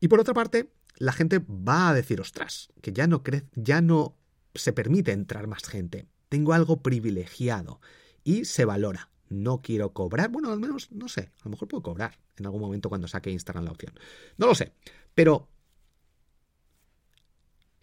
[0.02, 3.24] Y por otra parte, la gente va a decir, ostras, que ya no,
[3.56, 4.18] ya no
[4.56, 6.08] se permite entrar más gente.
[6.28, 7.80] Tengo algo privilegiado
[8.26, 9.12] y se valora.
[9.30, 10.30] No quiero cobrar.
[10.30, 13.32] Bueno, al menos, no sé, a lo mejor puedo cobrar en algún momento cuando saque
[13.32, 13.94] Instagram la opción.
[14.38, 14.74] No lo sé.
[15.16, 15.48] Pero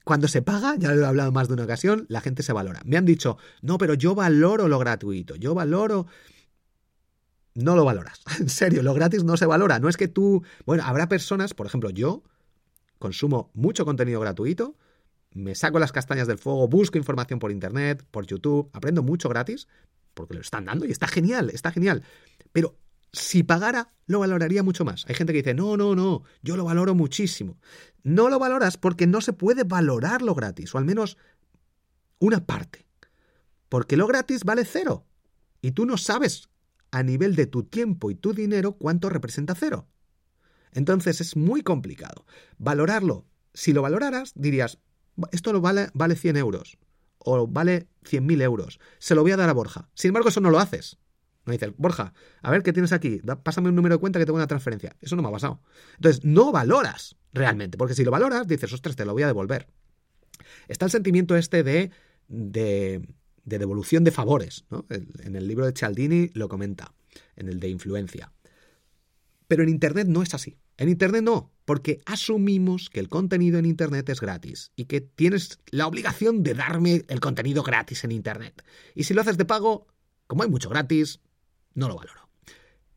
[0.07, 2.81] cuando se paga, ya lo he hablado más de una ocasión, la gente se valora.
[2.85, 6.07] Me han dicho, no, pero yo valoro lo gratuito, yo valoro...
[7.55, 8.21] No lo valoras.
[8.39, 9.81] En serio, lo gratis no se valora.
[9.81, 10.45] No es que tú...
[10.65, 12.23] Bueno, habrá personas, por ejemplo, yo
[13.01, 14.77] consumo mucho contenido gratuito,
[15.33, 19.67] me saco las castañas del fuego, busco información por internet, por YouTube, aprendo mucho gratis,
[20.15, 22.05] porque lo están dando y está genial, está genial.
[22.53, 22.77] Pero
[23.13, 25.05] si pagara, lo valoraría mucho más.
[25.09, 27.59] Hay gente que dice, no, no, no, yo lo valoro muchísimo.
[28.03, 31.19] No lo valoras porque no se puede valorar lo gratis, o al menos
[32.19, 32.87] una parte.
[33.69, 35.07] Porque lo gratis vale cero.
[35.61, 36.49] Y tú no sabes
[36.91, 39.89] a nivel de tu tiempo y tu dinero cuánto representa cero.
[40.73, 42.27] Entonces es muy complicado.
[42.59, 43.27] Valorarlo.
[43.55, 44.79] Si lo valoraras, dirías,
[45.33, 46.79] esto lo vale, vale 100 euros
[47.19, 48.79] o vale 100.000 euros.
[48.99, 49.89] Se lo voy a dar a Borja.
[49.95, 50.99] Sin embargo, eso no lo haces.
[51.47, 52.13] No dices, Borja,
[52.43, 54.97] a ver qué tienes aquí, pásame un número de cuenta que tengo una transferencia.
[55.01, 55.61] Eso no me ha pasado.
[55.95, 59.69] Entonces, no valoras realmente, porque si lo valoras, dices, ostras, te lo voy a devolver.
[60.67, 61.93] Está el sentimiento este de,
[62.29, 63.09] de,
[63.45, 64.65] de devolución de favores.
[64.71, 64.85] ¿no?
[64.91, 66.95] En el libro de Cialdini lo comenta,
[67.37, 68.33] en el de influencia.
[69.49, 70.59] Pero en Internet no es así.
[70.79, 75.59] En Internet no, porque asumimos que el contenido en Internet es gratis y que tienes
[75.71, 78.63] la obligación de darme el contenido gratis en Internet.
[78.95, 79.87] Y si lo haces de pago,
[80.27, 81.21] como hay mucho gratis,
[81.77, 82.29] no lo valoro.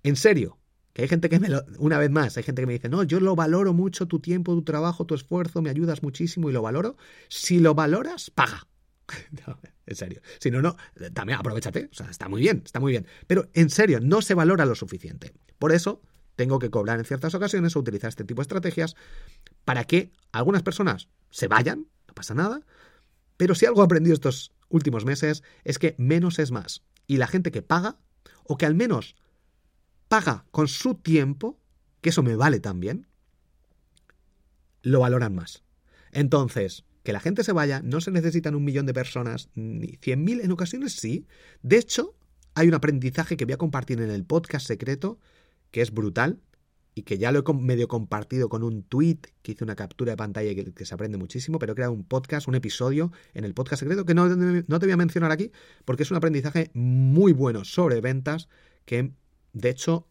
[0.01, 0.57] En serio,
[0.93, 3.03] que hay gente que me lo, una vez más, hay gente que me dice, no,
[3.03, 6.63] yo lo valoro mucho, tu tiempo, tu trabajo, tu esfuerzo, me ayudas muchísimo y lo
[6.63, 6.97] valoro.
[7.27, 8.67] Si lo valoras, paga.
[9.85, 10.21] en serio.
[10.39, 10.75] Si no, no,
[11.13, 11.89] también aprovechate.
[11.91, 13.05] O sea, está muy bien, está muy bien.
[13.27, 15.33] Pero en serio, no se valora lo suficiente.
[15.59, 16.01] Por eso
[16.35, 18.95] tengo que cobrar en ciertas ocasiones o utilizar este tipo de estrategias
[19.65, 22.61] para que algunas personas se vayan, no pasa nada,
[23.35, 26.83] pero si algo he aprendido estos últimos meses es que menos es más.
[27.07, 27.97] Y la gente que paga,
[28.49, 29.15] o que al menos
[30.07, 31.59] paga con su tiempo,
[32.01, 33.05] que eso me vale también,
[34.81, 35.63] lo valoran más.
[36.11, 40.23] Entonces, que la gente se vaya, no se necesitan un millón de personas, ni cien
[40.23, 41.27] mil en ocasiones sí.
[41.61, 42.15] De hecho,
[42.55, 45.19] hay un aprendizaje que voy a compartir en el podcast secreto
[45.69, 46.41] que es brutal
[46.99, 50.17] y que ya lo he medio compartido con un tweet que hice una captura de
[50.17, 53.53] pantalla que, que se aprende muchísimo, pero he creado un podcast, un episodio en el
[53.53, 55.49] podcast secreto que no, no te voy a mencionar aquí
[55.85, 58.49] porque es un aprendizaje muy bueno sobre ventas
[58.83, 59.13] que
[59.53, 60.09] de hecho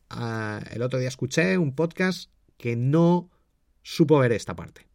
[0.70, 3.28] el otro día escuché un podcast que no
[3.82, 4.86] supo ver esta parte.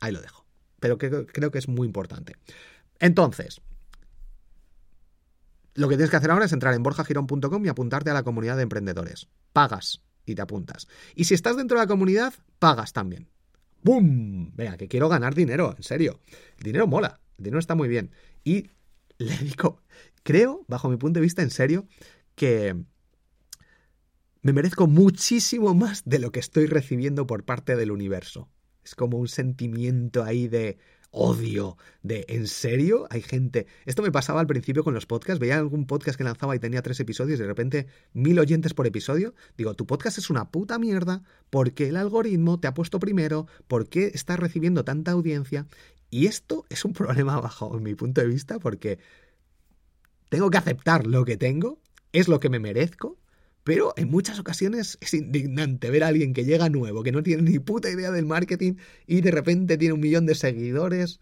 [0.00, 0.44] Ahí lo dejo.
[0.80, 2.36] Pero creo, creo que es muy importante.
[2.98, 3.62] Entonces,
[5.72, 8.56] lo que tienes que hacer ahora es entrar en borjagirón.com y apuntarte a la comunidad
[8.58, 9.28] de emprendedores.
[9.54, 10.88] Pagas y te apuntas.
[11.14, 13.28] Y si estás dentro de la comunidad, pagas también.
[13.82, 14.52] ¡Bum!
[14.54, 16.20] Venga, que quiero ganar dinero, en serio.
[16.58, 18.10] El dinero mola, el dinero está muy bien.
[18.44, 18.70] Y
[19.18, 19.82] le digo,
[20.22, 21.86] creo, bajo mi punto de vista, en serio,
[22.34, 22.76] que
[24.42, 28.48] me merezco muchísimo más de lo que estoy recibiendo por parte del universo.
[28.84, 30.78] Es como un sentimiento ahí de
[31.10, 33.06] odio, de ¿en serio?
[33.10, 33.66] Hay gente...
[33.84, 36.82] Esto me pasaba al principio con los podcasts, veía algún podcast que lanzaba y tenía
[36.82, 39.34] tres episodios y de repente mil oyentes por episodio.
[39.56, 44.10] Digo, tu podcast es una puta mierda porque el algoritmo te ha puesto primero, porque
[44.14, 45.66] estás recibiendo tanta audiencia.
[46.10, 48.98] Y esto es un problema bajo mi punto de vista porque
[50.28, 51.80] tengo que aceptar lo que tengo,
[52.12, 53.18] es lo que me merezco,
[53.64, 57.42] pero en muchas ocasiones es indignante ver a alguien que llega nuevo, que no tiene
[57.42, 58.74] ni puta idea del marketing
[59.06, 61.20] y de repente tiene un millón de seguidores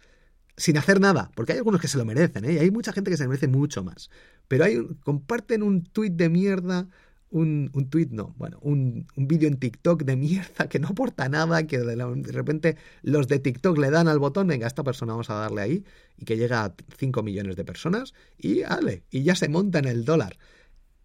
[0.57, 2.55] sin hacer nada, porque hay algunos que se lo merecen, ¿eh?
[2.55, 4.11] y hay mucha gente que se merece mucho más.
[4.49, 6.89] Pero hay, comparten un tuit de mierda,
[7.31, 11.29] un, un tuit no, bueno, un, un vídeo en TikTok de mierda que no aporta
[11.29, 15.31] nada, que de, repente los de TikTok le dan al botón, venga, esta persona vamos
[15.31, 15.85] a darle ahí,
[16.17, 19.87] y que llega a 5 millones de personas, y ale, y ya se monta en
[19.87, 20.39] el dólar.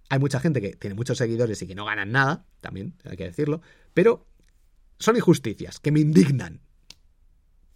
[0.09, 3.23] Hay mucha gente que tiene muchos seguidores y que no ganan nada, también hay que
[3.23, 3.61] decirlo,
[3.93, 4.27] pero
[4.99, 6.61] son injusticias que me indignan,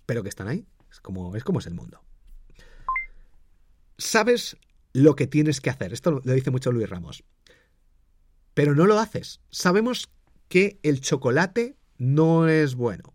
[0.06, 0.68] pero que están ahí.
[0.92, 2.02] Es como es, como es el mundo.
[3.98, 4.58] Sabes
[4.94, 5.94] lo que tienes que hacer.
[5.94, 7.24] Esto lo dice mucho Luis Ramos.
[8.54, 9.42] Pero no lo haces.
[9.50, 10.10] Sabemos
[10.48, 13.14] que el chocolate no es bueno.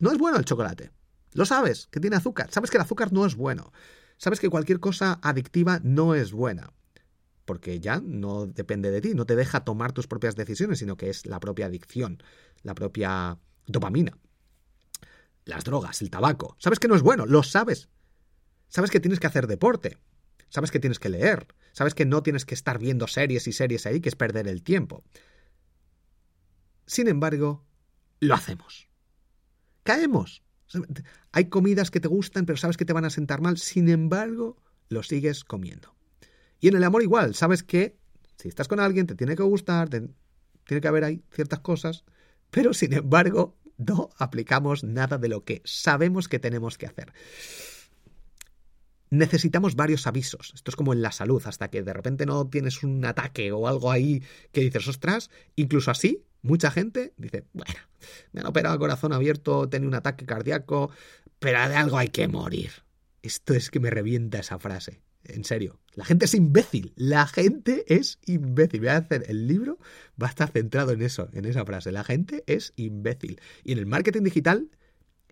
[0.00, 0.90] No es bueno el chocolate.
[1.32, 2.50] Lo sabes, que tiene azúcar.
[2.50, 3.72] Sabes que el azúcar no es bueno.
[4.16, 6.72] Sabes que cualquier cosa adictiva no es buena
[7.48, 11.08] porque ya no depende de ti, no te deja tomar tus propias decisiones, sino que
[11.08, 12.22] es la propia adicción,
[12.62, 14.18] la propia dopamina.
[15.46, 16.56] Las drogas, el tabaco.
[16.58, 17.88] Sabes que no es bueno, lo sabes.
[18.68, 19.96] Sabes que tienes que hacer deporte,
[20.50, 23.86] sabes que tienes que leer, sabes que no tienes que estar viendo series y series
[23.86, 25.02] ahí, que es perder el tiempo.
[26.84, 27.64] Sin embargo,
[28.20, 28.90] lo hacemos.
[29.84, 30.42] Caemos.
[31.32, 34.58] Hay comidas que te gustan, pero sabes que te van a sentar mal, sin embargo,
[34.90, 35.97] lo sigues comiendo.
[36.60, 37.96] Y en el amor igual, sabes que
[38.36, 42.04] si estás con alguien te tiene que gustar, tiene que haber ahí ciertas cosas,
[42.50, 47.12] pero sin embargo no aplicamos nada de lo que sabemos que tenemos que hacer.
[49.10, 50.52] Necesitamos varios avisos.
[50.54, 53.66] Esto es como en la salud, hasta que de repente no tienes un ataque o
[53.66, 54.22] algo ahí
[54.52, 57.80] que dices, ostras, incluso así, mucha gente dice, bueno,
[58.32, 60.90] me han operado el corazón abierto, tengo un ataque cardíaco,
[61.38, 62.70] pero de algo hay que morir.
[63.22, 65.00] Esto es que me revienta esa frase.
[65.28, 66.92] En serio, la gente es imbécil.
[66.96, 68.80] La gente es imbécil.
[68.80, 69.78] Voy a hacer el libro,
[70.20, 71.92] va a estar centrado en eso, en esa frase.
[71.92, 73.40] La gente es imbécil.
[73.62, 74.70] Y en el marketing digital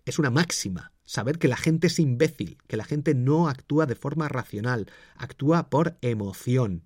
[0.05, 0.91] es una máxima.
[1.03, 5.69] Saber que la gente es imbécil, que la gente no actúa de forma racional, actúa
[5.69, 6.83] por emoción.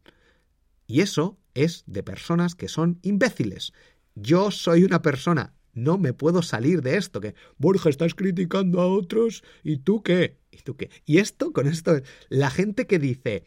[0.87, 3.73] Y eso es de personas que son imbéciles.
[4.15, 8.87] Yo soy una persona no me puedo salir de esto, que Borja estás criticando a
[8.87, 10.89] otros y tú qué, y tú qué.
[11.05, 13.43] Y esto, con esto, la gente que dice,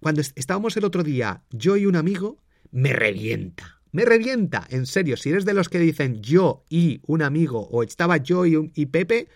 [0.00, 3.80] cuando estábamos el otro día, yo y un amigo, me revienta.
[3.92, 7.82] Me revienta, en serio, si eres de los que dicen yo y un amigo, o
[7.82, 9.28] estaba yo y, un, y Pepe,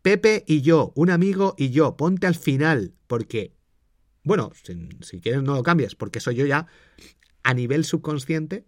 [0.00, 3.54] Pepe y yo, un amigo y yo, ponte al final, porque,
[4.22, 6.66] bueno, si, si quieres no lo cambies, porque soy yo ya,
[7.42, 8.66] a nivel subconsciente,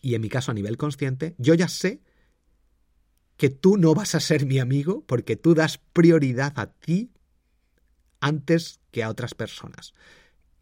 [0.00, 2.00] y en mi caso a nivel consciente, yo ya sé
[3.36, 7.10] que tú no vas a ser mi amigo porque tú das prioridad a ti
[8.20, 9.94] antes que a otras personas.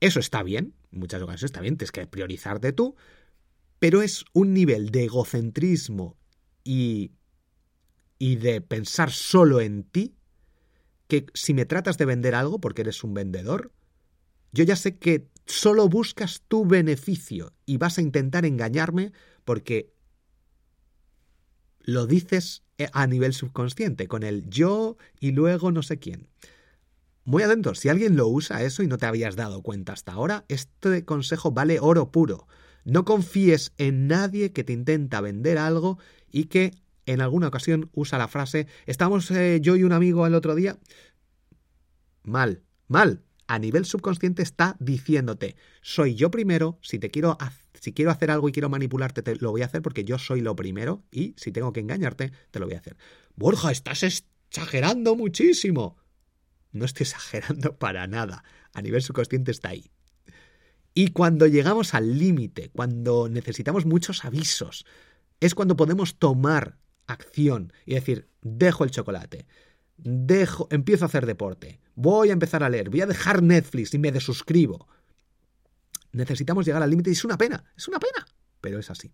[0.01, 2.97] Eso está bien, en muchas ocasiones está bien, tienes que priorizarte tú,
[3.79, 6.17] pero es un nivel de egocentrismo
[6.65, 7.13] y,
[8.19, 10.15] y de pensar solo en ti
[11.07, 13.73] que si me tratas de vender algo porque eres un vendedor,
[14.53, 19.13] yo ya sé que solo buscas tu beneficio y vas a intentar engañarme
[19.45, 19.93] porque
[21.81, 26.29] lo dices eh, a nivel subconsciente, con el yo y luego no sé quién.
[27.25, 30.45] Muy atentos, si alguien lo usa eso y no te habías dado cuenta hasta ahora,
[30.49, 32.47] este consejo vale oro puro.
[32.85, 35.99] No confíes en nadie que te intenta vender algo
[36.31, 36.73] y que
[37.07, 40.79] en alguna ocasión usa la frase, estamos eh, yo y un amigo el otro día.
[42.23, 47.37] Mal, mal a nivel subconsciente está diciéndote, soy yo primero, si te quiero
[47.75, 50.41] si quiero hacer algo y quiero manipularte, te lo voy a hacer porque yo soy
[50.41, 52.97] lo primero y si tengo que engañarte, te lo voy a hacer.
[53.35, 55.97] Borja, estás exagerando muchísimo.
[56.71, 58.45] No estoy exagerando para nada.
[58.73, 59.91] A nivel subconsciente está ahí.
[60.95, 64.87] Y cuando llegamos al límite, cuando necesitamos muchos avisos,
[65.41, 66.79] es cuando podemos tomar
[67.09, 69.49] acción y decir, dejo el chocolate,
[70.05, 73.99] dejo, empiezo a hacer deporte, voy a empezar a leer, voy a dejar Netflix y
[73.99, 74.89] me desuscribo.
[76.13, 78.27] Necesitamos llegar al límite y es una pena, es una pena,
[78.61, 79.13] pero es así.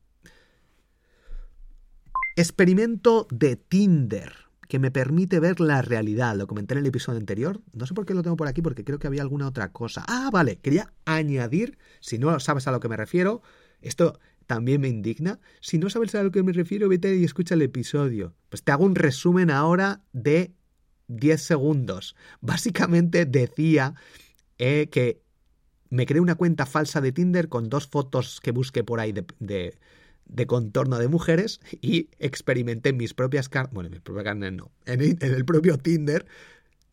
[2.37, 6.37] Experimento de Tinder que me permite ver la realidad.
[6.37, 7.61] Lo comenté en el episodio anterior.
[7.73, 10.05] No sé por qué lo tengo por aquí, porque creo que había alguna otra cosa.
[10.09, 10.59] Ah, vale.
[10.59, 13.43] Quería añadir, si no sabes a lo que me refiero,
[13.81, 15.41] esto también me indigna.
[15.61, 18.35] Si no sabes a lo que me refiero, vete y escucha el episodio.
[18.49, 20.53] Pues te hago un resumen ahora de
[21.09, 22.17] 10 segundos.
[22.41, 23.95] Básicamente decía
[24.59, 25.23] eh, que
[25.91, 29.79] me creé una cuenta falsa de Tinder con dos fotos que busqué por ahí de
[30.27, 34.73] de contorno de mujeres y experimenté en mis propias carnes, bueno, en mis propias no,
[34.85, 36.27] en el, en el propio Tinder,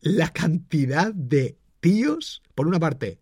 [0.02, 3.19] la cantidad de tíos, por una parte,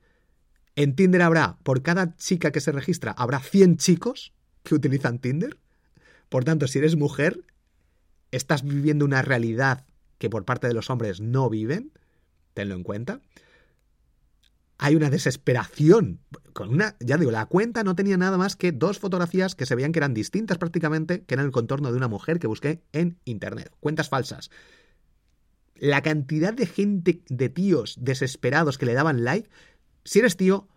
[0.76, 5.58] en Tinder habrá, por cada chica que se registra, habrá 100 chicos que utilizan Tinder.
[6.30, 7.42] Por tanto, si eres mujer,
[8.32, 9.86] estás viviendo una realidad
[10.22, 11.92] que por parte de los hombres no viven,
[12.54, 13.22] tenlo en cuenta
[14.82, 16.22] hay una desesperación.
[16.54, 19.76] Con una, ya digo, la cuenta no tenía nada más que dos fotografías que se
[19.76, 23.20] veían que eran distintas prácticamente, que eran el contorno de una mujer que busqué en
[23.24, 23.72] internet.
[23.80, 24.50] Cuentas falsas.
[25.76, 29.52] La cantidad de gente, de tíos desesperados que le daban like.
[30.04, 30.68] Si eres tío,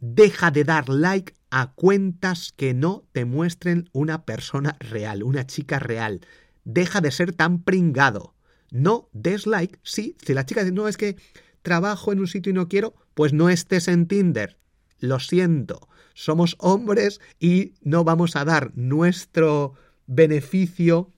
[0.00, 5.78] deja de dar like a cuentas que no te muestren una persona real, una chica
[5.78, 6.22] real.
[6.64, 8.34] Deja de ser tan pringado.
[8.70, 11.16] No des like, sí, si la chica dice, no, es que
[11.62, 14.58] trabajo en un sitio y no quiero, pues no estés en Tinder.
[14.98, 19.74] Lo siento, somos hombres y no vamos a dar nuestro
[20.06, 21.12] beneficio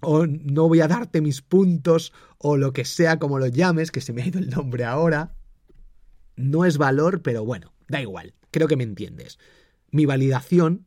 [0.00, 4.00] o no voy a darte mis puntos o lo que sea como lo llames, que
[4.00, 5.34] se me ha ido el nombre ahora.
[6.36, 9.38] No es valor, pero bueno, da igual, creo que me entiendes.
[9.90, 10.86] Mi validación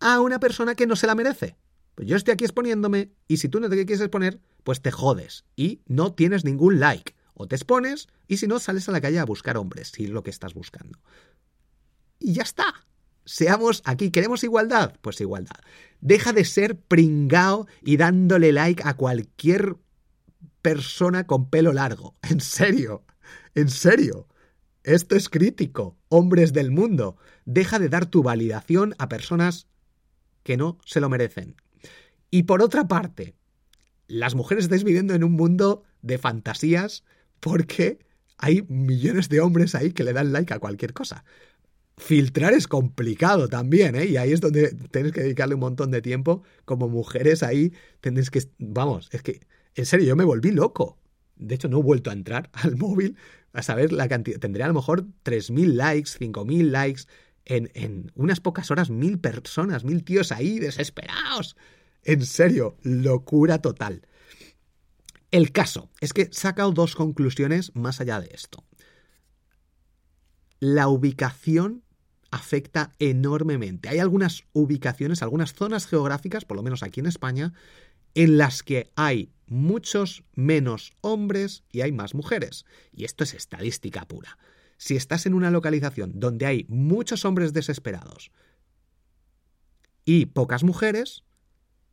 [0.00, 1.56] a una persona que no se la merece.
[1.98, 5.44] Pues yo estoy aquí exponiéndome y si tú no te quieres exponer, pues te jodes
[5.56, 7.16] y no tienes ningún like.
[7.34, 10.10] O te expones y si no, sales a la calle a buscar hombres, si es
[10.10, 11.00] lo que estás buscando.
[12.20, 12.72] Y ya está.
[13.24, 14.94] Seamos aquí, ¿queremos igualdad?
[15.00, 15.56] Pues igualdad.
[16.00, 19.74] Deja de ser pringao y dándole like a cualquier
[20.62, 22.14] persona con pelo largo.
[22.30, 23.02] En serio,
[23.56, 24.28] en serio.
[24.84, 25.98] Esto es crítico.
[26.10, 27.16] Hombres del mundo.
[27.44, 29.66] Deja de dar tu validación a personas
[30.44, 31.56] que no se lo merecen.
[32.30, 33.34] Y por otra parte,
[34.06, 37.04] las mujeres estáis viviendo en un mundo de fantasías
[37.40, 37.98] porque
[38.38, 41.24] hay millones de hombres ahí que le dan like a cualquier cosa.
[41.96, 44.06] Filtrar es complicado también, ¿eh?
[44.06, 46.42] Y ahí es donde tienes que dedicarle un montón de tiempo.
[46.64, 48.42] Como mujeres ahí tienes que...
[48.58, 49.40] Vamos, es que...
[49.74, 50.98] En serio, yo me volví loco.
[51.36, 53.16] De hecho, no he vuelto a entrar al móvil
[53.52, 54.38] a saber la cantidad.
[54.38, 57.02] Tendría a lo mejor 3.000 likes, 5.000 likes.
[57.44, 61.56] En, en unas pocas horas, mil personas, mil tíos ahí desesperados.
[62.08, 64.00] En serio, locura total.
[65.30, 68.64] El caso es que he sacado dos conclusiones más allá de esto.
[70.58, 71.82] La ubicación
[72.30, 73.90] afecta enormemente.
[73.90, 77.52] Hay algunas ubicaciones, algunas zonas geográficas, por lo menos aquí en España,
[78.14, 82.64] en las que hay muchos menos hombres y hay más mujeres.
[82.90, 84.38] Y esto es estadística pura.
[84.78, 88.30] Si estás en una localización donde hay muchos hombres desesperados
[90.06, 91.22] y pocas mujeres,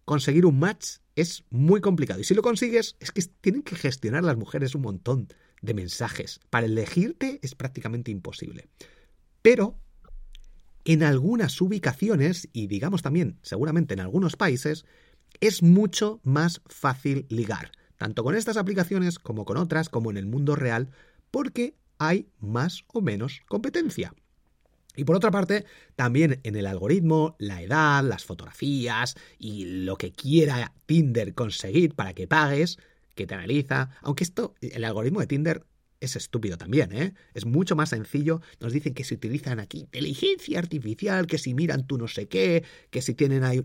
[0.05, 2.19] conseguir un match es muy complicado.
[2.19, 5.27] Y si lo consigues, es que tienen que gestionar las mujeres un montón
[5.61, 6.39] de mensajes.
[6.49, 8.69] Para elegirte es prácticamente imposible.
[9.41, 9.77] Pero
[10.83, 14.85] en algunas ubicaciones, y digamos también seguramente en algunos países,
[15.41, 20.27] es mucho más fácil ligar, tanto con estas aplicaciones como con otras, como en el
[20.27, 20.89] mundo real,
[21.31, 24.13] porque hay más o menos competencia.
[24.95, 25.65] Y por otra parte,
[25.95, 32.13] también en el algoritmo, la edad, las fotografías y lo que quiera Tinder conseguir para
[32.13, 32.77] que pagues,
[33.15, 35.65] que te analiza, aunque esto, el algoritmo de Tinder
[36.01, 37.13] es estúpido también, ¿eh?
[37.33, 38.41] Es mucho más sencillo.
[38.59, 42.63] Nos dicen que si utilizan aquí inteligencia artificial, que si miran tú no sé qué,
[42.89, 43.63] que si tienen ahí...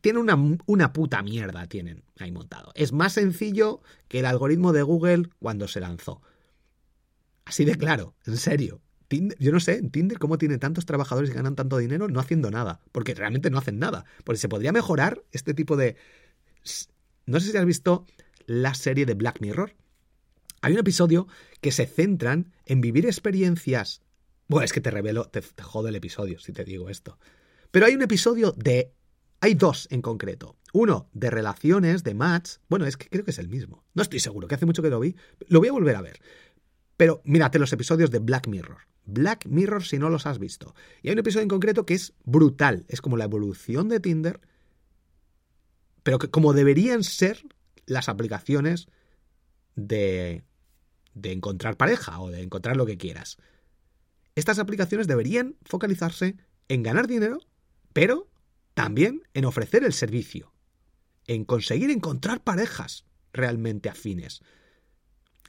[0.00, 0.36] Tienen una,
[0.66, 2.72] una puta mierda, tienen ahí montado.
[2.74, 6.22] Es más sencillo que el algoritmo de Google cuando se lanzó.
[7.44, 8.80] Así de claro, en serio
[9.38, 12.50] yo no sé, en Tinder, cómo tiene tantos trabajadores y ganan tanto dinero no haciendo
[12.50, 12.80] nada.
[12.92, 14.04] Porque realmente no hacen nada.
[14.24, 15.96] Porque se podría mejorar este tipo de.
[17.26, 18.06] No sé si has visto
[18.46, 19.74] la serie de Black Mirror.
[20.60, 21.26] Hay un episodio
[21.60, 24.02] que se centran en vivir experiencias.
[24.48, 27.18] Bueno, es que te revelo, te, te jodo el episodio si te digo esto.
[27.70, 28.92] Pero hay un episodio de.
[29.40, 30.56] Hay dos en concreto.
[30.72, 32.58] Uno de relaciones, de match.
[32.68, 33.84] Bueno, es que creo que es el mismo.
[33.94, 35.16] No estoy seguro, que hace mucho que lo vi.
[35.48, 36.20] Lo voy a volver a ver.
[36.96, 38.91] Pero mírate los episodios de Black Mirror.
[39.04, 40.74] Black Mirror si no los has visto.
[41.02, 42.84] Y hay un episodio en concreto que es brutal.
[42.88, 44.40] Es como la evolución de Tinder,
[46.02, 47.42] pero que como deberían ser
[47.86, 48.88] las aplicaciones
[49.74, 50.44] de,
[51.14, 53.38] de encontrar pareja o de encontrar lo que quieras.
[54.34, 56.36] Estas aplicaciones deberían focalizarse
[56.68, 57.40] en ganar dinero,
[57.92, 58.30] pero
[58.74, 60.52] también en ofrecer el servicio,
[61.26, 64.42] en conseguir encontrar parejas realmente afines.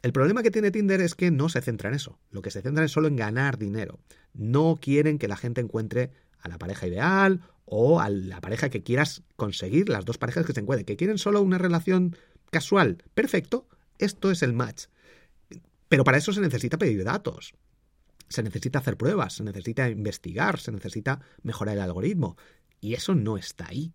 [0.03, 2.19] El problema que tiene Tinder es que no se centra en eso.
[2.29, 4.01] Lo que se centra es solo en ganar dinero.
[4.33, 6.11] No quieren que la gente encuentre
[6.41, 10.51] a la pareja ideal o a la pareja que quieras conseguir, las dos parejas que
[10.51, 12.17] se encuentren, que quieren solo una relación
[12.51, 13.01] casual.
[13.13, 13.65] Perfecto,
[13.97, 14.87] esto es el match.
[15.87, 17.53] Pero para eso se necesita pedir datos.
[18.27, 22.35] Se necesita hacer pruebas, se necesita investigar, se necesita mejorar el algoritmo.
[22.81, 23.93] Y eso no está ahí.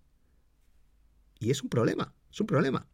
[1.38, 2.86] Y es un problema, es un problema.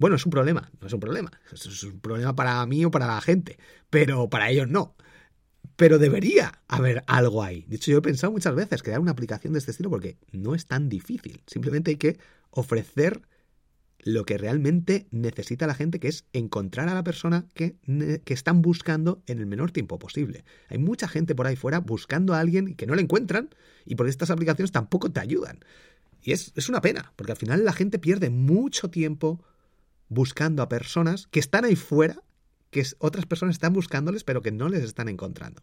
[0.00, 1.30] Bueno, es un problema, no es un problema.
[1.52, 3.58] Es un problema para mí o para la gente,
[3.90, 4.96] pero para ellos no.
[5.76, 7.66] Pero debería haber algo ahí.
[7.68, 10.54] De hecho, yo he pensado muchas veces crear una aplicación de este estilo porque no
[10.54, 11.42] es tan difícil.
[11.46, 12.18] Simplemente hay que
[12.48, 13.20] ofrecer
[13.98, 17.76] lo que realmente necesita la gente, que es encontrar a la persona que,
[18.24, 20.46] están buscando en el menor tiempo posible.
[20.70, 23.50] Hay mucha gente por ahí fuera buscando a alguien que no le encuentran
[23.84, 25.58] y por estas aplicaciones tampoco te ayudan.
[26.22, 29.44] Y es una pena, porque al final la gente pierde mucho tiempo
[30.10, 32.22] buscando a personas que están ahí fuera,
[32.70, 35.62] que otras personas están buscándoles, pero que no les están encontrando.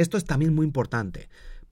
[0.00, 1.28] Esto es también muy importante.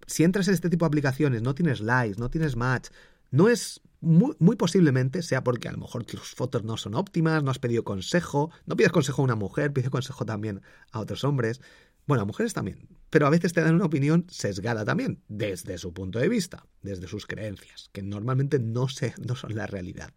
[0.06, 2.88] Si entras en este tipo de aplicaciones, no tienes likes, no tienes match,
[3.30, 7.42] no es muy, muy, posiblemente sea porque a lo mejor tus fotos no son óptimas,
[7.42, 10.60] no has pedido consejo, no pides consejo a una mujer, pides consejo también
[10.92, 11.62] a otros hombres,
[12.06, 15.94] bueno, a mujeres también, pero a veces te dan una opinión sesgada también, desde su
[15.94, 20.12] punto de vista, desde sus creencias, que normalmente no, se, no son la realidad.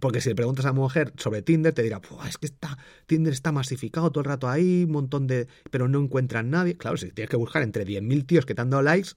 [0.00, 3.32] Porque si le preguntas a una mujer sobre Tinder, te dirá, es que está, Tinder
[3.32, 5.48] está masificado todo el rato ahí, un montón de...
[5.70, 6.76] pero no encuentran nadie.
[6.76, 9.10] Claro, si tienes que buscar entre 10.000 tíos que te han dado likes,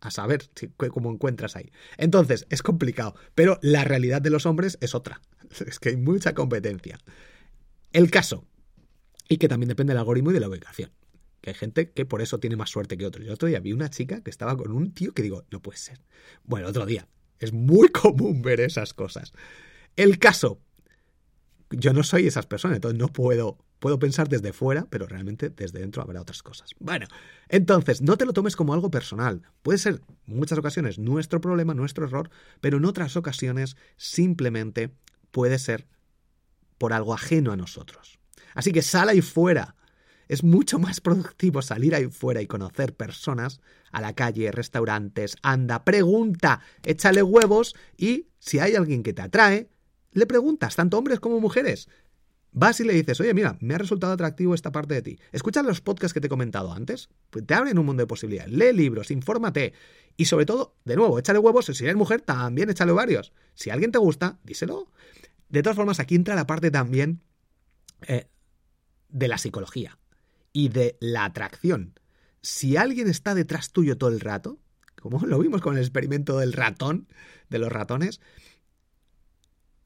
[0.00, 1.70] a saber cómo encuentras ahí.
[1.98, 5.20] Entonces, es complicado, pero la realidad de los hombres es otra.
[5.66, 6.98] Es que hay mucha competencia.
[7.92, 8.46] El caso,
[9.28, 10.90] y que también depende del algoritmo y de la ubicación.
[11.40, 13.26] Que hay gente que por eso tiene más suerte que otros.
[13.26, 15.78] Yo otro día vi una chica que estaba con un tío que digo, no puede
[15.78, 16.00] ser.
[16.44, 17.08] Bueno, otro día.
[17.38, 19.32] Es muy común ver esas cosas.
[19.96, 20.60] El caso.
[21.70, 25.78] Yo no soy esas personas, entonces no puedo, puedo pensar desde fuera, pero realmente desde
[25.78, 26.70] dentro habrá otras cosas.
[26.80, 27.06] Bueno,
[27.48, 29.42] entonces, no te lo tomes como algo personal.
[29.62, 32.30] Puede ser, en muchas ocasiones, nuestro problema, nuestro error,
[32.60, 34.90] pero en otras ocasiones simplemente
[35.30, 35.86] puede ser
[36.78, 38.18] por algo ajeno a nosotros.
[38.54, 39.76] Así que sal ahí fuera.
[40.28, 43.60] Es mucho más productivo salir ahí fuera y conocer personas
[43.90, 49.68] a la calle, restaurantes, anda, pregunta, échale huevos y si hay alguien que te atrae,
[50.12, 51.88] le preguntas, tanto hombres como mujeres.
[52.52, 55.18] Vas y le dices, oye, mira, me ha resultado atractivo esta parte de ti.
[55.30, 57.08] Escucha los podcasts que te he comentado antes.
[57.30, 58.52] Pues te abren un mundo de posibilidades.
[58.52, 59.72] Lee libros, infórmate.
[60.16, 61.66] Y sobre todo, de nuevo, échale huevos.
[61.66, 63.32] Si eres mujer, también échale varios.
[63.54, 64.90] Si alguien te gusta, díselo.
[65.48, 67.22] De todas formas, aquí entra la parte también
[68.06, 68.26] eh,
[69.08, 69.98] de la psicología
[70.52, 71.98] y de la atracción.
[72.42, 74.58] Si alguien está detrás tuyo todo el rato,
[75.00, 77.06] como lo vimos con el experimento del ratón,
[77.48, 78.20] de los ratones,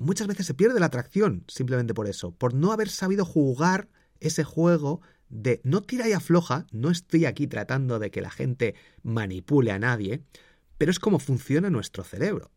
[0.05, 3.89] muchas veces se pierde la atracción simplemente por eso, por no haber sabido jugar
[4.21, 8.75] ese juego de no tira y afloja, no estoy aquí tratando de que la gente
[9.03, 10.23] manipule a nadie,
[10.79, 12.51] pero es como funciona nuestro cerebro.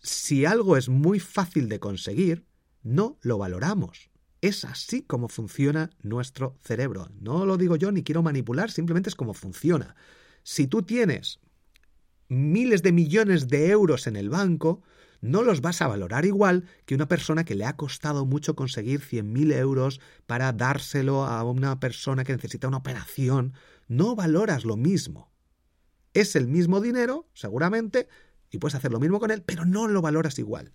[0.00, 2.44] Si algo es muy fácil de conseguir,
[2.82, 4.10] no lo valoramos.
[4.40, 7.08] Es así como funciona nuestro cerebro.
[7.20, 9.96] No lo digo yo ni quiero manipular, simplemente es como funciona.
[10.42, 11.40] Si tú tienes
[12.28, 14.82] miles de millones de euros en el banco,
[15.20, 19.00] no los vas a valorar igual que una persona que le ha costado mucho conseguir
[19.00, 23.54] 100.000 euros para dárselo a una persona que necesita una operación.
[23.88, 25.30] No valoras lo mismo.
[26.14, 28.08] Es el mismo dinero, seguramente,
[28.50, 30.72] y puedes hacer lo mismo con él, pero no lo valoras igual.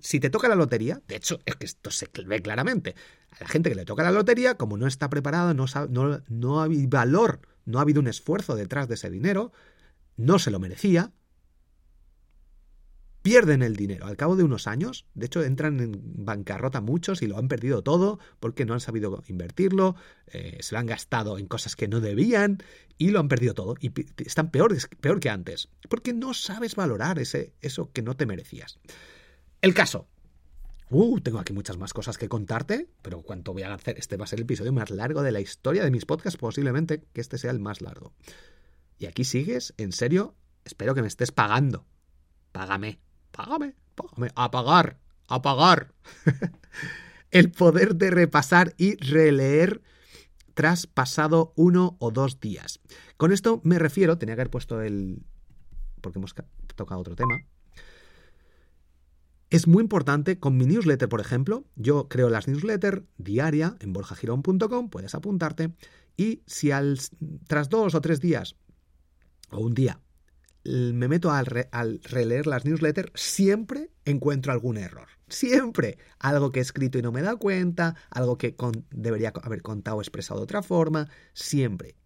[0.00, 2.94] Si te toca la lotería, de hecho, es que esto se ve claramente.
[3.32, 6.62] A la gente que le toca la lotería, como no está preparada, no, no, no
[6.62, 9.52] hay valor, no ha habido un esfuerzo detrás de ese dinero,
[10.16, 11.12] no se lo merecía,
[13.28, 14.06] pierden el dinero.
[14.06, 17.82] Al cabo de unos años, de hecho, entran en bancarrota muchos y lo han perdido
[17.82, 19.96] todo porque no han sabido invertirlo,
[20.28, 22.62] eh, se lo han gastado en cosas que no debían
[22.96, 23.74] y lo han perdido todo.
[23.80, 23.92] Y
[24.24, 28.78] están peor, peor que antes porque no sabes valorar ese, eso que no te merecías.
[29.60, 30.08] El caso.
[30.90, 34.24] Uh, tengo aquí muchas más cosas que contarte, pero cuánto voy a hacer, este va
[34.24, 37.36] a ser el episodio más largo de la historia de mis podcasts, posiblemente que este
[37.36, 38.14] sea el más largo.
[38.96, 40.34] Y aquí sigues, en serio,
[40.64, 41.84] espero que me estés pagando.
[42.52, 43.00] Págame,
[43.38, 44.98] págame, págame, a pagar,
[45.28, 45.94] a pagar.
[47.30, 49.80] el poder de repasar y releer
[50.54, 52.80] tras pasado uno o dos días.
[53.16, 55.22] Con esto me refiero, tenía que haber puesto el...
[56.00, 56.34] porque hemos
[56.74, 57.36] tocado otro tema.
[59.50, 64.90] Es muy importante con mi newsletter, por ejemplo, yo creo las newsletters diaria en borjagirón.com,
[64.90, 65.72] puedes apuntarte,
[66.16, 66.98] y si al,
[67.46, 68.56] tras dos o tres días
[69.50, 70.00] o un día
[70.68, 75.08] me meto al, releer las newsletters, siempre encuentro algún error.
[75.28, 75.98] Siempre.
[76.18, 78.54] Algo que he escrito y no me he dado cuenta, algo que
[78.90, 81.96] debería haber contado o expresado de otra forma, siempre.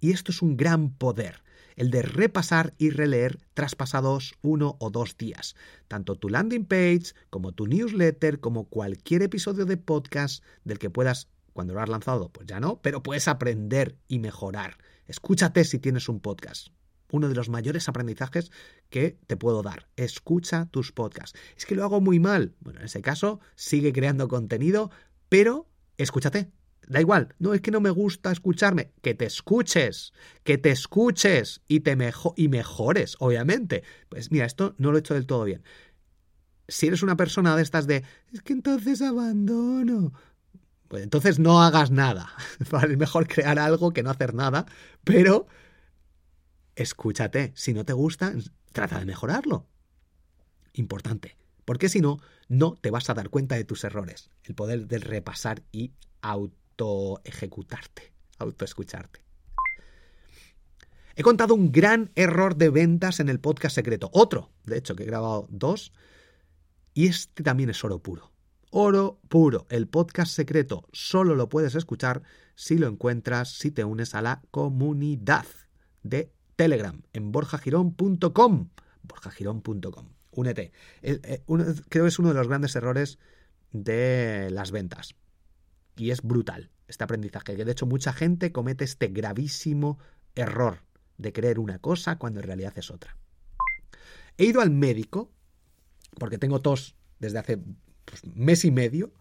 [0.00, 1.42] Y esto es un gran poder,
[1.76, 5.54] el de repasar y releer tras pasados uno o dos días.
[5.88, 11.28] Tanto tu landing page, como tu newsletter, como cualquier episodio de podcast del que puedas,
[11.52, 14.78] cuando lo has lanzado, pues ya no, pero puedes aprender y mejorar.
[15.06, 16.68] Escúchate si tienes un podcast
[17.12, 18.50] uno de los mayores aprendizajes
[18.90, 19.86] que te puedo dar.
[19.96, 21.38] Escucha tus podcasts.
[21.56, 22.56] Es que lo hago muy mal.
[22.60, 24.90] Bueno, en ese caso, sigue creando contenido,
[25.28, 25.68] pero
[25.98, 26.50] escúchate.
[26.88, 30.12] Da igual, no es que no me gusta escucharme, que te escuches,
[30.42, 33.84] que te escuches y te mejores, obviamente.
[34.08, 35.62] Pues mira, esto no lo he hecho del todo bien.
[36.66, 38.02] Si eres una persona de estas de,
[38.32, 40.12] es que entonces abandono,
[40.88, 42.30] pues entonces no hagas nada.
[42.60, 44.66] Es mejor crear algo que no hacer nada,
[45.04, 45.46] pero
[46.76, 47.52] escúchate.
[47.54, 48.32] Si no te gusta,
[48.72, 49.66] trata de mejorarlo.
[50.74, 51.36] Importante.
[51.64, 52.18] Porque si no,
[52.48, 54.30] no te vas a dar cuenta de tus errores.
[54.44, 55.92] El poder de repasar y
[56.22, 59.22] autoejecutarte, autoescucharte.
[61.14, 64.10] He contado un gran error de ventas en el podcast secreto.
[64.12, 65.92] Otro, de hecho, que he grabado dos.
[66.94, 68.32] Y este también es oro puro.
[68.70, 69.66] Oro puro.
[69.68, 72.22] El podcast secreto solo lo puedes escuchar
[72.54, 75.44] si lo encuentras, si te unes a la comunidad
[76.02, 78.68] de Telegram, en borjagirón.com.
[79.02, 80.08] borjagirón.com.
[80.30, 80.72] Únete.
[81.02, 81.42] Eh,
[81.88, 83.18] creo que es uno de los grandes errores
[83.72, 85.14] de las ventas.
[85.96, 89.98] Y es brutal este aprendizaje, que de hecho mucha gente comete este gravísimo
[90.34, 90.82] error
[91.18, 93.16] de creer una cosa cuando en realidad es otra.
[94.38, 95.30] He ido al médico,
[96.18, 97.58] porque tengo tos desde hace
[98.04, 99.12] pues, mes y medio.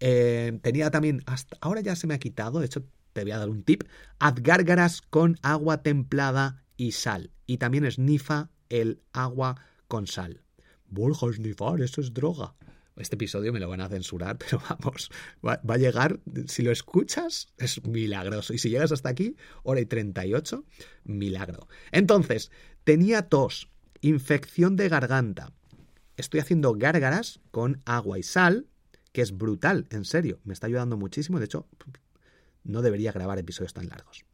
[0.00, 2.84] Eh, tenía también, hasta ahora ya se me ha quitado, de hecho
[3.14, 3.84] te voy a dar un tip,
[4.18, 7.30] haz gárgaras con agua templada y sal.
[7.46, 9.56] Y también esnifa el agua
[9.88, 10.42] con sal.
[10.88, 12.54] Borja, snifar, eso es droga.
[12.96, 15.10] Este episodio me lo van a censurar, pero vamos,
[15.44, 18.52] va, a llegar, si lo escuchas, es milagroso.
[18.52, 20.64] Y si llegas hasta aquí, hora y 38,
[21.04, 21.68] milagro.
[21.92, 22.50] Entonces,
[22.82, 23.68] tenía tos,
[24.00, 25.52] infección de garganta.
[26.16, 28.66] Estoy haciendo gárgaras con agua y sal,
[29.12, 30.40] que es brutal, en serio.
[30.44, 31.38] Me está ayudando muchísimo.
[31.38, 31.66] De hecho,
[32.64, 34.24] no debería grabar episodios tan largos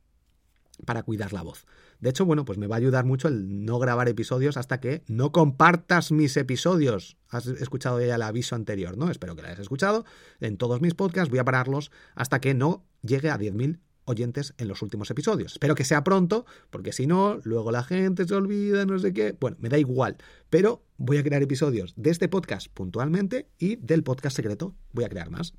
[0.85, 1.66] para cuidar la voz.
[2.01, 5.02] De hecho, bueno, pues me va a ayudar mucho el no grabar episodios hasta que
[5.07, 7.16] no compartas mis episodios.
[7.28, 9.11] Has escuchado ya el aviso anterior, ¿no?
[9.11, 10.05] Espero que lo hayas escuchado.
[10.40, 14.69] En todos mis podcasts voy a pararlos hasta que no llegue a 10.000 oyentes en
[14.69, 15.52] los últimos episodios.
[15.52, 19.36] Espero que sea pronto, porque si no, luego la gente se olvida, no sé qué.
[19.39, 20.16] Bueno, me da igual,
[20.48, 24.74] pero voy a crear episodios de este podcast puntualmente y del podcast secreto.
[24.93, 25.55] Voy a crear más.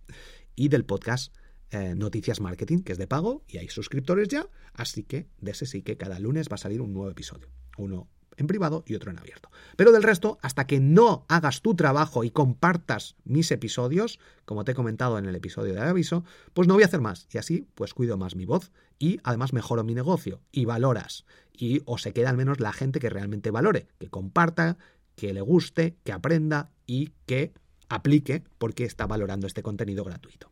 [0.55, 1.33] Y del podcast
[1.71, 5.65] eh, Noticias Marketing, que es de pago y hay suscriptores ya, así que de ese
[5.65, 9.11] sí que cada lunes va a salir un nuevo episodio, uno en privado y otro
[9.11, 9.49] en abierto.
[9.75, 14.71] Pero del resto, hasta que no hagas tu trabajo y compartas mis episodios, como te
[14.71, 16.23] he comentado en el episodio de aviso,
[16.53, 17.27] pues no voy a hacer más.
[17.31, 21.25] Y así, pues cuido más mi voz y además mejoro mi negocio y valoras.
[21.53, 24.77] Y o se queda al menos la gente que realmente valore, que comparta,
[25.15, 27.53] que le guste, que aprenda y que
[27.89, 30.49] aplique porque está valorando este contenido gratuito.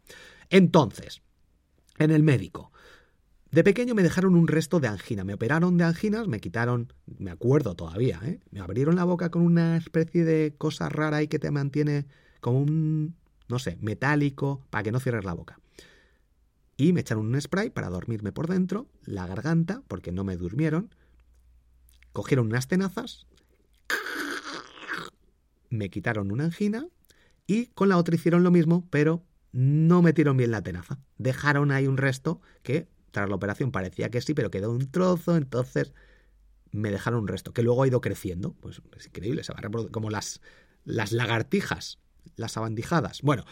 [0.50, 1.22] Entonces,
[1.98, 2.72] en el médico.
[3.52, 5.24] De pequeño me dejaron un resto de angina.
[5.24, 8.40] Me operaron de anginas, me quitaron, me acuerdo todavía, ¿eh?
[8.52, 12.06] me abrieron la boca con una especie de cosa rara ahí que te mantiene
[12.42, 13.16] como un,
[13.48, 15.60] no sé, metálico para que no cierres la boca.
[16.78, 20.94] Y me echaron un spray para dormirme por dentro, la garganta, porque no me durmieron.
[22.14, 23.28] Cogieron unas tenazas,
[25.70, 26.88] me quitaron una angina
[27.48, 31.00] y con la otra hicieron lo mismo, pero no metieron bien la tenaza.
[31.18, 35.36] Dejaron ahí un resto que tras la operación parecía que sí, pero quedó un trozo,
[35.36, 35.94] entonces
[36.72, 38.54] me dejaron un resto, que luego ha ido creciendo.
[38.60, 40.42] Pues es increíble, se va a como las,
[40.86, 42.00] las lagartijas,
[42.36, 43.22] las abandijadas.
[43.22, 43.46] Bueno,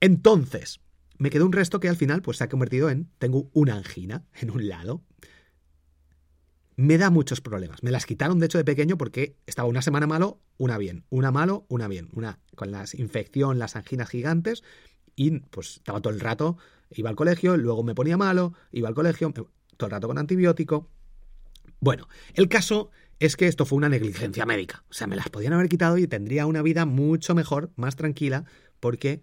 [0.00, 0.80] entonces,
[1.18, 4.24] me quedó un resto que al final pues se ha convertido en, tengo una angina
[4.34, 5.02] en un lado.
[6.76, 7.84] Me da muchos problemas.
[7.84, 11.30] Me las quitaron de hecho de pequeño porque estaba una semana malo, una bien, una
[11.30, 14.64] malo, una bien, una con la infección, las anginas gigantes
[15.16, 16.56] y pues estaba todo el rato,
[16.90, 20.88] iba al colegio, luego me ponía malo, iba al colegio, todo el rato con antibiótico.
[21.80, 24.84] Bueno, el caso es que esto fue una negligencia médica.
[24.90, 28.44] O sea, me las podían haber quitado y tendría una vida mucho mejor, más tranquila,
[28.80, 29.22] porque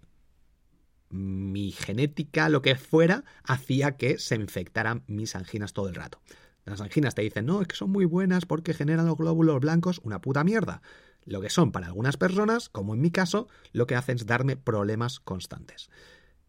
[1.09, 6.22] mi genética, lo que fuera, hacía que se infectaran mis anginas todo el rato.
[6.63, 9.99] Las anginas te dicen, no, es que son muy buenas porque generan los glóbulos blancos,
[10.03, 10.81] una puta mierda
[11.26, 14.57] lo que son para algunas personas, como en mi caso, lo que hacen es darme
[14.57, 15.89] problemas constantes.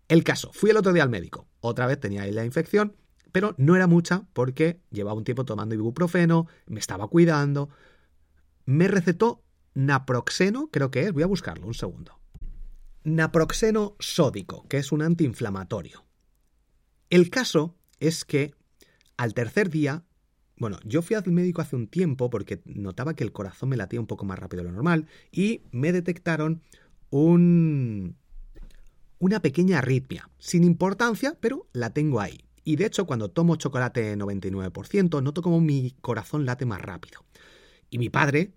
[0.08, 2.96] El caso, fui el otro día al médico, otra vez tenía ahí la infección,
[3.32, 7.70] pero no era mucha porque llevaba un tiempo tomando ibuprofeno, me estaba cuidando.
[8.66, 9.42] Me recetó
[9.74, 12.20] naproxeno, creo que es, voy a buscarlo un segundo.
[13.04, 16.04] Naproxeno sódico, que es un antiinflamatorio.
[17.10, 18.54] El caso es que
[19.16, 20.04] al tercer día
[20.62, 23.98] bueno, yo fui al médico hace un tiempo porque notaba que el corazón me latía
[23.98, 26.62] un poco más rápido de lo normal y me detectaron
[27.10, 28.14] un
[29.18, 32.44] una pequeña arritmia, sin importancia, pero la tengo ahí.
[32.62, 37.24] Y de hecho, cuando tomo chocolate 99%, noto como mi corazón late más rápido.
[37.90, 38.52] Y mi padre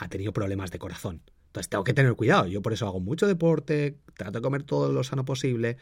[0.00, 1.22] ha tenido problemas de corazón.
[1.46, 2.48] Entonces tengo que tener cuidado.
[2.48, 5.76] Yo por eso hago mucho deporte, trato de comer todo lo sano posible,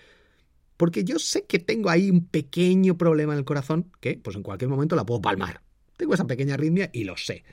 [0.77, 4.43] porque yo sé que tengo ahí un pequeño problema en el corazón que, pues en
[4.43, 5.63] cualquier momento la puedo palmar.
[5.97, 7.45] Tengo esa pequeña arritmia y lo sé.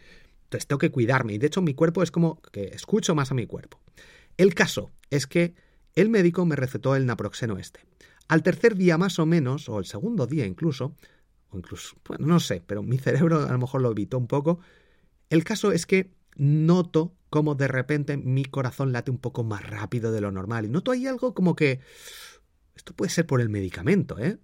[0.45, 3.35] Entonces tengo que cuidarme y de hecho mi cuerpo es como que escucho más a
[3.35, 3.79] mi cuerpo.
[4.37, 5.55] El caso es que
[5.95, 7.81] el médico me recetó el naproxeno este.
[8.27, 10.95] Al tercer día más o menos, o el segundo día incluso,
[11.49, 14.59] o incluso, bueno, no sé, pero mi cerebro a lo mejor lo evitó un poco.
[15.29, 20.11] El caso es que noto como de repente mi corazón late un poco más rápido
[20.11, 20.65] de lo normal.
[20.65, 21.79] Y noto ahí algo como que
[22.75, 24.39] esto puede ser por el medicamento, ¿eh?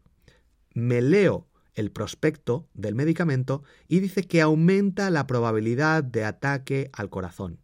[0.74, 7.10] Me leo el prospecto del medicamento y dice que aumenta la probabilidad de ataque al
[7.10, 7.60] corazón.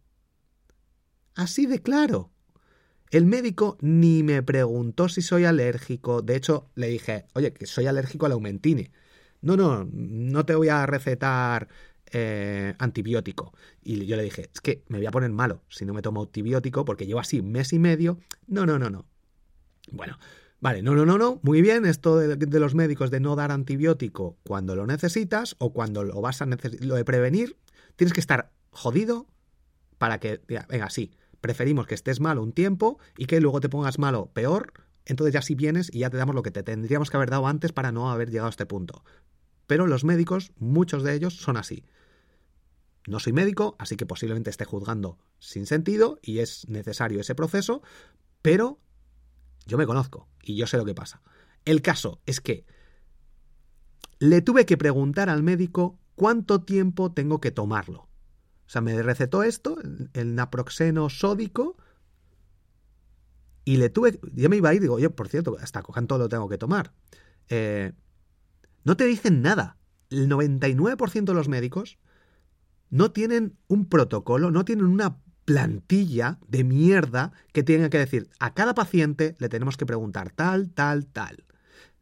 [1.34, 2.30] Así de claro.
[3.10, 6.22] El médico ni me preguntó si soy alérgico.
[6.22, 8.90] De hecho, le dije, oye, que soy alérgico al aumentine.
[9.42, 11.68] No, no, no te voy a recetar
[12.10, 13.52] eh, antibiótico.
[13.82, 16.22] Y yo le dije, es que me voy a poner malo si no me tomo
[16.22, 18.18] antibiótico porque llevo así mes y medio.
[18.46, 19.06] No, no, no, no.
[19.92, 20.18] Bueno,
[20.60, 24.38] Vale, no, no, no, no, muy bien, esto de, los médicos de no dar antibiótico
[24.42, 27.58] cuando lo necesitas o cuando lo vas a lo de prevenir,
[27.96, 29.26] tienes que estar jodido
[29.98, 31.12] para que, venga, sí,
[31.42, 34.72] preferimos que estés malo un tiempo y que luego te pongas malo peor,
[35.04, 37.46] entonces ya si vienes y ya te damos lo que te tendríamos que haber dado
[37.46, 39.04] antes para no haber llegado a este punto.
[39.66, 41.84] Pero los médicos, muchos de ellos son así.
[43.06, 47.82] No soy médico, así que posiblemente esté juzgando sin sentido y es necesario ese proceso,
[48.42, 48.80] pero
[49.66, 51.22] yo me conozco y yo sé lo que pasa.
[51.64, 52.64] El caso es que
[54.18, 58.08] le tuve que preguntar al médico cuánto tiempo tengo que tomarlo.
[58.66, 59.76] O sea, me recetó esto,
[60.12, 61.76] el naproxeno sódico,
[63.66, 64.18] y le tuve.
[64.32, 66.94] Yo me iba a ir, digo, yo, por cierto, hasta cuánto lo tengo que tomar.
[67.48, 67.92] Eh,
[68.84, 69.76] no te dicen nada.
[70.08, 71.98] El 99% de los médicos
[72.90, 78.52] no tienen un protocolo, no tienen una plantilla de mierda que tiene que decir a
[78.52, 81.44] cada paciente le tenemos que preguntar tal, tal, tal.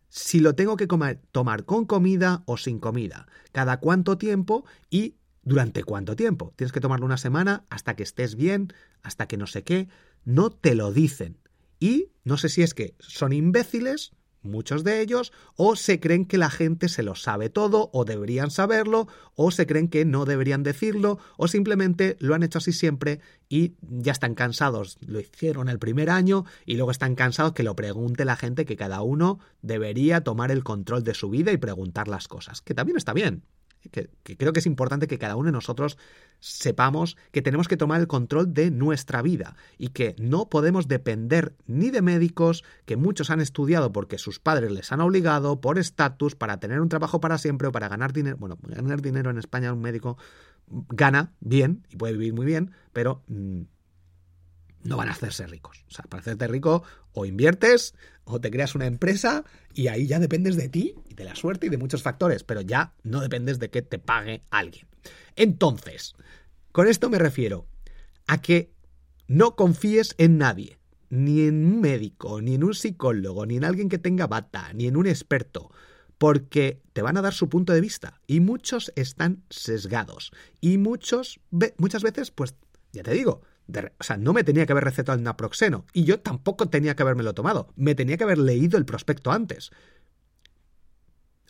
[0.08, 5.84] Si lo tengo que tomar con comida o sin comida, cada cuánto tiempo y durante
[5.84, 6.52] cuánto tiempo.
[6.56, 8.72] Tienes que tomarlo una semana hasta que estés bien,
[9.02, 9.88] hasta que no sé qué.
[10.24, 11.36] No te lo dicen.
[11.78, 14.12] Y no sé si es que son imbéciles,
[14.44, 18.50] muchos de ellos, o se creen que la gente se lo sabe todo, o deberían
[18.50, 23.20] saberlo, o se creen que no deberían decirlo, o simplemente lo han hecho así siempre
[23.48, 24.98] y ya están cansados.
[25.06, 28.76] Lo hicieron el primer año y luego están cansados que lo pregunte la gente que
[28.76, 32.96] cada uno debería tomar el control de su vida y preguntar las cosas, que también
[32.96, 33.42] está bien
[33.90, 35.98] que, creo que es importante que cada uno de nosotros
[36.40, 41.55] sepamos que tenemos que tomar el control de nuestra vida y que no podemos depender
[41.66, 46.35] ni de médicos que muchos han estudiado porque sus padres les han obligado por estatus
[46.35, 48.36] para tener un trabajo para siempre o para ganar dinero.
[48.39, 50.19] Bueno, ganar dinero en España un médico
[50.69, 53.62] gana bien y puede vivir muy bien, pero mm,
[54.85, 55.85] no van a hacerse ricos.
[55.89, 57.94] O sea, para hacerte rico o inviertes
[58.24, 59.44] o te creas una empresa
[59.74, 62.61] y ahí ya dependes de ti y de la suerte y de muchos factores, pero
[62.61, 64.86] ya no dependes de que te pague alguien.
[65.36, 66.15] Entonces,
[66.73, 67.66] con esto me refiero
[68.27, 68.73] a que
[69.27, 70.78] no confíes en nadie,
[71.09, 74.86] ni en un médico, ni en un psicólogo, ni en alguien que tenga bata, ni
[74.86, 75.70] en un experto,
[76.19, 81.40] porque te van a dar su punto de vista y muchos están sesgados y muchos
[81.77, 82.55] muchas veces pues
[82.93, 86.20] ya te digo, o sea, no me tenía que haber recetado el naproxeno y yo
[86.20, 87.73] tampoco tenía que habérmelo tomado.
[87.77, 89.70] Me tenía que haber leído el prospecto antes.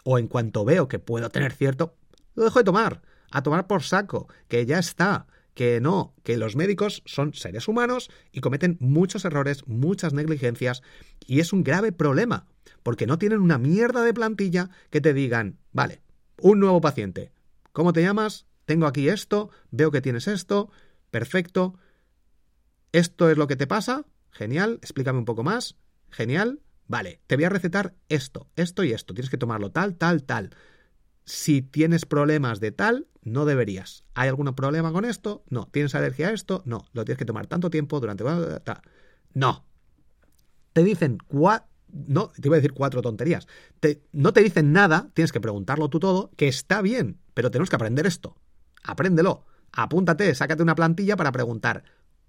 [0.04, 1.96] O en cuanto veo que puedo tener cierto,
[2.34, 3.02] lo dejo de tomar.
[3.30, 5.26] A tomar por saco, que ya está.
[5.54, 10.82] Que no, que los médicos son seres humanos y cometen muchos errores, muchas negligencias,
[11.24, 12.48] y es un grave problema,
[12.82, 16.02] porque no tienen una mierda de plantilla que te digan, vale,
[16.40, 17.30] un nuevo paciente,
[17.72, 18.46] ¿cómo te llamas?
[18.64, 20.72] Tengo aquí esto, veo que tienes esto,
[21.12, 21.78] perfecto,
[22.94, 25.76] esto es lo que te pasa, genial, explícame un poco más,
[26.10, 30.22] genial, vale, te voy a recetar esto, esto y esto, tienes que tomarlo tal, tal,
[30.22, 30.50] tal.
[31.24, 34.04] Si tienes problemas de tal, no deberías.
[34.14, 35.42] ¿Hay algún problema con esto?
[35.48, 35.68] No.
[35.72, 36.62] ¿Tienes alergia a esto?
[36.66, 36.84] No.
[36.92, 38.24] Lo tienes que tomar tanto tiempo durante...
[39.32, 39.64] No.
[40.74, 41.66] Te dicen cuatro...
[41.90, 43.48] No, te iba a decir cuatro tonterías.
[44.12, 47.76] no te dicen nada, tienes que preguntarlo tú todo, que está bien, pero tenemos que
[47.76, 48.36] aprender esto.
[48.82, 49.46] Apréndelo.
[49.72, 51.84] Apúntate, sácate una plantilla para preguntar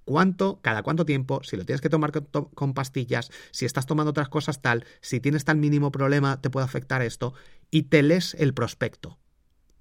[0.06, 4.30] cuánto, cada cuánto tiempo, si lo tienes que tomar con, pastillas, si estás tomando otras
[4.30, 7.34] cosas tal, si tienes tal mínimo problema, te puede afectar esto,
[7.72, 9.20] y te lees el prospecto.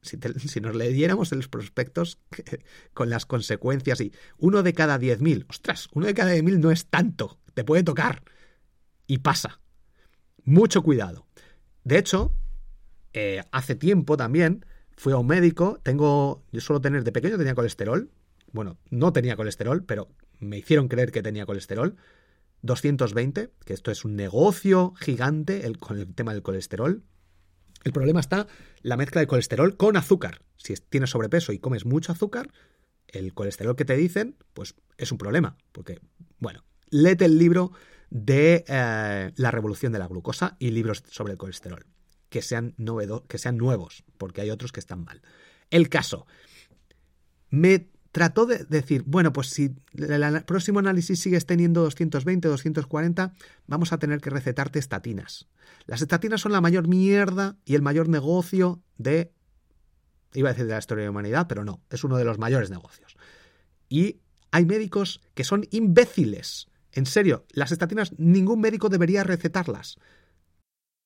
[0.03, 0.19] Si,
[0.49, 2.19] si nos leyéramos los prospectos
[2.95, 6.61] con las consecuencias y uno de cada diez mil, ostras, uno de cada diez mil
[6.61, 8.23] no es tanto, te puede tocar.
[9.07, 9.61] Y pasa.
[10.45, 11.27] Mucho cuidado.
[11.85, 12.35] De hecho,
[13.13, 14.65] eh, hace tiempo también
[14.97, 18.11] fui a un médico, tengo, yo suelo tener, de pequeño tenía colesterol,
[18.55, 20.09] bueno, no tenía colesterol, pero
[20.39, 21.97] me hicieron creer que tenía colesterol.
[22.63, 27.03] 220, que esto es un negocio gigante con el tema del colesterol.
[27.83, 28.47] El problema está
[28.81, 30.43] la mezcla de colesterol con azúcar.
[30.57, 32.53] Si tienes sobrepeso y comes mucho azúcar,
[33.09, 35.57] el colesterol que te dicen, pues es un problema.
[35.73, 35.99] Porque,
[36.39, 37.73] bueno, léete el libro
[38.09, 41.85] de eh, la revolución de la glucosa y libros sobre el colesterol.
[42.29, 42.77] Que sean,
[43.27, 45.23] que sean nuevos, porque hay otros que están mal.
[45.71, 46.29] El caso.
[47.51, 53.35] Me trató de decir, bueno, pues si el próximo análisis sigues teniendo 220, 240,
[53.66, 55.49] vamos a tener que recetarte estatinas.
[55.86, 59.32] Las estatinas son la mayor mierda y el mayor negocio de...
[60.32, 62.39] Iba a decir de la historia de la humanidad, pero no, es uno de los
[62.39, 63.16] mayores negocios.
[63.89, 64.20] Y
[64.53, 66.69] hay médicos que son imbéciles.
[66.93, 69.99] En serio, las estatinas ningún médico debería recetarlas.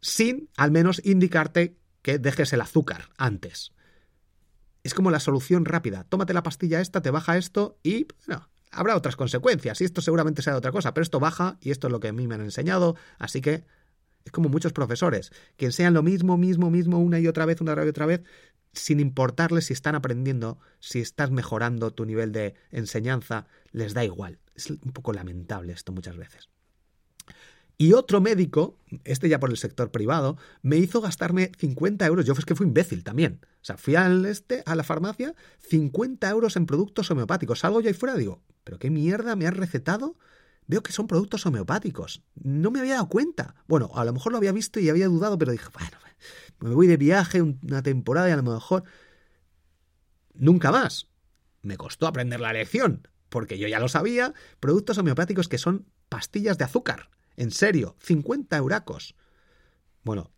[0.00, 3.72] Sin al menos indicarte que dejes el azúcar antes.
[4.82, 6.04] Es como la solución rápida.
[6.04, 9.80] Tómate la pastilla esta, te baja esto y bueno, habrá otras consecuencias.
[9.80, 12.12] Y esto seguramente sea otra cosa, pero esto baja y esto es lo que a
[12.12, 12.96] mí me han enseñado.
[13.18, 13.64] Así que
[14.24, 17.74] es como muchos profesores que enseñan lo mismo, mismo, mismo, una y otra vez, una
[17.84, 18.22] y otra vez,
[18.72, 24.38] sin importarles si están aprendiendo, si estás mejorando tu nivel de enseñanza, les da igual.
[24.54, 26.48] Es un poco lamentable esto muchas veces.
[27.80, 32.26] Y otro médico, este ya por el sector privado, me hizo gastarme 50 euros.
[32.26, 33.40] Yo es que fui imbécil también.
[33.42, 37.60] O sea, fui al este, a la farmacia, 50 euros en productos homeopáticos.
[37.60, 40.18] Salgo yo ahí fuera, digo, ¿pero qué mierda me has recetado?
[40.66, 42.22] Veo que son productos homeopáticos.
[42.34, 43.54] No me había dado cuenta.
[43.66, 45.96] Bueno, a lo mejor lo había visto y había dudado, pero dije, bueno,
[46.58, 48.84] me voy de viaje una temporada y a lo mejor
[50.34, 51.06] nunca más.
[51.62, 56.58] Me costó aprender la lección, porque yo ya lo sabía, productos homeopáticos que son pastillas
[56.58, 57.08] de azúcar.
[57.40, 59.14] En serio, 50 euracos.
[60.04, 60.30] Bueno,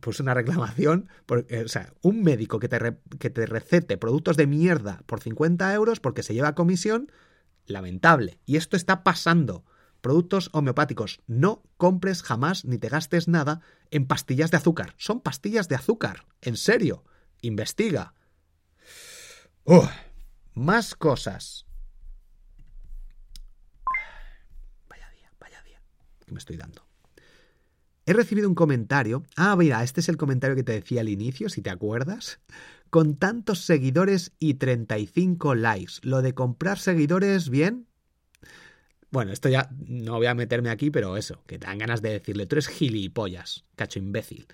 [0.00, 4.48] puse una reclamación, porque, o sea, un médico que te, que te recete productos de
[4.48, 7.12] mierda por 50 euros porque se lleva comisión,
[7.66, 8.40] lamentable.
[8.46, 9.64] Y esto está pasando.
[10.00, 13.60] Productos homeopáticos, no compres jamás ni te gastes nada
[13.92, 14.94] en pastillas de azúcar.
[14.96, 16.26] Son pastillas de azúcar.
[16.40, 17.04] En serio.
[17.42, 18.14] Investiga.
[20.52, 21.67] más cosas.
[26.28, 26.86] Que me estoy dando.
[28.06, 29.24] He recibido un comentario.
[29.36, 32.40] Ah, mira, este es el comentario que te decía al inicio, si te acuerdas.
[32.88, 35.94] Con tantos seguidores y 35 likes.
[36.02, 37.86] Lo de comprar seguidores, bien.
[39.10, 42.10] Bueno, esto ya no voy a meterme aquí, pero eso, que te dan ganas de
[42.10, 44.46] decirle, tú eres gilipollas, cacho imbécil.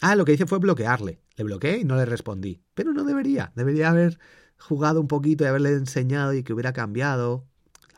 [0.00, 1.20] Ah, lo que hice fue bloquearle.
[1.36, 2.60] Le bloqueé y no le respondí.
[2.74, 3.52] Pero no debería.
[3.54, 4.18] Debería haber
[4.58, 7.46] jugado un poquito y haberle enseñado y que hubiera cambiado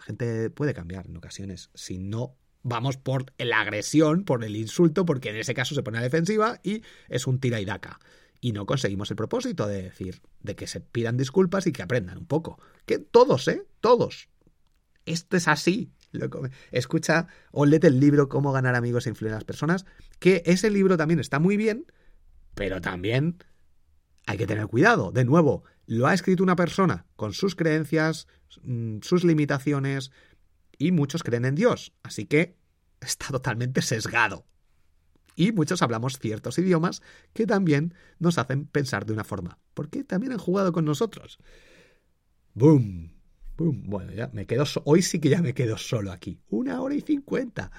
[0.09, 5.31] gente puede cambiar en ocasiones si no vamos por la agresión, por el insulto, porque
[5.31, 8.01] en ese caso se pone a defensiva y es un tira y daca.
[8.41, 12.19] Y no conseguimos el propósito de decir, de que se pidan disculpas y que aprendan
[12.19, 12.59] un poco.
[12.87, 13.67] Que todos, ¿eh?
[13.81, 14.29] Todos.
[15.05, 15.93] Esto es así.
[16.71, 19.85] Escucha o léete el libro Cómo ganar amigos e influir a las personas,
[20.19, 21.85] que ese libro también está muy bien,
[22.55, 23.45] pero también
[24.27, 25.13] hay que tener cuidado.
[25.13, 28.29] De nuevo, lo ha escrito una persona con sus creencias,
[28.63, 30.13] mm, sus limitaciones,
[30.77, 31.95] y muchos creen en Dios.
[32.03, 32.57] Así que
[33.01, 34.45] está totalmente sesgado.
[35.35, 37.01] Y muchos hablamos ciertos idiomas
[37.33, 41.39] que también nos hacen pensar de una forma, porque también han jugado con nosotros.
[42.53, 43.13] ¡Boom!
[43.57, 43.85] ¡Boom!
[43.87, 44.65] Bueno, ya me quedo.
[44.85, 46.39] Hoy sí que ya me quedo solo aquí.
[46.51, 47.71] Una hora y cincuenta.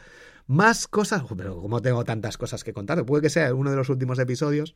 [0.48, 1.24] Más cosas.
[1.38, 4.74] Pero como tengo tantas cosas que contar, puede que sea uno de los últimos episodios.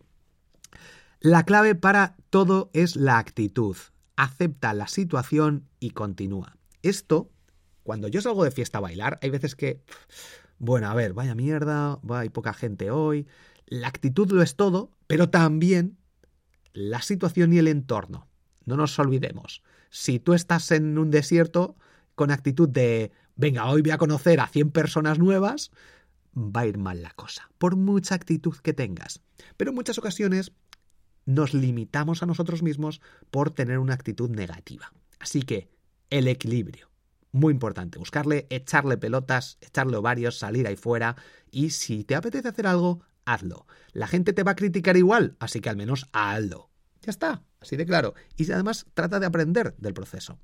[1.25, 3.77] La clave para todo es la actitud.
[4.17, 6.57] Acepta la situación y continúa.
[6.81, 7.31] Esto,
[7.83, 9.81] cuando yo salgo de fiesta a bailar, hay veces que,
[10.57, 13.25] bueno, a ver, vaya mierda, hay poca gente hoy.
[13.67, 15.97] La actitud lo es todo, pero también
[16.73, 18.27] la situación y el entorno.
[18.65, 19.63] No nos olvidemos.
[19.91, 21.77] Si tú estás en un desierto
[22.15, 25.71] con actitud de, venga, hoy voy a conocer a 100 personas nuevas,
[26.35, 29.21] va a ir mal la cosa, por mucha actitud que tengas.
[29.55, 30.51] Pero en muchas ocasiones
[31.25, 33.01] nos limitamos a nosotros mismos
[33.31, 34.93] por tener una actitud negativa.
[35.19, 35.69] Así que
[36.09, 36.89] el equilibrio.
[37.31, 41.15] Muy importante, buscarle, echarle pelotas, echarle ovarios, salir ahí fuera
[41.49, 43.65] y si te apetece hacer algo, hazlo.
[43.91, 46.69] La gente te va a criticar igual, así que al menos hazlo.
[47.01, 48.13] Ya está, así de claro.
[48.37, 50.39] Y además trata de aprender del proceso.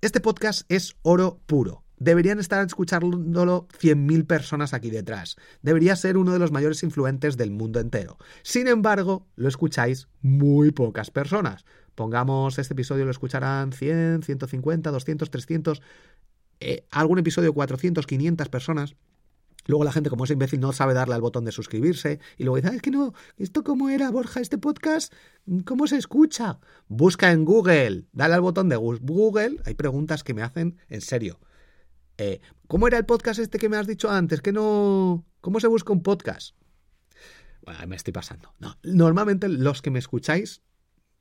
[0.00, 1.85] Este podcast es oro puro.
[1.98, 5.36] Deberían estar escuchándolo 100.000 personas aquí detrás.
[5.62, 8.18] Debería ser uno de los mayores influentes del mundo entero.
[8.42, 11.64] Sin embargo, lo escucháis muy pocas personas.
[11.94, 15.82] Pongamos este episodio lo escucharán 100, 150, 200, 300,
[16.90, 18.96] algún episodio 400, 500 personas.
[19.66, 22.20] Luego la gente, como es imbécil, no sabe darle al botón de suscribirse.
[22.36, 24.40] Y luego dice, ah, es que no, ¿esto cómo era, Borja?
[24.40, 25.12] ¿Este podcast?
[25.64, 26.60] ¿Cómo se escucha?
[26.86, 29.56] Busca en Google, dale al botón de Google.
[29.64, 31.40] Hay preguntas que me hacen en serio.
[32.18, 34.40] Eh, ¿Cómo era el podcast este que me has dicho antes?
[34.40, 35.24] Que no.
[35.40, 36.56] ¿Cómo se busca un podcast?
[37.62, 38.54] Bueno, me estoy pasando.
[38.58, 40.62] No, normalmente los que me escucháis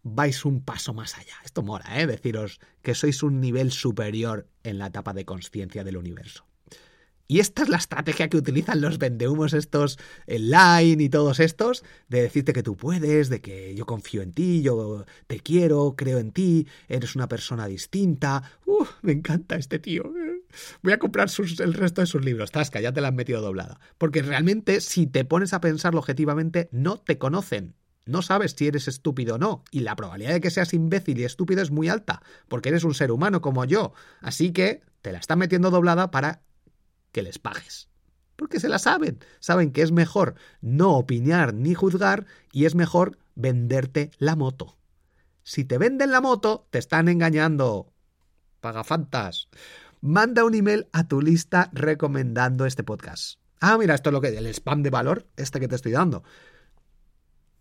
[0.04, 1.36] vais un paso más allá.
[1.44, 2.08] Esto mola, ¿eh?
[2.08, 6.46] Deciros que sois un nivel superior en la etapa de conciencia del universo.
[7.28, 9.98] Y esta es la estrategia que utilizan los vendehumos estos
[10.28, 14.62] online y todos estos, de decirte que tú puedes, de que yo confío en ti,
[14.62, 18.44] yo te quiero, creo en ti, eres una persona distinta.
[19.02, 20.04] Me encanta este tío.
[20.82, 21.30] Voy a comprar
[21.60, 22.52] el resto de sus libros.
[22.52, 23.80] Tasca, ya te la han metido doblada.
[23.98, 27.76] Porque realmente, si te pones a pensarlo objetivamente, no te conocen.
[28.06, 31.24] No sabes si eres estúpido o no, y la probabilidad de que seas imbécil y
[31.24, 33.94] estúpido es muy alta, porque eres un ser humano como yo.
[34.22, 36.44] Así que te la están metiendo doblada para
[37.12, 37.90] que les pagues.
[38.36, 39.20] Porque se la saben.
[39.40, 44.78] Saben que es mejor no opinar ni juzgar y es mejor venderte la moto.
[45.42, 47.92] Si te venden la moto, te están engañando.
[48.60, 49.48] Pagafantas
[50.06, 53.40] manda un email a tu lista recomendando este podcast.
[53.60, 56.24] Ah, mira, esto es lo que el spam de valor, este que te estoy dando.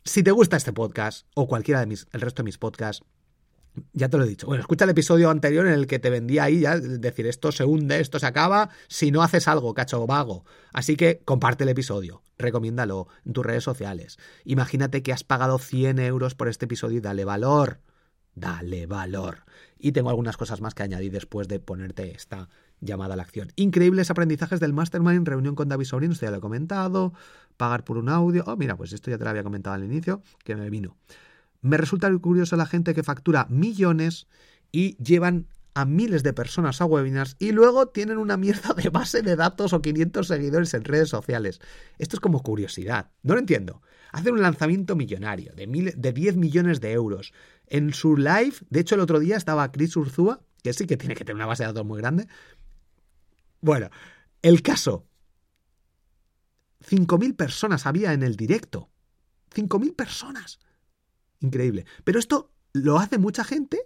[0.05, 3.03] Si te gusta este podcast o cualquiera de mis, el resto de mis podcasts,
[3.93, 4.47] Ya te lo he dicho.
[4.47, 7.65] Bueno, escucha el episodio anterior en el que te vendía ahí ya decir esto se
[7.65, 10.45] hunde, esto se acaba si no haces algo, cacho vago.
[10.73, 14.19] Así que comparte el episodio, recomiéndalo en tus redes sociales.
[14.45, 17.81] Imagínate que has pagado 100 euros por este episodio y dale valor.
[18.35, 19.45] Dale valor.
[19.79, 22.49] Y tengo algunas cosas más que añadir después de ponerte esta
[22.81, 23.53] llamada a la acción.
[23.57, 27.13] Increíbles aprendizajes del Mastermind, reunión con David Sobrino, esto ya lo he comentado.
[27.57, 28.45] Pagar por un audio.
[28.47, 30.97] Oh, mira, pues esto ya te lo había comentado al inicio, que me vino.
[31.61, 34.27] Me resulta curioso la gente que factura millones
[34.71, 39.23] y llevan a miles de personas a webinars y luego tienen una mierda de base
[39.23, 41.61] de datos o 500 seguidores en redes sociales.
[41.99, 43.11] Esto es como curiosidad.
[43.23, 43.83] No lo entiendo.
[44.13, 47.33] Hacen un lanzamiento millonario de, mil, de 10 millones de euros.
[47.67, 51.15] En su live, de hecho el otro día estaba Chris Urzúa, que sí que tiene
[51.15, 52.29] que tener una base de datos muy grande.
[53.61, 53.91] Bueno,
[54.43, 55.07] el caso.
[56.89, 58.91] 5.000 personas había en el directo.
[59.55, 60.59] 5.000 personas.
[61.41, 61.87] Increíble.
[62.05, 63.81] Pero esto lo hace mucha gente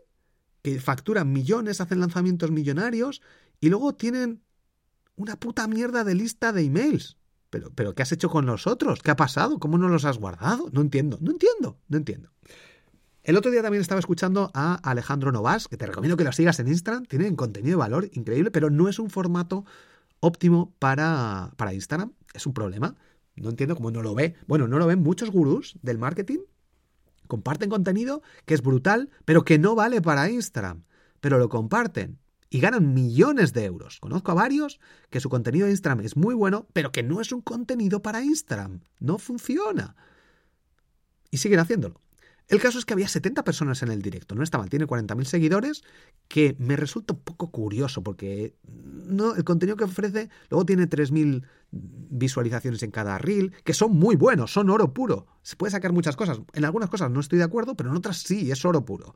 [0.62, 3.22] que facturan millones, hacen lanzamientos millonarios
[3.60, 4.42] y luego tienen
[5.14, 7.18] una puta mierda de lista de emails.
[7.50, 9.00] Pero, pero, ¿qué has hecho con los otros?
[9.02, 9.58] ¿Qué ha pasado?
[9.58, 10.68] ¿Cómo no los has guardado?
[10.72, 12.30] No entiendo, no entiendo, no entiendo.
[13.28, 16.60] El otro día también estaba escuchando a Alejandro Novas, que te recomiendo que lo sigas
[16.60, 19.66] en Instagram, tiene contenido de valor increíble, pero no es un formato
[20.20, 22.14] óptimo para, para Instagram.
[22.32, 22.96] Es un problema.
[23.36, 24.34] No entiendo cómo no lo ve.
[24.46, 26.38] Bueno, no lo ven muchos gurús del marketing
[27.26, 30.84] comparten contenido que es brutal, pero que no vale para Instagram.
[31.20, 32.18] Pero lo comparten
[32.48, 34.00] y ganan millones de euros.
[34.00, 34.80] Conozco a varios
[35.10, 38.24] que su contenido de Instagram es muy bueno, pero que no es un contenido para
[38.24, 38.80] Instagram.
[39.00, 39.96] No funciona.
[41.30, 42.00] Y siguen haciéndolo.
[42.48, 45.24] El caso es que había 70 personas en el directo, no está mal, tiene 40.000
[45.24, 45.82] seguidores,
[46.28, 51.44] que me resulta un poco curioso porque no, el contenido que ofrece luego tiene 3.000
[51.70, 55.26] visualizaciones en cada reel, que son muy buenos, son oro puro.
[55.42, 56.40] Se puede sacar muchas cosas.
[56.54, 59.14] En algunas cosas no estoy de acuerdo, pero en otras sí, es oro puro.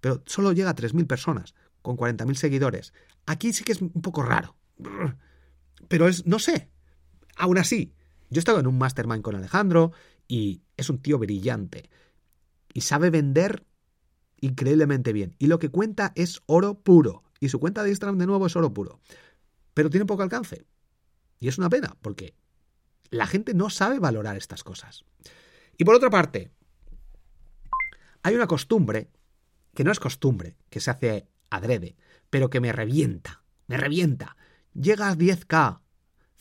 [0.00, 2.94] Pero solo llega a 3.000 personas con 40.000 seguidores.
[3.26, 4.56] Aquí sí que es un poco raro.
[5.88, 6.70] Pero es, no sé.
[7.36, 7.92] Aún así,
[8.30, 9.92] yo he estado en un mastermind con Alejandro
[10.26, 11.90] y es un tío brillante
[12.74, 13.64] y sabe vender
[14.40, 15.34] increíblemente bien.
[15.38, 17.22] Y lo que cuenta es oro puro.
[17.40, 19.00] Y su cuenta de Instagram de nuevo es oro puro.
[19.72, 20.66] Pero tiene poco alcance.
[21.40, 22.34] Y es una pena, porque
[23.10, 25.04] la gente no sabe valorar estas cosas.
[25.78, 26.50] Y por otra parte,
[28.22, 29.10] hay una costumbre,
[29.74, 31.96] que no es costumbre, que se hace adrede,
[32.30, 34.36] pero que me revienta, me revienta.
[34.72, 35.80] Llega a 10K,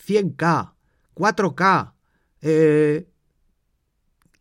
[0.05, 0.73] 100K,
[1.13, 1.93] 4K,
[2.41, 3.12] eh,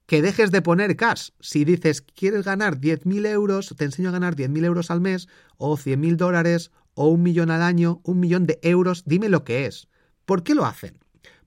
[0.06, 1.30] que dejes de poner cash.
[1.40, 5.76] Si dices, quieres ganar 10.000 euros, te enseño a ganar 10.000 euros al mes, o
[5.76, 9.88] 100.000 dólares, o un millón al año, un millón de euros, dime lo que es.
[10.24, 10.98] ¿Por qué lo hacen?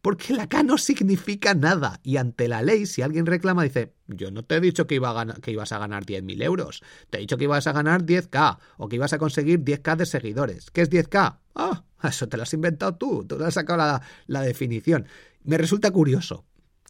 [0.01, 1.99] Porque la K no significa nada.
[2.03, 5.09] Y ante la ley, si alguien reclama, dice, yo no te he dicho que, iba
[5.09, 6.83] a ganar, que ibas a ganar 10.000 euros.
[7.09, 10.05] Te he dicho que ibas a ganar 10K o que ibas a conseguir 10K de
[10.05, 10.69] seguidores.
[10.69, 11.39] ¿Qué es 10K?
[11.55, 13.25] Ah, eso te lo has inventado tú.
[13.25, 15.07] Tú has sacado la, la definición.
[15.43, 16.45] Me resulta curioso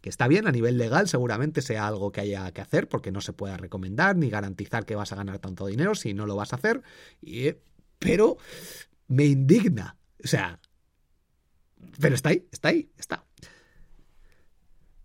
[0.05, 3.21] que está bien a nivel legal, seguramente sea algo que haya que hacer, porque no
[3.21, 6.53] se pueda recomendar ni garantizar que vas a ganar tanto dinero si no lo vas
[6.53, 6.83] a hacer,
[7.97, 8.37] pero
[9.07, 9.97] me indigna.
[10.23, 10.59] O sea,
[11.99, 13.25] pero está ahí, está ahí, está.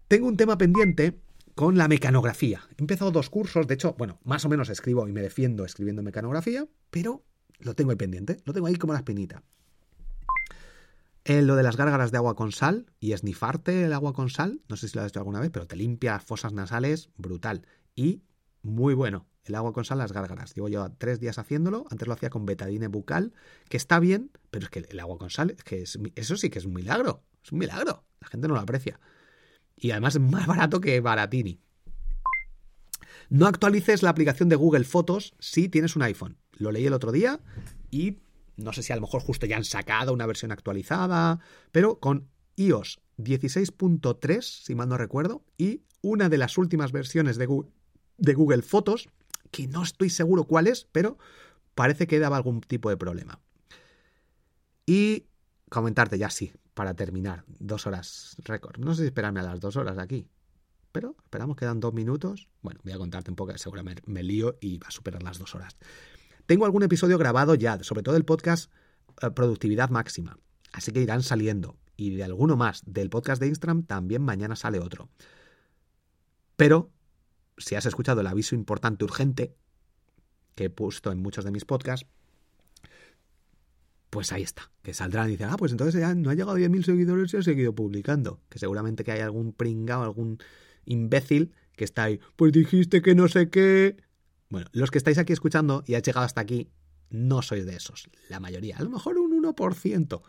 [0.07, 1.19] Tengo un tema pendiente
[1.55, 2.61] con la mecanografía.
[2.77, 6.03] He empezado dos cursos, de hecho, bueno, más o menos escribo y me defiendo escribiendo
[6.03, 7.25] mecanografía, pero
[7.59, 9.43] lo tengo ahí pendiente, lo tengo ahí como la espinita.
[11.25, 14.63] En lo de las gárgaras de agua con sal y esnifarte el agua con sal,
[14.69, 17.67] no sé si lo has hecho alguna vez, pero te limpia fosas nasales, brutal.
[17.95, 18.23] Y
[18.63, 20.55] muy bueno, el agua con sal, las gárgaras.
[20.55, 23.35] Llevo yo tres días haciéndolo, antes lo hacía con betadine bucal,
[23.69, 26.59] que está bien, pero es que el agua con sal, es que eso sí que
[26.59, 28.99] es un milagro, es un milagro, la gente no lo aprecia.
[29.77, 31.61] Y además es más barato que Baratini.
[33.29, 36.37] No actualices la aplicación de Google Fotos si tienes un iPhone.
[36.53, 37.41] Lo leí el otro día
[37.91, 38.19] y
[38.63, 41.41] no sé si a lo mejor justo ya han sacado una versión actualizada,
[41.73, 47.47] pero con iOS 16.3, si mal no recuerdo, y una de las últimas versiones de
[47.47, 47.71] Google,
[48.19, 49.09] de Google Fotos,
[49.51, 51.19] que no estoy seguro cuál es, pero
[51.75, 53.41] parece que daba algún tipo de problema.
[54.87, 55.27] Y
[55.69, 58.79] comentarte ya sí, para terminar, dos horas récord.
[58.79, 60.29] No sé si esperarme a las dos horas aquí,
[60.93, 62.49] pero esperamos, quedan dos minutos.
[62.63, 65.55] Bueno, voy a contarte un poco, seguramente me lío y va a superar las dos
[65.55, 65.77] horas.
[66.51, 68.73] Tengo algún episodio grabado ya, sobre todo el podcast
[69.23, 70.37] eh, Productividad Máxima,
[70.73, 71.77] así que irán saliendo.
[71.97, 75.09] Y de alguno más del podcast de Instagram también mañana sale otro.
[76.57, 76.91] Pero,
[77.57, 79.55] si has escuchado el aviso importante urgente
[80.57, 82.09] que he puesto en muchos de mis podcasts,
[84.11, 86.59] pues ahí está, que saldrán y dicen, ah, pues entonces ya no ha llegado a
[86.59, 88.41] 10.000 seguidores y ha seguido publicando.
[88.49, 90.39] Que seguramente que hay algún pringao, algún
[90.85, 93.99] imbécil que está ahí, pues dijiste que no sé qué,
[94.51, 96.71] Bueno, los que estáis aquí escuchando y has llegado hasta aquí,
[97.09, 98.11] no sois de esos.
[98.29, 100.23] La mayoría, a lo mejor un 1%.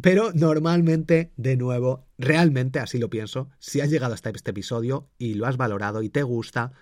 [0.00, 5.34] Pero normalmente, de nuevo, realmente así lo pienso, si has llegado hasta este episodio y
[5.34, 6.72] lo has valorado y te gusta,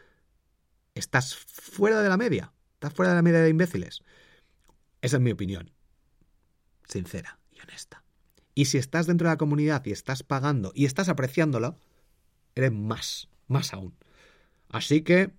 [0.94, 4.02] estás fuera de la media, estás fuera de la media de imbéciles.
[5.02, 5.72] Esa es mi opinión,
[6.88, 8.02] sincera y honesta.
[8.54, 11.78] Y si estás dentro de la comunidad y estás pagando y estás apreciándolo,
[12.54, 13.94] eres más, más aún.
[14.68, 15.32] Así que,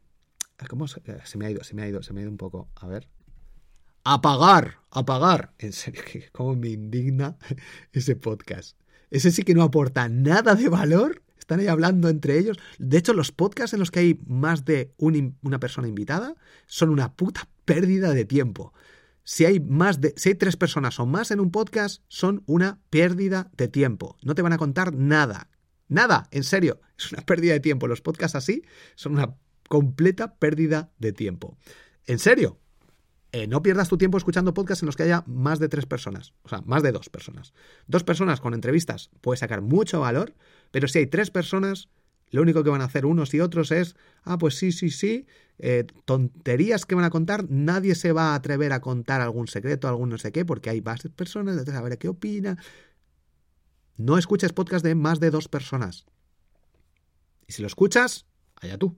[0.68, 1.64] ¿cómo se, se me ha ido?
[1.64, 2.70] Se me ha ido, se me ha ido un poco.
[2.76, 3.08] A ver,
[4.04, 5.54] apagar, apagar.
[5.60, 7.38] En serio, cómo me indigna
[7.94, 8.78] ese podcast.
[9.10, 11.22] Ese sí que no aporta nada de valor.
[11.38, 12.58] Están ahí hablando entre ellos.
[12.80, 16.36] De hecho, los podcasts en los que hay más de una persona invitada
[16.66, 18.74] son una puta pérdida de tiempo.
[19.24, 22.80] Si hay más de, si hay tres personas o más en un podcast, son una
[22.90, 24.18] pérdida de tiempo.
[24.24, 25.50] No te van a contar nada.
[25.90, 26.82] Nada, en serio.
[26.98, 27.88] Es una pérdida de tiempo.
[27.88, 28.64] Los podcasts así
[28.96, 29.36] son una
[29.68, 31.58] completa pérdida de tiempo.
[32.06, 32.60] En serio,
[33.32, 36.34] eh, no pierdas tu tiempo escuchando podcasts en los que haya más de tres personas,
[36.44, 37.54] o sea, más de dos personas.
[37.88, 40.36] Dos personas con entrevistas puede sacar mucho valor,
[40.70, 41.90] pero si hay tres personas,
[42.30, 45.26] lo único que van a hacer unos y otros es, ah, pues sí, sí, sí,
[45.58, 49.88] eh, tonterías que van a contar, nadie se va a atrever a contar algún secreto,
[49.88, 52.58] algún no sé qué, porque hay más personas, entonces a ver qué opina.
[53.98, 56.06] No escuches podcast de más de dos personas.
[57.48, 58.26] Y si lo escuchas,
[58.56, 58.96] allá tú.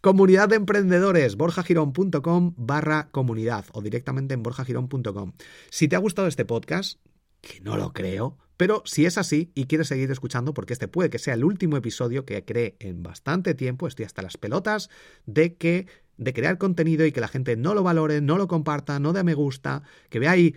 [0.00, 5.32] Comunidad de emprendedores, borjagirón.com barra comunidad o directamente en borjagirón.com.
[5.68, 6.98] Si te ha gustado este podcast,
[7.42, 11.10] que no lo creo, pero si es así y quieres seguir escuchando, porque este puede
[11.10, 14.88] que sea el último episodio que cree en bastante tiempo, estoy hasta las pelotas
[15.26, 15.86] de que
[16.16, 19.22] de crear contenido y que la gente no lo valore, no lo comparta, no dé
[19.22, 20.54] me gusta, que vea ahí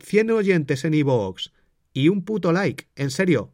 [0.00, 1.50] 100 oyentes en iVoox
[1.92, 2.86] y un puto like.
[2.96, 3.52] En serio,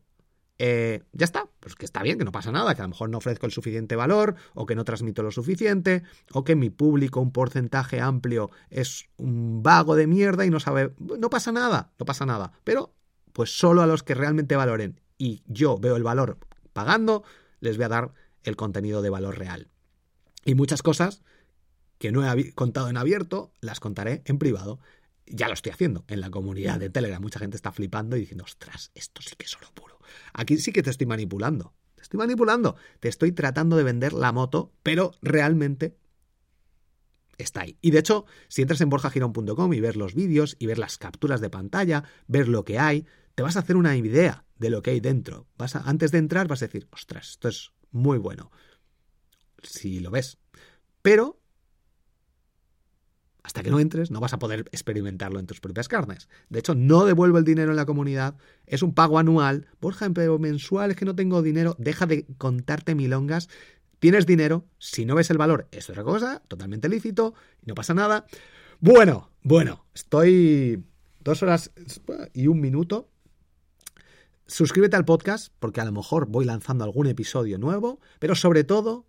[0.59, 3.11] eh, ya está, pues que está bien, que no pasa nada, que a lo mejor
[3.11, 6.03] no ofrezco el suficiente valor, o que no transmito lo suficiente,
[6.33, 10.95] o que mi público, un porcentaje amplio, es un vago de mierda y no sabe.
[10.99, 12.53] No pasa nada, no pasa nada.
[12.63, 12.95] Pero,
[13.33, 16.39] pues solo a los que realmente valoren y yo veo el valor
[16.73, 17.25] pagando,
[17.61, 18.13] les voy a dar
[18.43, 19.69] el contenido de valor real.
[20.45, 21.23] Y muchas cosas
[21.99, 24.79] que no he contado en abierto, las contaré en privado.
[25.27, 27.21] Ya lo estoy haciendo en la comunidad de Telegram.
[27.21, 29.99] Mucha gente está flipando y diciendo, ostras, esto sí que es oro puro.
[30.33, 31.75] Aquí sí que te estoy manipulando.
[31.95, 32.77] Te estoy manipulando.
[33.01, 35.97] Te estoy tratando de vender la moto, pero realmente
[37.39, 37.79] está ahí.
[37.81, 41.41] Y de hecho, si entras en borjagirón.com y ver los vídeos y ver las capturas
[41.41, 44.91] de pantalla, ver lo que hay, te vas a hacer una idea de lo que
[44.91, 45.47] hay dentro.
[45.57, 48.51] Vas a, antes de entrar vas a decir, ostras, esto es muy bueno.
[49.63, 50.39] Si lo ves.
[51.03, 51.41] Pero
[53.45, 56.29] hasta que no entres, no vas a poder experimentarlo en tus propias carnes.
[56.49, 59.69] De hecho, no devuelvo el dinero en la comunidad, es un pago anual.
[59.83, 63.51] Borja, pero mensual es que no tengo dinero, deja de contarte milongas.
[63.99, 67.35] Tienes dinero, si no ves el valor, es otra cosa, totalmente lícito,
[67.67, 68.25] no pasa nada.
[68.81, 70.83] Bueno, bueno, estoy
[71.21, 71.71] dos horas
[72.33, 73.11] y un minuto.
[74.47, 79.07] Suscríbete al podcast, porque a lo mejor voy lanzando algún episodio nuevo, pero sobre todo,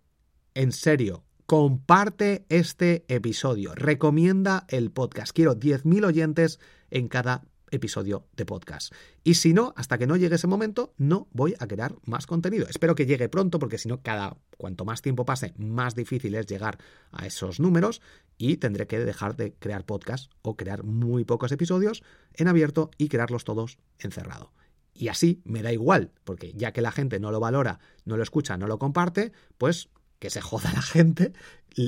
[0.54, 5.32] en serio, comparte este episodio, recomienda el podcast.
[5.32, 6.58] Quiero 10.000 oyentes
[6.90, 8.92] en cada episodio de podcast.
[9.22, 12.66] Y si no, hasta que no llegue ese momento, no voy a crear más contenido.
[12.68, 16.46] Espero que llegue pronto, porque si no, cada cuanto más tiempo pase, más difícil es
[16.46, 16.78] llegar
[17.12, 18.02] a esos números
[18.38, 22.02] y tendré que dejar de crear podcast o crear muy pocos episodios
[22.34, 24.52] en abierto y crearlos todos encerrado.
[24.94, 28.22] Y así me da igual, porque ya que la gente no lo valora, no lo
[28.22, 31.32] escucha, no lo comparte, pues que se joda la gente.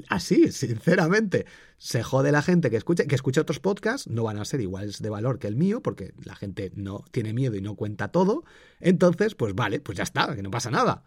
[0.09, 1.47] Así, sinceramente,
[1.79, 5.01] se jode la gente que escucha, que escucha otros podcasts, no van a ser iguales
[5.01, 8.45] de valor que el mío, porque la gente no tiene miedo y no cuenta todo.
[8.81, 11.05] Entonces, pues vale, pues ya está, que no pasa nada.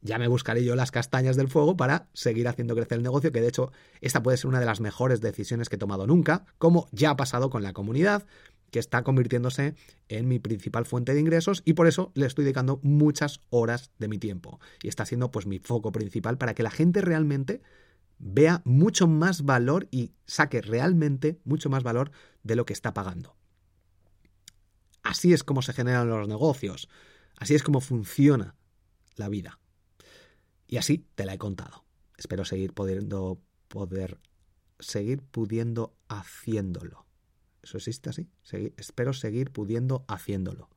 [0.00, 3.40] Ya me buscaré yo las castañas del fuego para seguir haciendo crecer el negocio, que
[3.40, 3.72] de hecho
[4.02, 7.16] esta puede ser una de las mejores decisiones que he tomado nunca, como ya ha
[7.16, 8.26] pasado con la comunidad,
[8.74, 9.76] que está convirtiéndose
[10.08, 14.08] en mi principal fuente de ingresos y por eso le estoy dedicando muchas horas de
[14.08, 14.58] mi tiempo.
[14.82, 17.62] Y está siendo pues mi foco principal para que la gente realmente
[18.18, 22.10] vea mucho más valor y saque realmente mucho más valor
[22.42, 23.36] de lo que está pagando.
[25.04, 26.88] Así es como se generan los negocios,
[27.36, 28.56] así es como funciona
[29.14, 29.60] la vida.
[30.66, 31.84] Y así te la he contado.
[32.18, 34.18] Espero seguir pudiendo poder
[34.80, 37.03] seguir pudiendo haciéndolo.
[37.64, 38.28] ¿Eso existe así?
[38.76, 40.68] espero seguir pudiendo haciéndolo.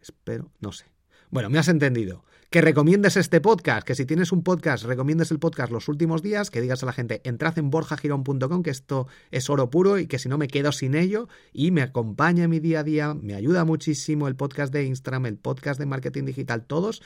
[0.00, 0.84] Espero, no sé.
[1.30, 2.24] Bueno, me has entendido.
[2.50, 6.50] Que recomiendes este podcast, que si tienes un podcast, recomiendes el podcast los últimos días,
[6.50, 10.18] que digas a la gente, entrad en borjagirón.com, que esto es oro puro y que
[10.18, 13.34] si no me quedo sin ello y me acompaña en mi día a día, me
[13.34, 17.02] ayuda muchísimo el podcast de Instagram, el podcast de marketing digital, todos,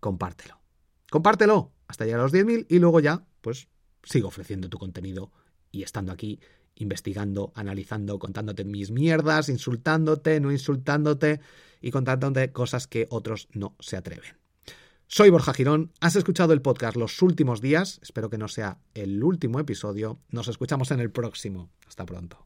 [0.00, 0.60] compártelo.
[1.10, 3.68] Compártelo hasta llegar a los 10.000 y luego ya, pues
[4.02, 5.30] sigo ofreciendo tu contenido
[5.70, 6.40] y estando aquí,
[6.76, 11.40] investigando, analizando, contándote mis mierdas, insultándote, no insultándote
[11.80, 14.36] y contándote cosas que otros no se atreven.
[15.08, 19.22] Soy Borja Girón, has escuchado el podcast los últimos días, espero que no sea el
[19.22, 21.70] último episodio, nos escuchamos en el próximo.
[21.86, 22.45] Hasta pronto.